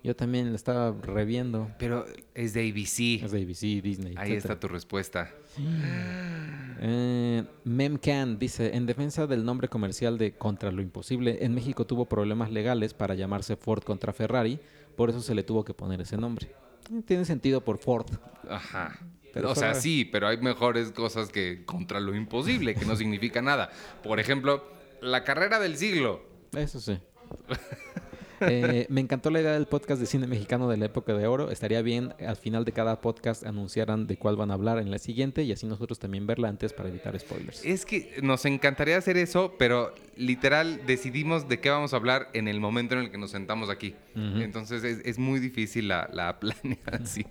Yo 0.02 0.16
también 0.16 0.48
la 0.50 0.56
estaba 0.56 0.94
reviendo. 1.02 1.70
Pero 1.78 2.06
es 2.34 2.54
de 2.54 2.62
ABC. 2.70 3.22
Es 3.24 3.32
de 3.32 3.42
ABC, 3.42 3.82
Disney. 3.82 4.14
Ahí 4.16 4.32
etcétera. 4.32 4.54
está 4.54 4.60
tu 4.60 4.68
respuesta. 4.68 5.30
Eh, 6.80 7.44
Memcan 7.64 8.38
dice, 8.38 8.74
en 8.74 8.86
defensa 8.86 9.26
del 9.26 9.44
nombre 9.44 9.68
comercial 9.68 10.16
de 10.16 10.32
Contra 10.32 10.70
lo 10.72 10.80
Imposible, 10.80 11.44
en 11.44 11.54
México 11.54 11.86
tuvo 11.86 12.06
problemas 12.06 12.50
legales 12.50 12.94
para 12.94 13.14
llamarse 13.14 13.56
Ford 13.56 13.82
contra 13.82 14.12
Ferrari, 14.14 14.58
por 14.96 15.10
eso 15.10 15.20
se 15.20 15.34
le 15.34 15.42
tuvo 15.42 15.64
que 15.64 15.74
poner 15.74 16.00
ese 16.00 16.16
nombre. 16.16 16.46
Eh, 16.90 17.02
Tiene 17.04 17.24
sentido 17.26 17.62
por 17.62 17.78
Ford. 17.78 18.06
Ajá. 18.48 18.98
Pero 19.32 19.50
o 19.50 19.54
sea, 19.54 19.74
sí, 19.74 20.04
pero 20.04 20.26
hay 20.26 20.38
mejores 20.38 20.90
cosas 20.90 21.28
que 21.28 21.64
contra 21.64 22.00
lo 22.00 22.16
imposible, 22.16 22.74
que 22.74 22.84
no 22.86 22.96
significa 22.96 23.42
nada. 23.42 23.70
Por 24.02 24.18
ejemplo, 24.18 24.64
la 25.02 25.22
carrera 25.24 25.60
del 25.60 25.76
siglo. 25.76 26.22
Eso 26.56 26.80
sí. 26.80 26.98
Eh, 28.40 28.86
me 28.88 29.00
encantó 29.00 29.30
la 29.30 29.40
idea 29.40 29.52
del 29.52 29.66
podcast 29.66 30.00
de 30.00 30.06
cine 30.06 30.26
mexicano 30.26 30.68
de 30.68 30.76
la 30.76 30.86
época 30.86 31.14
de 31.14 31.26
oro. 31.26 31.50
Estaría 31.50 31.82
bien 31.82 32.14
al 32.26 32.36
final 32.36 32.64
de 32.64 32.72
cada 32.72 33.00
podcast 33.00 33.44
anunciaran 33.44 34.06
de 34.06 34.16
cuál 34.16 34.36
van 34.36 34.50
a 34.50 34.54
hablar 34.54 34.78
en 34.78 34.90
la 34.90 34.98
siguiente 34.98 35.42
y 35.42 35.52
así 35.52 35.66
nosotros 35.66 35.98
también 35.98 36.26
verla 36.26 36.48
antes 36.48 36.72
para 36.72 36.88
evitar 36.88 37.18
spoilers. 37.18 37.64
Es 37.64 37.84
que 37.84 38.18
nos 38.22 38.44
encantaría 38.44 38.96
hacer 38.96 39.16
eso, 39.16 39.54
pero 39.58 39.94
literal 40.16 40.80
decidimos 40.86 41.48
de 41.48 41.60
qué 41.60 41.70
vamos 41.70 41.92
a 41.92 41.96
hablar 41.96 42.28
en 42.32 42.48
el 42.48 42.60
momento 42.60 42.94
en 42.94 43.00
el 43.00 43.10
que 43.10 43.18
nos 43.18 43.30
sentamos 43.30 43.70
aquí. 43.70 43.94
Entonces 44.14 44.84
es, 44.84 45.00
es 45.04 45.18
muy 45.18 45.40
difícil 45.40 45.88
la, 45.88 46.08
la 46.12 46.38
planeación. 46.40 47.30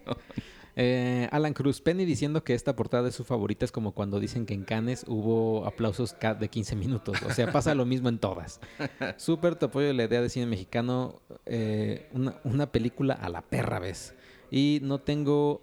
Eh, 0.82 1.28
Alan 1.34 1.52
Cruz, 1.52 1.82
Penny 1.82 2.06
diciendo 2.06 2.46
que 2.46 2.54
esta 2.54 2.74
portada 2.74 3.10
es 3.10 3.16
su 3.16 3.26
favorita 3.26 3.66
es 3.66 3.72
como 3.74 3.92
cuando 3.92 4.18
dicen 4.18 4.46
que 4.46 4.54
en 4.54 4.64
Cannes 4.64 5.04
hubo 5.10 5.66
aplausos 5.66 6.16
de 6.40 6.48
15 6.48 6.78
minutos. 6.78 7.22
O 7.24 7.34
sea, 7.34 7.52
pasa 7.52 7.76
lo 7.76 7.86
mismo 7.86 8.08
en 8.08 8.18
todas. 8.18 8.62
Súper 9.18 9.58
te 9.58 9.66
apoyo 9.66 9.92
la 9.92 10.06
idea 10.06 10.22
de 10.22 10.30
cine 10.30 10.46
mexicano, 10.46 11.20
eh, 11.46 12.08
una, 12.14 12.40
una 12.46 12.72
película 12.72 13.14
a 13.14 13.28
la 13.28 13.42
perra 13.42 13.80
vez. 13.80 14.16
Y 14.52 14.80
no 14.82 15.00
tengo, 15.00 15.62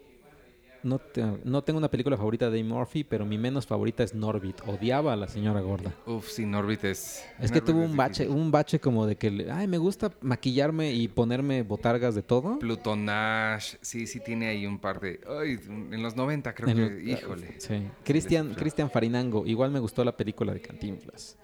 no, 0.86 0.98
te- 0.98 1.24
no 1.44 1.62
tengo 1.62 1.78
una 1.78 1.90
película 1.90 2.16
favorita 2.16 2.48
de 2.48 2.62
Murphy, 2.64 3.04
pero 3.04 3.26
mi 3.26 3.36
menos 3.38 3.66
favorita 3.66 4.02
es 4.02 4.14
Norbit. 4.14 4.60
Odiaba 4.66 5.12
a 5.12 5.16
la 5.16 5.28
señora 5.28 5.60
gorda. 5.60 5.92
Uf, 6.06 6.28
sí, 6.30 6.46
Norbit 6.46 6.84
es... 6.84 7.24
Es 7.40 7.52
que 7.52 7.60
tuvo 7.60 7.80
un 7.82 7.96
bache, 7.96 8.22
difícil. 8.24 8.40
un 8.42 8.50
bache 8.50 8.80
como 8.80 9.06
de 9.06 9.16
que, 9.16 9.46
ay, 9.52 9.66
me 9.66 9.78
gusta 9.78 10.10
maquillarme 10.20 10.92
y 10.92 11.08
ponerme 11.08 11.62
botargas 11.62 12.14
de 12.14 12.22
todo. 12.22 12.58
Pluto 12.58 12.96
Nash, 12.96 13.74
sí, 13.80 14.06
sí 14.06 14.20
tiene 14.20 14.48
ahí 14.48 14.64
un 14.66 14.78
par 14.78 15.00
de... 15.00 15.20
Ay, 15.40 15.58
en 15.68 16.02
los 16.02 16.16
90 16.16 16.54
creo 16.54 16.68
En 16.68 16.76
que... 17.04 17.10
híjole. 17.12 17.54
Sí. 17.60 17.82
Cristian, 18.04 18.46
sufrió. 18.48 18.60
Cristian 18.62 18.90
Farinango, 18.90 19.44
igual 19.46 19.70
me 19.70 19.80
gustó 19.80 20.04
la 20.04 20.16
película 20.16 20.54
de 20.54 20.60
Cantinflas. 20.60 21.36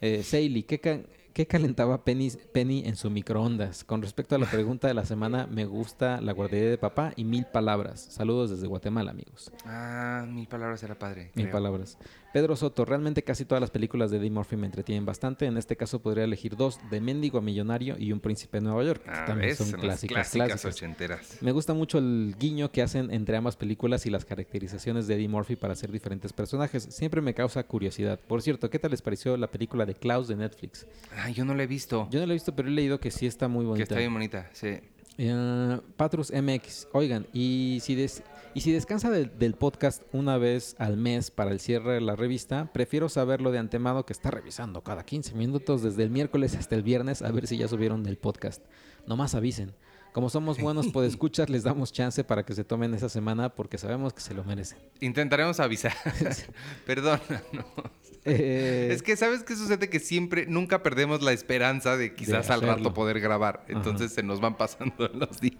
Eh, 0.00 0.22
Seili, 0.22 0.62
¿qué, 0.64 0.78
qué 1.38 1.46
calentaba 1.46 2.02
Penny, 2.02 2.32
Penny 2.52 2.82
en 2.84 2.96
su 2.96 3.10
microondas? 3.10 3.84
Con 3.84 4.02
respecto 4.02 4.34
a 4.34 4.38
la 4.38 4.50
pregunta 4.50 4.88
de 4.88 4.94
la 4.94 5.04
semana, 5.04 5.46
me 5.46 5.66
gusta 5.66 6.20
La 6.20 6.32
guardería 6.32 6.68
de 6.68 6.78
papá 6.78 7.12
y 7.14 7.22
Mil 7.22 7.44
Palabras. 7.44 8.00
Saludos 8.10 8.50
desde 8.50 8.66
Guatemala, 8.66 9.12
amigos. 9.12 9.52
Ah, 9.64 10.26
mil 10.28 10.48
palabras 10.48 10.82
era 10.82 10.98
padre. 10.98 11.30
Mil 11.36 11.44
creo. 11.46 11.52
Palabras. 11.52 11.96
Pedro 12.32 12.56
Soto, 12.56 12.84
realmente 12.84 13.22
casi 13.22 13.44
todas 13.46 13.60
las 13.60 13.70
películas 13.70 14.10
de 14.10 14.18
Eddie 14.18 14.30
Murphy 14.30 14.56
me 14.56 14.66
entretienen 14.66 15.06
bastante. 15.06 15.46
En 15.46 15.56
este 15.56 15.76
caso 15.76 16.02
podría 16.02 16.24
elegir 16.24 16.56
dos, 16.56 16.78
de 16.90 17.00
Mendigo 17.00 17.38
a 17.38 17.40
Millonario 17.40 17.96
y 17.98 18.12
Un 18.12 18.20
Príncipe 18.20 18.58
de 18.58 18.64
Nueva 18.64 18.82
York. 18.84 19.02
que 19.04 19.10
Ah, 19.10 19.24
también 19.24 19.50
¿ves? 19.50 19.58
son 19.58 19.70
clásicas 19.72 20.30
clásicas. 20.32 20.64
ochenteras. 20.64 21.38
Me 21.40 21.52
gusta 21.52 21.72
mucho 21.72 21.98
el 21.98 22.34
guiño 22.38 22.70
que 22.70 22.82
hacen 22.82 23.10
entre 23.12 23.36
ambas 23.36 23.56
películas 23.56 24.04
y 24.06 24.10
las 24.10 24.24
caracterizaciones 24.26 25.06
de 25.06 25.14
Eddie 25.14 25.28
Murphy 25.28 25.54
para 25.56 25.72
hacer 25.72 25.90
diferentes 25.90 26.32
personajes. 26.32 26.82
Siempre 26.90 27.22
me 27.22 27.32
causa 27.32 27.62
curiosidad. 27.62 28.18
Por 28.20 28.42
cierto, 28.42 28.68
¿qué 28.68 28.78
tal 28.78 28.90
les 28.90 29.00
pareció 29.02 29.36
la 29.36 29.46
película 29.50 29.86
de 29.86 29.94
Klaus 29.94 30.28
de 30.28 30.36
Netflix? 30.36 30.86
Ah, 31.28 31.30
yo 31.30 31.44
no 31.44 31.54
la 31.54 31.62
he 31.62 31.66
visto. 31.66 32.08
Yo 32.10 32.20
no 32.20 32.26
la 32.26 32.32
he 32.32 32.36
visto, 32.36 32.54
pero 32.56 32.68
he 32.68 32.72
leído 32.72 32.98
que 33.00 33.10
sí 33.10 33.26
está 33.26 33.48
muy 33.48 33.64
que 33.64 33.68
bonita. 33.68 33.82
está 33.84 33.98
bien 33.98 34.12
bonita, 34.12 34.48
sí. 34.52 34.78
Eh, 35.20 35.80
Patrus 35.96 36.32
MX, 36.32 36.88
oigan, 36.92 37.26
y 37.32 37.78
si, 37.82 37.94
des- 37.96 38.22
y 38.54 38.60
si 38.60 38.70
descansa 38.70 39.10
del, 39.10 39.36
del 39.36 39.54
podcast 39.54 40.02
una 40.12 40.38
vez 40.38 40.76
al 40.78 40.96
mes 40.96 41.30
para 41.32 41.50
el 41.50 41.58
cierre 41.58 41.94
de 41.94 42.00
la 42.00 42.14
revista, 42.14 42.70
prefiero 42.72 43.08
saberlo 43.08 43.50
de 43.50 43.58
antemano 43.58 44.06
que 44.06 44.12
está 44.12 44.30
revisando 44.30 44.82
cada 44.82 45.04
15 45.04 45.34
minutos 45.34 45.82
desde 45.82 46.04
el 46.04 46.10
miércoles 46.10 46.54
hasta 46.54 46.76
el 46.76 46.82
viernes 46.84 47.22
a 47.22 47.32
ver 47.32 47.48
si 47.48 47.56
ya 47.58 47.66
subieron 47.66 48.06
el 48.06 48.16
podcast. 48.16 48.64
Nomás 49.06 49.34
avisen. 49.34 49.72
Como 50.12 50.30
somos 50.30 50.58
buenos 50.58 50.88
podescuchas, 50.88 51.48
les 51.50 51.62
damos 51.62 51.92
chance 51.92 52.24
para 52.24 52.44
que 52.44 52.54
se 52.54 52.64
tomen 52.64 52.94
esa 52.94 53.08
semana 53.08 53.50
porque 53.54 53.78
sabemos 53.78 54.12
que 54.12 54.20
se 54.20 54.34
lo 54.34 54.44
merecen. 54.44 54.78
Intentaremos 55.00 55.60
avisar. 55.60 55.92
Perdónanos. 56.86 57.64
Eh, 58.24 58.88
Es 58.92 59.02
que, 59.02 59.16
¿sabes 59.16 59.42
qué 59.42 59.56
sucede? 59.56 59.88
Que 59.88 60.00
siempre, 60.00 60.46
nunca 60.46 60.82
perdemos 60.82 61.22
la 61.22 61.32
esperanza 61.32 61.96
de 61.96 62.14
quizás 62.14 62.50
al 62.50 62.62
rato 62.62 62.92
poder 62.94 63.20
grabar. 63.20 63.64
Entonces 63.68 64.12
se 64.12 64.22
nos 64.22 64.40
van 64.40 64.56
pasando 64.56 65.08
los 65.08 65.40
días. 65.40 65.58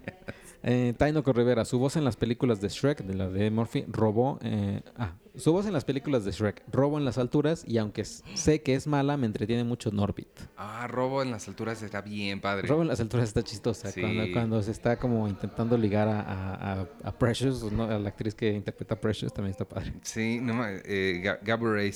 Eh, 0.63 0.93
Tainoco 0.97 1.33
Rivera, 1.33 1.65
su 1.65 1.79
voz 1.79 1.97
en 1.97 2.05
las 2.05 2.17
películas 2.17 2.61
de 2.61 2.69
Shrek, 2.69 3.05
de 3.05 3.15
la 3.15 3.29
de 3.29 3.51
Murphy, 3.51 3.85
robó. 3.87 4.39
eh, 4.43 4.83
ah, 4.97 5.15
su 5.39 5.53
voz 5.53 5.67
en 5.67 5.73
las 5.73 5.85
películas 5.85 6.25
de 6.25 6.33
Shrek, 6.33 6.63
robo 6.71 6.99
en 6.99 7.05
las 7.05 7.17
alturas 7.19 7.65
y 7.67 7.79
aunque 7.79 8.05
sé 8.05 8.63
que 8.63 8.75
es 8.75 8.87
mala, 8.87 9.17
me 9.17 9.27
entretiene 9.27 9.65
mucho 9.65 9.91
Norbit. 9.91 10.29
Ah, 10.57 10.87
robo 10.89 11.23
en 11.23 11.31
las 11.31 11.49
alturas 11.49 11.83
está 11.83 12.01
bien 12.03 12.41
padre. 12.41 12.67
Robo 12.69 12.83
en 12.83 12.89
las 12.89 13.01
alturas 13.01 13.29
está 13.29 13.43
chistosa. 13.43 13.91
Sí. 13.91 14.01
Cuando, 14.01 14.25
cuando 14.33 14.63
se 14.63 14.71
está 14.71 14.99
como 14.99 15.29
intentando 15.29 15.77
ligar 15.79 16.09
a, 16.09 16.21
a- 16.21 16.87
a- 17.05 17.13
Precious, 17.19 17.71
¿no? 17.73 17.85
a 17.85 17.99
la 17.99 18.09
actriz 18.11 18.35
que 18.35 18.53
interpreta 18.53 18.95
a 18.95 19.01
Precious, 19.01 19.33
también 19.33 19.53
está 19.53 19.65
padre. 19.65 19.95
Sí, 20.03 20.39
no 20.43 20.65
eh. 20.67 21.23
Gabriel 21.43 21.93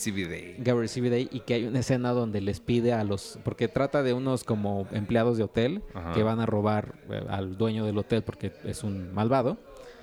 Cividay 0.88 1.28
y 1.30 1.40
que 1.40 1.54
hay 1.54 1.64
una 1.66 1.80
escena 1.80 2.10
donde 2.12 2.40
les 2.40 2.60
pide 2.60 2.92
a 2.92 3.04
los 3.04 3.38
porque 3.44 3.68
trata 3.68 4.02
de 4.02 4.12
unos 4.12 4.44
como 4.44 4.86
empleados 4.92 5.36
de 5.38 5.44
hotel 5.44 5.82
Ajá. 5.94 6.12
que 6.12 6.22
van 6.22 6.40
a 6.40 6.46
robar 6.46 6.94
eh, 7.10 7.24
al 7.28 7.56
dueño 7.56 7.84
del 7.84 7.98
hotel 7.98 8.22
porque 8.22 8.52
es 8.64 8.82
un 8.84 9.12
malvado 9.14 9.58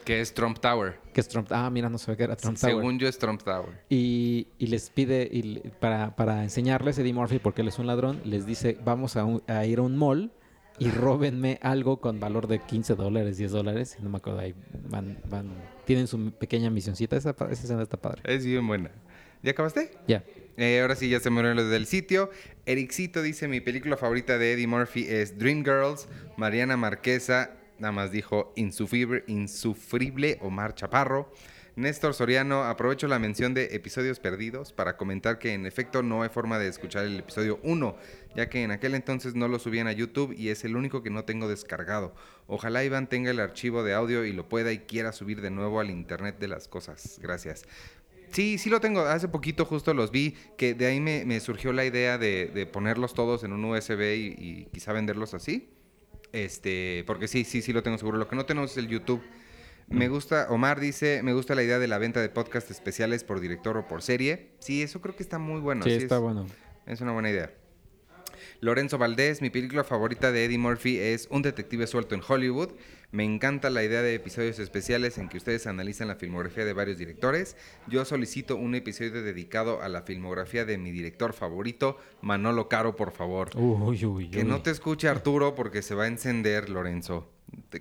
Que 0.10 0.22
es 0.22 0.34
Trump 0.34 0.57
Tower. 0.60 0.99
que 1.14 1.22
es 1.22 1.28
Trump 1.28 1.47
ah 1.51 1.70
mira 1.70 1.88
no 1.88 1.99
sabía 1.99 2.18
que 2.18 2.24
era 2.24 2.36
Trump 2.36 2.57
Tower 2.60 2.74
Según 2.78 2.97
yo 2.97 3.07
es 3.07 3.20
Trump 3.20 3.43
Tower. 3.43 3.84
y, 3.89 4.47
y 4.57 4.66
les 4.68 4.89
pide 4.89 5.30
y 5.32 5.60
para, 5.80 6.16
para 6.16 6.43
enseñarles 6.43 6.97
Eddie 6.97 7.14
Murphy 7.14 7.38
porque 7.38 7.62
él 7.62 7.68
es 7.68 7.78
un 7.78 7.86
ladrón 7.86 8.20
les 8.26 8.47
dice 8.47 8.76
vamos 8.84 9.16
a, 9.18 9.24
un- 9.26 9.43
a 9.45 9.66
ir 9.68 9.78
a 9.78 9.84
un 9.84 9.95
mall 9.97 10.32
y 10.80 10.89
róbenme 10.89 11.60
algo 11.62 12.01
con 12.01 12.20
valor 12.20 12.47
de 12.47 12.57
15 12.57 12.95
dólares 12.95 13.38
10 13.38 13.51
dólares 13.51 13.97
no 14.01 14.10
me 14.10 14.18
acuerdo 14.18 14.39
ahí 14.39 14.55
van 14.89 15.20
van 15.30 15.51
tienen 15.86 16.07
su 16.07 16.32
pequeña 16.32 16.72
misioncita 16.72 17.16
esa, 17.16 17.32
esa 17.32 17.51
escena 17.51 17.84
está 17.84 17.97
padre 17.97 18.22
Es 18.24 18.43
bien 18.45 18.66
buena. 18.66 18.89
¿Ya 19.43 19.51
acabaste? 19.51 19.91
ya 20.07 20.24
Eh, 20.57 20.82
ahora 20.82 20.95
sí, 20.95 21.07
ya 21.07 21.20
se 21.22 21.30
murió 21.30 21.53
lo 21.53 21.66
del 21.68 21.86
sitio. 21.86 22.30
Ericito 22.66 23.22
dice, 23.22 23.47
mi 23.47 23.62
película 23.62 23.95
favorita 23.95 24.38
de 24.38 24.51
Eddie 24.53 24.68
Murphy 24.68 25.05
es 25.07 25.38
Dreamgirls. 25.38 26.10
Mariana 26.36 26.76
Marquesa, 26.76 27.51
nada 27.80 27.91
más 27.91 28.11
dijo 28.11 28.53
insufrible, 28.55 30.38
Omar 30.41 30.75
Chaparro. 30.75 31.32
Néstor 31.75 32.13
Soriano, 32.13 32.63
aprovecho 32.65 33.07
la 33.07 33.19
mención 33.19 33.53
de 33.53 33.73
episodios 33.75 34.19
perdidos 34.19 34.73
para 34.73 34.97
comentar 34.97 35.39
que 35.39 35.53
en 35.53 35.65
efecto 35.65 36.03
no 36.03 36.23
hay 36.23 36.30
forma 36.30 36.59
de 36.59 36.67
escuchar 36.67 37.05
el 37.05 37.19
episodio 37.19 37.57
1, 37.63 37.95
ya 38.36 38.49
que 38.49 38.63
en 38.63 38.71
aquel 38.71 38.95
entonces 38.95 39.34
no 39.34 39.47
lo 39.47 39.59
subían 39.59 39.88
a 39.88 39.93
YouTube 39.93 40.36
y 40.38 40.49
es 40.49 40.65
el 40.65 40.75
único 40.75 41.03
que 41.03 41.09
no 41.09 41.23
tengo 41.23 41.47
descargado. 41.47 42.13
Ojalá 42.47 42.84
Iván 42.84 43.07
tenga 43.07 43.32
el 43.32 43.39
archivo 43.39 43.82
de 43.84 43.93
audio 43.93 44.25
y 44.25 44.34
lo 44.34 44.49
pueda 44.49 44.73
y 44.73 44.80
quiera 44.80 45.13
subir 45.13 45.39
de 45.39 45.51
nuevo 45.51 45.80
al 45.80 45.89
Internet 45.89 46.38
de 46.38 46.49
las 46.49 46.67
cosas. 46.67 47.17
Gracias. 47.21 47.63
Sí, 48.32 48.57
sí 48.57 48.69
lo 48.69 48.82
tengo. 48.82 49.01
Hace 49.01 49.30
poquito 49.30 49.63
justo 49.63 49.93
los 49.93 50.11
vi, 50.11 50.36
que 50.57 50.73
de 50.73 50.86
ahí 50.86 50.99
me, 50.99 51.39
surgió 51.39 51.71
la 51.71 51.86
idea 51.86 52.17
de, 52.17 52.69
ponerlos 52.71 53.13
todos 53.13 53.45
en 53.45 53.53
un 53.53 53.63
USB 53.63 54.01
y 54.15 54.67
quizá 54.73 54.91
venderlos 54.91 55.34
así. 55.34 55.69
Este, 56.34 57.03
porque 57.07 57.27
sí, 57.27 57.43
sí, 57.43 57.61
sí 57.61 57.73
lo 57.73 57.84
tengo 57.84 57.97
seguro. 57.97 58.17
Lo 58.17 58.27
que 58.27 58.36
no 58.36 58.45
tenemos 58.45 58.71
es 58.71 58.77
el 58.77 58.88
YouTube. 58.88 59.21
Me 59.88 60.07
gusta, 60.07 60.45
Omar 60.51 60.80
dice, 60.80 61.23
me 61.23 61.34
gusta 61.34 61.55
la 61.55 61.63
idea 61.63 61.80
de 61.80 61.88
la 61.88 61.97
venta 61.97 62.21
de 62.21 62.30
podcast 62.30 62.69
especiales 62.69 63.23
por 63.23 63.39
director 63.39 63.75
o 63.75 63.88
por 63.88 64.03
serie. 64.03 64.51
Sí, 64.59 64.84
eso 64.84 65.01
creo 65.01 65.15
que 65.15 65.23
está 65.23 65.39
muy 65.39 65.59
bueno. 65.59 65.84
sí, 65.84 65.89
sí 65.91 65.97
está 65.97 66.15
es- 66.15 66.21
bueno 66.21 66.45
es 66.86 67.01
una 67.01 67.11
buena 67.11 67.30
idea. 67.32 67.51
Lorenzo 68.61 68.97
Valdés, 68.97 69.41
mi 69.41 69.49
película 69.49 69.84
favorita 69.84 70.32
de 70.32 70.45
Eddie 70.45 70.57
Murphy 70.57 70.97
es 70.97 71.27
Un 71.32 71.41
detective 71.41 71.88
suelto 71.88 72.13
en 72.15 72.21
Hollywood. 72.27 72.71
Me 73.12 73.24
encanta 73.24 73.72
la 73.72 73.84
idea 73.84 74.03
de 74.03 74.14
episodios 74.14 74.60
especiales 74.60 75.18
en 75.18 75.30
que 75.30 75.38
ustedes 75.38 75.66
analizan 75.66 76.07
la 76.07 76.16
filmografía 76.16 76.64
de 76.64 76.74
varios 76.74 76.99
directores. 76.99 77.57
Yo 77.88 78.05
solicito 78.05 78.55
un 78.55 78.76
episodio 78.76 79.24
dedicado 79.24 79.82
a 79.82 79.89
la 79.89 80.03
filmografía 80.03 80.64
de 80.64 80.78
mi 80.78 80.91
director 80.91 81.34
favorito, 81.34 81.97
Manolo 82.22 82.70
Caro, 82.70 82.95
por 82.95 83.12
favor. 83.12 83.49
Uy, 83.55 84.05
uy, 84.05 84.30
Que 84.30 84.39
uy. 84.39 84.43
no 84.43 84.62
te 84.62 84.70
escuche 84.70 85.07
Arturo 85.07 85.55
porque 85.55 85.82
se 85.82 85.95
va 85.95 86.03
a 86.03 86.07
encender, 86.07 86.70
Lorenzo. 86.70 87.32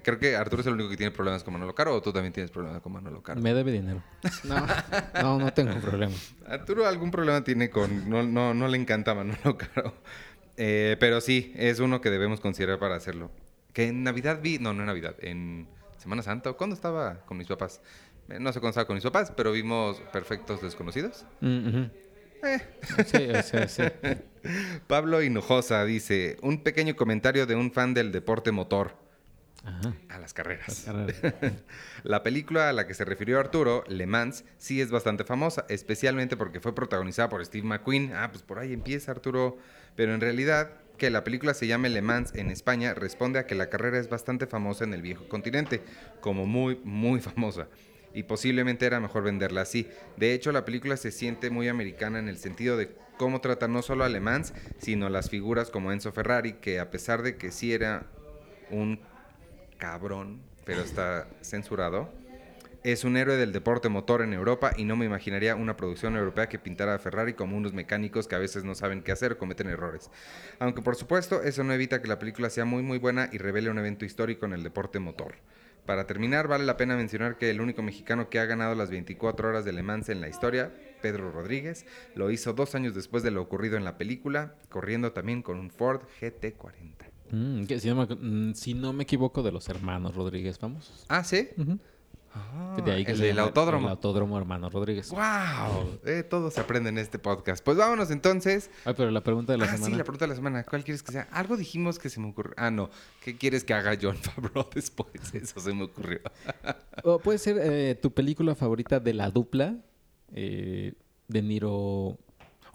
Creo 0.03 0.19
que 0.19 0.35
Arturo 0.35 0.63
es 0.63 0.67
el 0.67 0.73
único 0.73 0.89
que 0.89 0.97
tiene 0.97 1.13
problemas 1.13 1.45
con 1.45 1.53
Manolo 1.53 1.75
Caro 1.75 1.95
o 1.95 2.01
tú 2.01 2.11
también 2.11 2.33
tienes 2.33 2.51
problemas 2.51 2.81
con 2.81 2.91
Manolo 2.93 3.23
Caro. 3.23 3.39
Me 3.43 3.53
debe 3.53 3.71
dinero. 3.71 4.03
No, 4.45 4.67
no, 5.23 5.39
no 5.41 5.53
tengo 5.53 5.75
problema. 5.79 6.15
Arturo 6.47 6.87
algún 6.87 7.11
problema 7.11 7.45
tiene 7.45 7.69
con... 7.69 8.09
No, 8.09 8.23
no, 8.23 8.55
no 8.55 8.67
le 8.67 8.79
encanta 8.79 9.15
Manolo 9.15 9.59
Caro. 9.59 9.93
Eh, 10.57 10.97
pero 10.99 11.21
sí, 11.21 11.53
es 11.55 11.81
uno 11.81 12.01
que 12.01 12.09
debemos 12.09 12.41
considerar 12.41 12.79
para 12.79 12.97
hacerlo. 12.97 13.31
Que 13.79 13.87
en 13.87 14.03
Navidad 14.03 14.41
vi... 14.43 14.59
No, 14.59 14.75
no 14.75 14.81
en 14.81 14.87
Navidad. 14.87 15.15
En 15.21 15.69
Semana 15.99 16.21
Santa. 16.25 16.51
¿o 16.51 16.57
¿Cuándo 16.57 16.75
estaba 16.75 17.25
con 17.27 17.39
mis 17.39 17.47
papás? 17.47 17.81
Eh, 18.29 18.41
No 18.41 18.53
sé 18.53 18.59
cuándo 18.59 18.71
estaba 18.71 18.89
con 18.89 18.97
mis 18.97 19.05
papás, 19.05 19.31
pero 19.37 19.53
vimos 19.53 20.01
Perfectos 20.13 20.61
Desconocidos. 20.61 21.25
Mm, 21.41 21.69
ujú. 21.69 21.91
Eh. 22.43 22.61
Sí, 23.07 23.29
o 23.31 23.41
sea, 23.41 23.69
sí. 23.69 23.85
Pablo 24.89 25.23
Hinojosa 25.23 25.85
dice... 25.85 26.39
Un 26.43 26.65
pequeño 26.65 26.97
comentario 26.97 27.47
de 27.47 27.55
un 27.55 27.71
fan 27.71 27.95
del 27.95 28.11
deporte 28.11 28.51
motor. 28.51 28.97
Ajá. 29.63 29.95
A 30.09 30.19
las 30.19 30.35
carreras. 30.35 30.83
Carrera. 30.85 31.37
La 32.03 32.25
película 32.25 32.71
a 32.71 32.73
la 32.73 32.85
que 32.85 32.95
se 32.95 33.05
refirió 33.05 33.39
Arturo, 33.39 33.85
Le 33.87 34.09
Mans, 34.09 34.45
sí 34.57 34.81
es 34.81 34.91
bastante 34.91 35.23
famosa, 35.23 35.67
especialmente 35.69 36.37
porque 36.37 36.59
fue 36.59 36.75
protagonizada 36.75 37.29
por 37.29 37.47
Steve 37.47 37.65
McQueen. 37.65 38.13
Ah, 38.13 38.29
pues 38.33 38.43
por 38.43 38.59
ahí 38.59 38.73
empieza 38.73 39.13
Arturo. 39.13 39.57
Pero 39.95 40.15
en 40.15 40.21
realidad, 40.21 40.73
que 40.99 41.11
la 41.11 41.25
película 41.25 41.55
se 41.55 41.67
llame 41.67 41.89
Le 41.89 42.03
Mans 42.03 42.35
en 42.35 42.51
España 42.51 42.93
responde 42.93 43.39
a 43.39 43.47
que 43.47 43.55
la 43.55 43.71
carrera 43.71 43.99
es 43.99 44.09
bastante 44.09 44.47
famosa 44.47 44.85
en 44.85 44.93
el 44.93 45.01
viejo 45.01 45.29
continente, 45.29 45.81
como 46.21 46.47
muy, 46.47 46.81
muy 46.85 47.21
famosa. 47.23 47.69
Y 48.13 48.25
posiblemente 48.25 48.85
era 48.85 49.01
mejor 49.01 49.23
venderla 49.23 49.63
así. 49.63 49.89
De 50.17 50.35
hecho, 50.35 50.51
la 50.53 50.65
película 50.65 50.97
se 50.97 51.11
siente 51.11 51.51
muy 51.51 51.69
americana 51.69 52.19
en 52.19 52.29
el 52.29 52.39
sentido 52.39 52.77
de 52.77 52.95
cómo 53.17 53.41
trata 53.41 53.69
no 53.69 53.83
solo 53.83 54.05
a 54.05 54.09
Le 54.09 54.21
Mans, 54.21 54.53
sino 54.79 55.09
las 55.09 55.31
figuras 55.31 55.71
como 55.71 55.93
Enzo 55.93 56.13
Ferrari, 56.13 56.55
que 56.55 56.81
a 56.81 56.91
pesar 56.91 57.23
de 57.23 57.37
que 57.37 57.53
sí 57.53 57.73
era 57.73 58.07
un 58.71 59.01
cabrón, 59.79 60.41
pero 60.65 60.83
está 60.83 61.29
censurado. 61.43 62.13
Es 62.85 63.03
un 63.03 63.17
héroe 63.17 63.37
del 63.37 63.53
deporte 63.53 63.89
motor 63.89 64.23
en 64.23 64.33
Europa 64.33 64.73
y 64.77 64.85
no 64.85 64.95
me 64.95 65.05
imaginaría 65.05 65.57
una 65.57 65.77
producción 65.77 66.17
europea 66.17 66.49
que 66.49 66.61
pintara 66.61 66.95
a 66.95 66.99
Ferrari 66.99 67.35
como 67.35 67.57
unos 67.57 67.73
mecánicos 67.73 68.29
que 68.29 68.37
a 68.37 68.39
veces 68.39 68.63
no 68.63 68.77
saben 68.77 69.03
qué 69.03 69.11
hacer 69.11 69.33
o 69.33 69.39
cometen 69.39 69.69
errores. 69.69 70.11
Aunque 70.61 70.81
por 70.81 70.95
supuesto 70.95 71.43
eso 71.43 71.65
no 71.65 71.73
evita 71.73 72.01
que 72.01 72.09
la 72.09 72.21
película 72.21 72.51
sea 72.51 72.65
muy 72.65 72.83
muy 72.83 72.99
buena 72.99 73.29
y 73.33 73.39
revele 73.39 73.71
un 73.71 73.79
evento 73.79 74.05
histórico 74.05 74.47
en 74.47 74.53
el 74.53 74.63
deporte 74.63 75.01
motor. 75.01 75.35
Para 75.87 76.07
terminar, 76.07 76.49
vale 76.49 76.67
la 76.67 76.77
pena 76.77 76.97
mencionar 76.97 77.39
que 77.39 77.49
el 77.49 77.63
único 77.63 77.83
mexicano 77.83 78.29
que 78.29 78.39
ha 78.39 78.45
ganado 78.45 78.75
las 78.75 78.91
24 78.91 79.49
horas 79.49 79.65
de 79.65 79.73
Le 79.73 79.83
Mans 79.83 80.11
en 80.11 80.21
la 80.21 80.29
historia, 80.29 80.71
Pedro 81.01 81.33
Rodríguez, 81.33 81.87
lo 82.15 82.31
hizo 82.31 82.53
dos 82.53 82.75
años 82.75 82.95
después 82.95 83.23
de 83.23 83.31
lo 83.31 83.41
ocurrido 83.41 83.79
en 83.79 83.85
la 83.85 83.97
película, 83.97 84.55
corriendo 84.69 85.13
también 85.13 85.41
con 85.41 85.59
un 85.59 85.71
Ford 85.71 86.03
GT40. 86.21 87.07
Mm, 87.31 87.65
que 87.65 87.81
si, 87.81 87.89
no 87.89 87.95
me, 87.95 88.15
mm, 88.15 88.55
si 88.55 88.75
no 88.75 88.93
me 88.93 89.05
equivoco, 89.05 89.43
de 89.43 89.51
los 89.51 89.69
hermanos 89.71 90.15
Rodríguez 90.15 90.59
famosos. 90.59 91.07
Ah, 91.09 91.25
¿sí? 91.25 91.49
Ah, 92.53 92.81
De 92.85 92.93
ahí 92.93 93.05
que 93.05 93.13
el 93.13 93.19
del 93.19 93.37
llama 93.37 93.49
autódromo. 93.49 93.87
El 93.87 93.91
autódromo 93.93 94.39
hermano 94.39 94.71
Rodríguez. 94.71 95.11
¡Wow! 95.11 96.01
Eh, 96.05 96.23
todo 96.23 96.51
se 96.51 96.61
aprende 96.61 96.91
en 96.91 96.99
este 96.99 97.19
podcast. 97.19 97.65
Pues 97.65 97.77
vámonos 97.77 98.11
entonces. 98.11 98.71
Ay, 98.85 98.95
pero 98.97 99.11
la 99.11 99.23
pregunta 99.23 99.53
de 99.53 99.59
la 99.59 99.65
ah, 99.65 99.69
semana. 99.69 99.87
sí, 99.87 99.95
la 99.95 100.05
pregunta 100.05 100.25
de 100.25 100.29
la 100.31 100.35
semana. 100.37 100.65
¿Cuál 100.65 100.85
quieres 100.85 101.03
que 101.03 101.13
sea? 101.13 101.29
Algo 101.33 101.57
dijimos 101.57 101.99
que 101.99 102.09
se 102.11 102.21
me 102.21 102.29
ocurrió. 102.29 102.55
Ah, 102.57 102.71
no. 102.71 102.91
¿Qué 103.23 103.37
quieres 103.37 103.65
que 103.65 103.75
haga 103.75 103.97
John 104.01 104.17
Favreau 104.23 104.69
después? 104.75 105.35
Eso 105.35 105.61
se 105.61 105.73
me 105.73 105.85
ocurrió. 105.85 106.21
O 107.05 107.21
puede 107.21 107.39
ser 107.39 107.59
eh, 107.61 107.95
tu 107.95 108.13
película 108.13 108.55
favorita 108.57 108.99
de 108.99 109.15
la 109.15 109.31
dupla. 109.31 109.77
Eh, 110.35 110.95
de 111.29 111.43
Niro. 111.43 112.19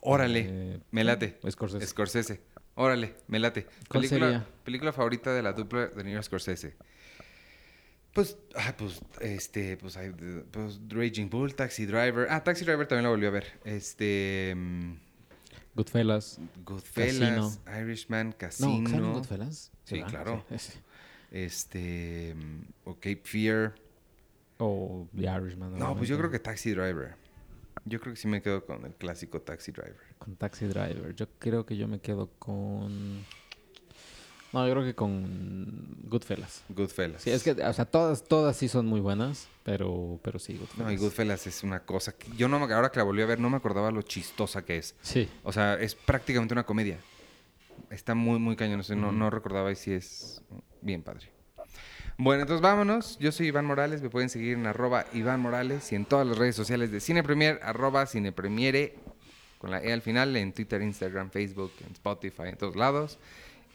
Órale. 0.02 0.46
eh, 0.50 0.80
me 0.92 1.04
late. 1.04 1.40
Scorsese. 1.50 1.86
Scorsese. 1.88 2.42
Órale, 2.76 3.16
me 3.28 3.40
late. 3.40 3.68
¿Cuál 3.88 4.04
película, 4.04 4.26
sería? 4.26 4.48
película 4.64 4.94
favorita 4.94 5.34
de 5.34 5.44
la 5.44 5.54
dupla 5.54 5.88
de 5.88 6.04
New 6.04 6.24
Scorsese. 6.24 6.76
Pues, 8.14 8.38
ah, 8.56 8.76
pues, 8.78 9.02
este, 9.22 9.76
pues, 9.78 9.98
hay, 9.98 10.12
pues, 10.52 10.80
Raging 10.88 11.30
Bull, 11.30 11.56
Taxi 11.56 11.86
Driver. 11.86 12.28
Ah, 12.30 12.44
Taxi 12.44 12.64
Driver 12.64 12.88
también 12.88 13.04
la 13.04 13.10
volví 13.10 13.26
a 13.26 13.32
ver. 13.32 13.60
Este, 13.66 14.54
mm, 14.56 14.94
Goodfellas. 15.76 16.40
Goodfellas, 16.64 17.60
Irishman, 17.82 18.32
Casino. 18.34 18.82
No, 18.82 18.90
¿sale 18.90 19.06
en 19.06 19.14
Goodfellas? 19.14 19.72
Sí, 19.86 19.96
¿verdad? 19.96 20.10
claro. 20.10 20.46
Sí. 20.58 20.74
Este, 21.32 22.36
o 22.84 22.94
Cape 22.94 23.22
Fear. 23.24 23.74
O 24.60 25.08
The 25.16 25.24
Irishman. 25.24 25.78
No, 25.80 25.98
pues 25.98 26.08
yo 26.08 26.18
creo 26.18 26.30
que 26.30 26.40
Taxi 26.40 26.72
Driver. 26.72 27.16
Yo 27.86 28.00
creo 28.00 28.14
que 28.14 28.20
sí 28.20 28.28
me 28.28 28.42
quedo 28.42 28.66
con 28.66 28.86
el 28.86 28.94
clásico 28.94 29.42
Taxi 29.42 29.72
Driver. 29.72 29.98
Con 30.20 30.36
Taxi 30.36 30.66
Driver. 30.68 31.16
Yo 31.16 31.28
creo 31.40 31.66
que 31.66 31.76
yo 31.76 31.88
me 31.88 32.00
quedo 32.00 32.30
con... 32.38 33.26
No, 34.54 34.68
yo 34.68 34.74
creo 34.74 34.86
que 34.86 34.94
con 34.94 35.98
Goodfellas. 36.04 36.64
Goodfellas. 36.70 37.24
Sí, 37.24 37.32
es 37.32 37.42
que, 37.42 37.52
o 37.52 37.74
sea, 37.74 37.86
todas, 37.86 38.24
todas 38.24 38.56
sí 38.56 38.68
son 38.68 38.86
muy 38.86 39.00
buenas, 39.00 39.48
pero, 39.64 40.20
pero 40.22 40.38
sí, 40.38 40.56
Goodfellas. 40.58 40.86
No, 40.86 40.92
y 40.92 40.98
Goodfellas 40.98 41.48
es 41.48 41.64
una 41.64 41.80
cosa 41.80 42.12
que 42.12 42.30
yo 42.38 42.48
no 42.48 42.60
me, 42.60 42.72
ahora 42.72 42.92
que 42.92 43.00
la 43.00 43.04
volví 43.04 43.24
a 43.24 43.26
ver 43.26 43.40
no 43.40 43.50
me 43.50 43.58
acordaba 43.58 43.90
lo 43.90 44.04
chistosa 44.04 44.64
que 44.64 44.78
es. 44.78 44.96
Sí. 45.02 45.28
O 45.44 45.52
sea, 45.52 45.74
es 45.74 45.96
prácticamente 45.96 46.54
una 46.54 46.68
comedia. 46.68 47.00
Está 47.90 48.14
muy, 48.14 48.38
muy 48.38 48.56
cañón. 48.56 48.78
no 48.78 48.84
sé, 48.84 48.96
no, 48.96 49.30
recordaba 49.32 49.72
y 49.72 49.76
sí 49.76 49.92
es 49.92 50.44
bien 50.82 51.02
padre. 51.02 51.32
Bueno, 52.20 52.42
entonces 52.42 52.62
vámonos. 52.62 53.18
Yo 53.18 53.32
soy 53.32 53.48
Iván 53.48 53.66
Morales. 53.66 54.04
Me 54.04 54.10
pueden 54.12 54.30
seguir 54.30 54.54
en 54.54 54.68
arroba 54.68 55.06
Iván 55.14 55.40
Morales 55.40 55.92
y 55.92 55.96
en 55.96 56.06
todas 56.06 56.28
las 56.28 56.38
redes 56.38 56.56
sociales 56.56 56.92
de 56.92 57.00
Cine 57.00 57.24
Premier, 57.24 57.60
arroba 57.64 58.06
Cine 58.06 58.32
Premiere, 58.32 58.96
con 59.58 59.72
la 59.72 59.82
E 59.82 59.92
al 59.92 60.04
final, 60.04 60.36
en 60.36 60.54
Twitter, 60.54 60.80
Instagram, 60.84 61.32
Facebook, 61.32 61.72
en 61.84 61.92
Spotify, 61.94 62.50
en 62.50 62.58
todos 62.58 62.76
lados. 62.76 63.18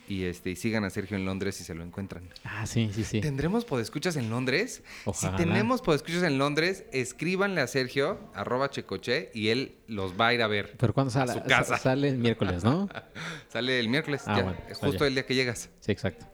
Y 0.08 0.24
este, 0.24 0.50
y 0.50 0.56
sigan 0.56 0.84
a 0.84 0.90
Sergio 0.90 1.16
en 1.18 1.26
Londres 1.26 1.56
si 1.56 1.64
se 1.64 1.74
lo 1.74 1.84
encuentran. 1.84 2.22
Ah, 2.42 2.66
sí, 2.66 2.88
sí, 2.94 3.04
sí. 3.04 3.20
¿Tendremos 3.20 3.64
podescuchas 3.66 4.16
en 4.16 4.30
Londres? 4.30 4.82
Ojalá. 5.04 5.36
Si 5.36 5.44
tenemos 5.44 5.82
podescuchas 5.82 6.22
en 6.22 6.38
Londres, 6.38 6.84
escríbanle 6.92 7.60
a 7.60 7.66
Sergio, 7.66 8.18
arroba 8.34 8.70
Checoche, 8.70 9.30
y 9.34 9.48
él 9.48 9.74
los 9.86 10.18
va 10.18 10.28
a 10.28 10.34
ir 10.34 10.40
a 10.42 10.46
ver. 10.46 10.76
Pero 10.78 10.94
cuando 10.94 11.10
sale, 11.10 11.34
su 11.34 11.42
casa. 11.42 11.76
sa- 11.76 11.78
sale 11.78 12.08
el 12.08 12.16
miércoles, 12.18 12.64
¿no? 12.64 12.88
Sale 13.52 13.78
el 13.78 13.88
miércoles, 13.90 14.22
Ah, 14.26 14.36
ya, 14.38 14.42
bueno, 14.44 14.58
justo 14.80 15.04
el 15.04 15.14
día 15.14 15.26
que 15.26 15.34
llegas. 15.34 15.68
Sí, 15.80 15.92
exacto. 15.92 16.26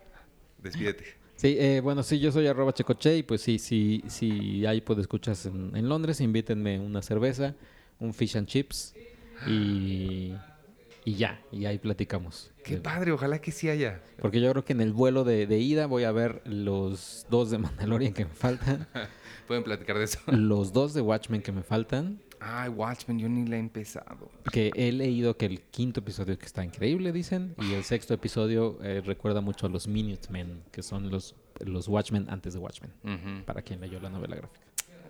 Despídete. 0.62 1.04
Sí, 1.36 1.56
eh, 1.58 1.80
bueno, 1.82 2.02
sí, 2.04 2.20
yo 2.20 2.30
soy 2.30 2.46
arroba 2.46 2.72
checoche 2.72 3.16
y 3.18 3.22
pues 3.24 3.40
sí, 3.42 3.58
sí, 3.58 4.02
sí, 4.06 4.64
hay 4.66 4.80
pues 4.80 5.00
escuchas 5.00 5.46
en, 5.46 5.76
en 5.76 5.88
Londres, 5.88 6.20
invítenme 6.20 6.78
una 6.78 7.02
cerveza, 7.02 7.54
un 7.98 8.14
fish 8.14 8.36
and 8.36 8.46
chips 8.46 8.94
y, 9.48 10.32
y 11.04 11.14
ya, 11.14 11.40
y 11.52 11.66
ahí 11.66 11.78
platicamos. 11.78 12.50
Qué 12.64 12.74
Eh, 12.74 12.78
padre, 12.78 13.12
ojalá 13.12 13.40
que 13.40 13.52
sí 13.52 13.68
haya. 13.68 14.02
Porque 14.20 14.40
yo 14.40 14.50
creo 14.50 14.64
que 14.64 14.72
en 14.72 14.80
el 14.80 14.92
vuelo 14.92 15.24
de, 15.24 15.46
de 15.46 15.58
ida 15.58 15.86
voy 15.86 16.04
a 16.04 16.12
ver 16.12 16.40
los 16.46 17.26
dos 17.30 17.50
de 17.50 17.58
Mandalorian 17.58 18.12
que 18.14 18.24
me 18.24 18.32
faltan, 18.32 18.86
Pueden 19.46 19.62
platicar 19.62 19.98
de 19.98 20.04
eso. 20.04 20.20
los 20.28 20.72
dos 20.72 20.94
de 20.94 21.02
Watchmen 21.02 21.42
que 21.42 21.52
me 21.52 21.62
faltan, 21.62 22.20
Ay, 22.46 22.68
Watchmen, 22.68 23.18
yo 23.18 23.28
ni 23.28 23.46
la 23.46 23.56
he 23.56 23.58
empezado. 23.58 24.30
que 24.52 24.70
he 24.74 24.92
leído 24.92 25.36
que 25.36 25.46
el 25.46 25.60
quinto 25.62 26.00
episodio 26.00 26.38
que 26.38 26.44
está 26.46 26.62
increíble, 26.64 27.10
dicen, 27.12 27.54
y 27.58 27.72
el 27.72 27.84
sexto 27.84 28.12
episodio 28.14 28.78
eh, 28.82 29.00
recuerda 29.04 29.40
mucho 29.40 29.66
a 29.66 29.70
los 29.70 29.86
Minutemen, 29.88 30.62
que 30.70 30.82
son 30.82 31.10
los, 31.10 31.34
los 31.60 31.88
Watchmen 31.88 32.26
antes 32.28 32.52
de 32.54 32.58
Watchmen, 32.60 32.90
para 33.46 33.62
quien 33.62 33.80
leyó 33.80 33.98
la 34.00 34.10
novela 34.10 34.36
gráfica. 34.36 34.60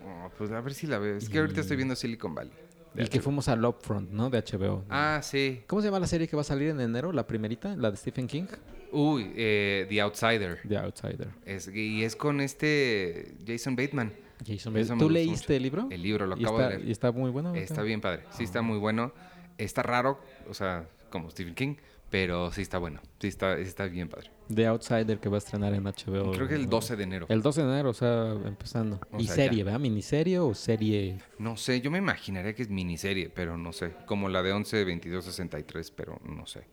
Oh, 0.05 0.29
pues 0.37 0.51
a 0.51 0.61
ver 0.61 0.73
si 0.73 0.87
la 0.87 0.97
veo. 0.99 1.17
Es 1.17 1.27
que 1.27 1.39
ahorita 1.39 1.59
estoy 1.61 1.75
viendo 1.77 1.95
Silicon 1.95 2.35
Valley. 2.35 2.53
De 2.95 3.03
Y 3.03 3.07
que 3.07 3.19
fuimos 3.19 3.47
al 3.47 3.63
Upfront, 3.63 4.09
¿no? 4.11 4.29
De 4.29 4.41
HBO. 4.41 4.83
Ah, 4.89 5.19
sí. 5.21 5.63
¿Cómo 5.67 5.81
se 5.81 5.87
llama 5.87 5.99
la 5.99 6.07
serie 6.07 6.27
que 6.27 6.35
va 6.35 6.41
a 6.41 6.45
salir 6.45 6.69
en 6.69 6.79
enero? 6.79 7.11
¿La 7.11 7.27
primerita? 7.27 7.75
¿La 7.75 7.91
de 7.91 7.97
Stephen 7.97 8.27
King? 8.27 8.45
Uy, 8.91 9.31
eh, 9.35 9.85
The 9.89 10.01
Outsider. 10.01 10.61
The 10.67 10.77
Outsider. 10.77 11.27
Es, 11.45 11.67
y 11.67 12.03
es 12.03 12.15
con 12.15 12.39
este 12.41 13.35
Jason 13.45 13.75
Bateman. 13.75 14.13
Jason 14.45 14.73
Bateman. 14.73 14.99
¿Tú 14.99 15.09
leíste 15.09 15.33
mucho. 15.45 15.53
el 15.53 15.63
libro? 15.63 15.87
El 15.91 16.01
libro, 16.01 16.25
lo 16.25 16.37
¿Y 16.37 16.43
acabo 16.43 16.59
está, 16.59 16.69
de 16.69 16.77
leer. 16.77 16.87
¿Y 16.87 16.91
está 16.91 17.11
muy 17.11 17.31
bueno? 17.31 17.53
Está 17.55 17.81
bien 17.81 18.01
padre. 18.01 18.23
Sí, 18.31 18.43
está 18.43 18.61
muy 18.61 18.77
bueno. 18.77 19.11
Está 19.57 19.83
raro, 19.83 20.19
o 20.49 20.53
sea, 20.53 20.87
como 21.09 21.29
Stephen 21.29 21.55
King, 21.55 21.75
pero 22.15 22.49
sí 22.49 22.61
está 22.61 22.77
bueno. 22.77 23.01
Sí 23.19 23.27
está, 23.27 23.57
está 23.57 23.87
bien 23.87 24.07
padre. 24.07 24.31
The 24.47 24.67
Outsider 24.67 25.19
que 25.19 25.27
va 25.27 25.35
a 25.35 25.39
estrenar 25.39 25.73
en 25.73 25.83
HBO. 25.83 26.31
Creo 26.31 26.47
que 26.47 26.55
el 26.55 26.69
12 26.69 26.95
de 26.95 27.03
enero. 27.03 27.25
El 27.27 27.41
12 27.41 27.61
de 27.63 27.67
enero, 27.73 27.89
o 27.89 27.93
sea, 27.93 28.31
empezando. 28.45 29.01
O 29.11 29.19
y 29.19 29.25
sea, 29.25 29.35
serie, 29.35 29.57
ya. 29.59 29.63
¿verdad? 29.65 29.79
¿Miniserie 29.81 30.39
o 30.39 30.53
serie? 30.53 31.19
No 31.39 31.57
sé, 31.57 31.81
yo 31.81 31.91
me 31.91 31.97
imaginaría 31.97 32.55
que 32.55 32.61
es 32.61 32.69
miniserie, 32.69 33.29
pero 33.29 33.57
no 33.57 33.73
sé. 33.73 33.91
Como 34.05 34.29
la 34.29 34.41
de 34.43 34.53
11, 34.53 34.85
22, 34.85 35.25
63, 35.25 35.91
pero 35.91 36.21
no 36.23 36.47
sé. 36.47 36.65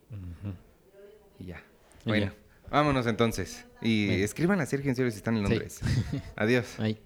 Y 1.41 1.47
ya. 1.47 1.61
Y 2.05 2.09
Bueno, 2.11 2.27
ya. 2.27 2.35
vámonos 2.71 3.09
entonces. 3.09 3.67
Y 3.81 4.07
Bueno. 4.07 4.25
escriban 4.25 4.61
a 4.61 4.67
Sergio 4.67 4.91
en 4.91 4.95
serio 4.95 5.11
si 5.11 5.17
están 5.17 5.37
en 5.39 5.45
Sí. 5.47 5.51
Londres. 5.51 5.81
Adiós. 6.37 6.79
Ahí. 6.79 7.01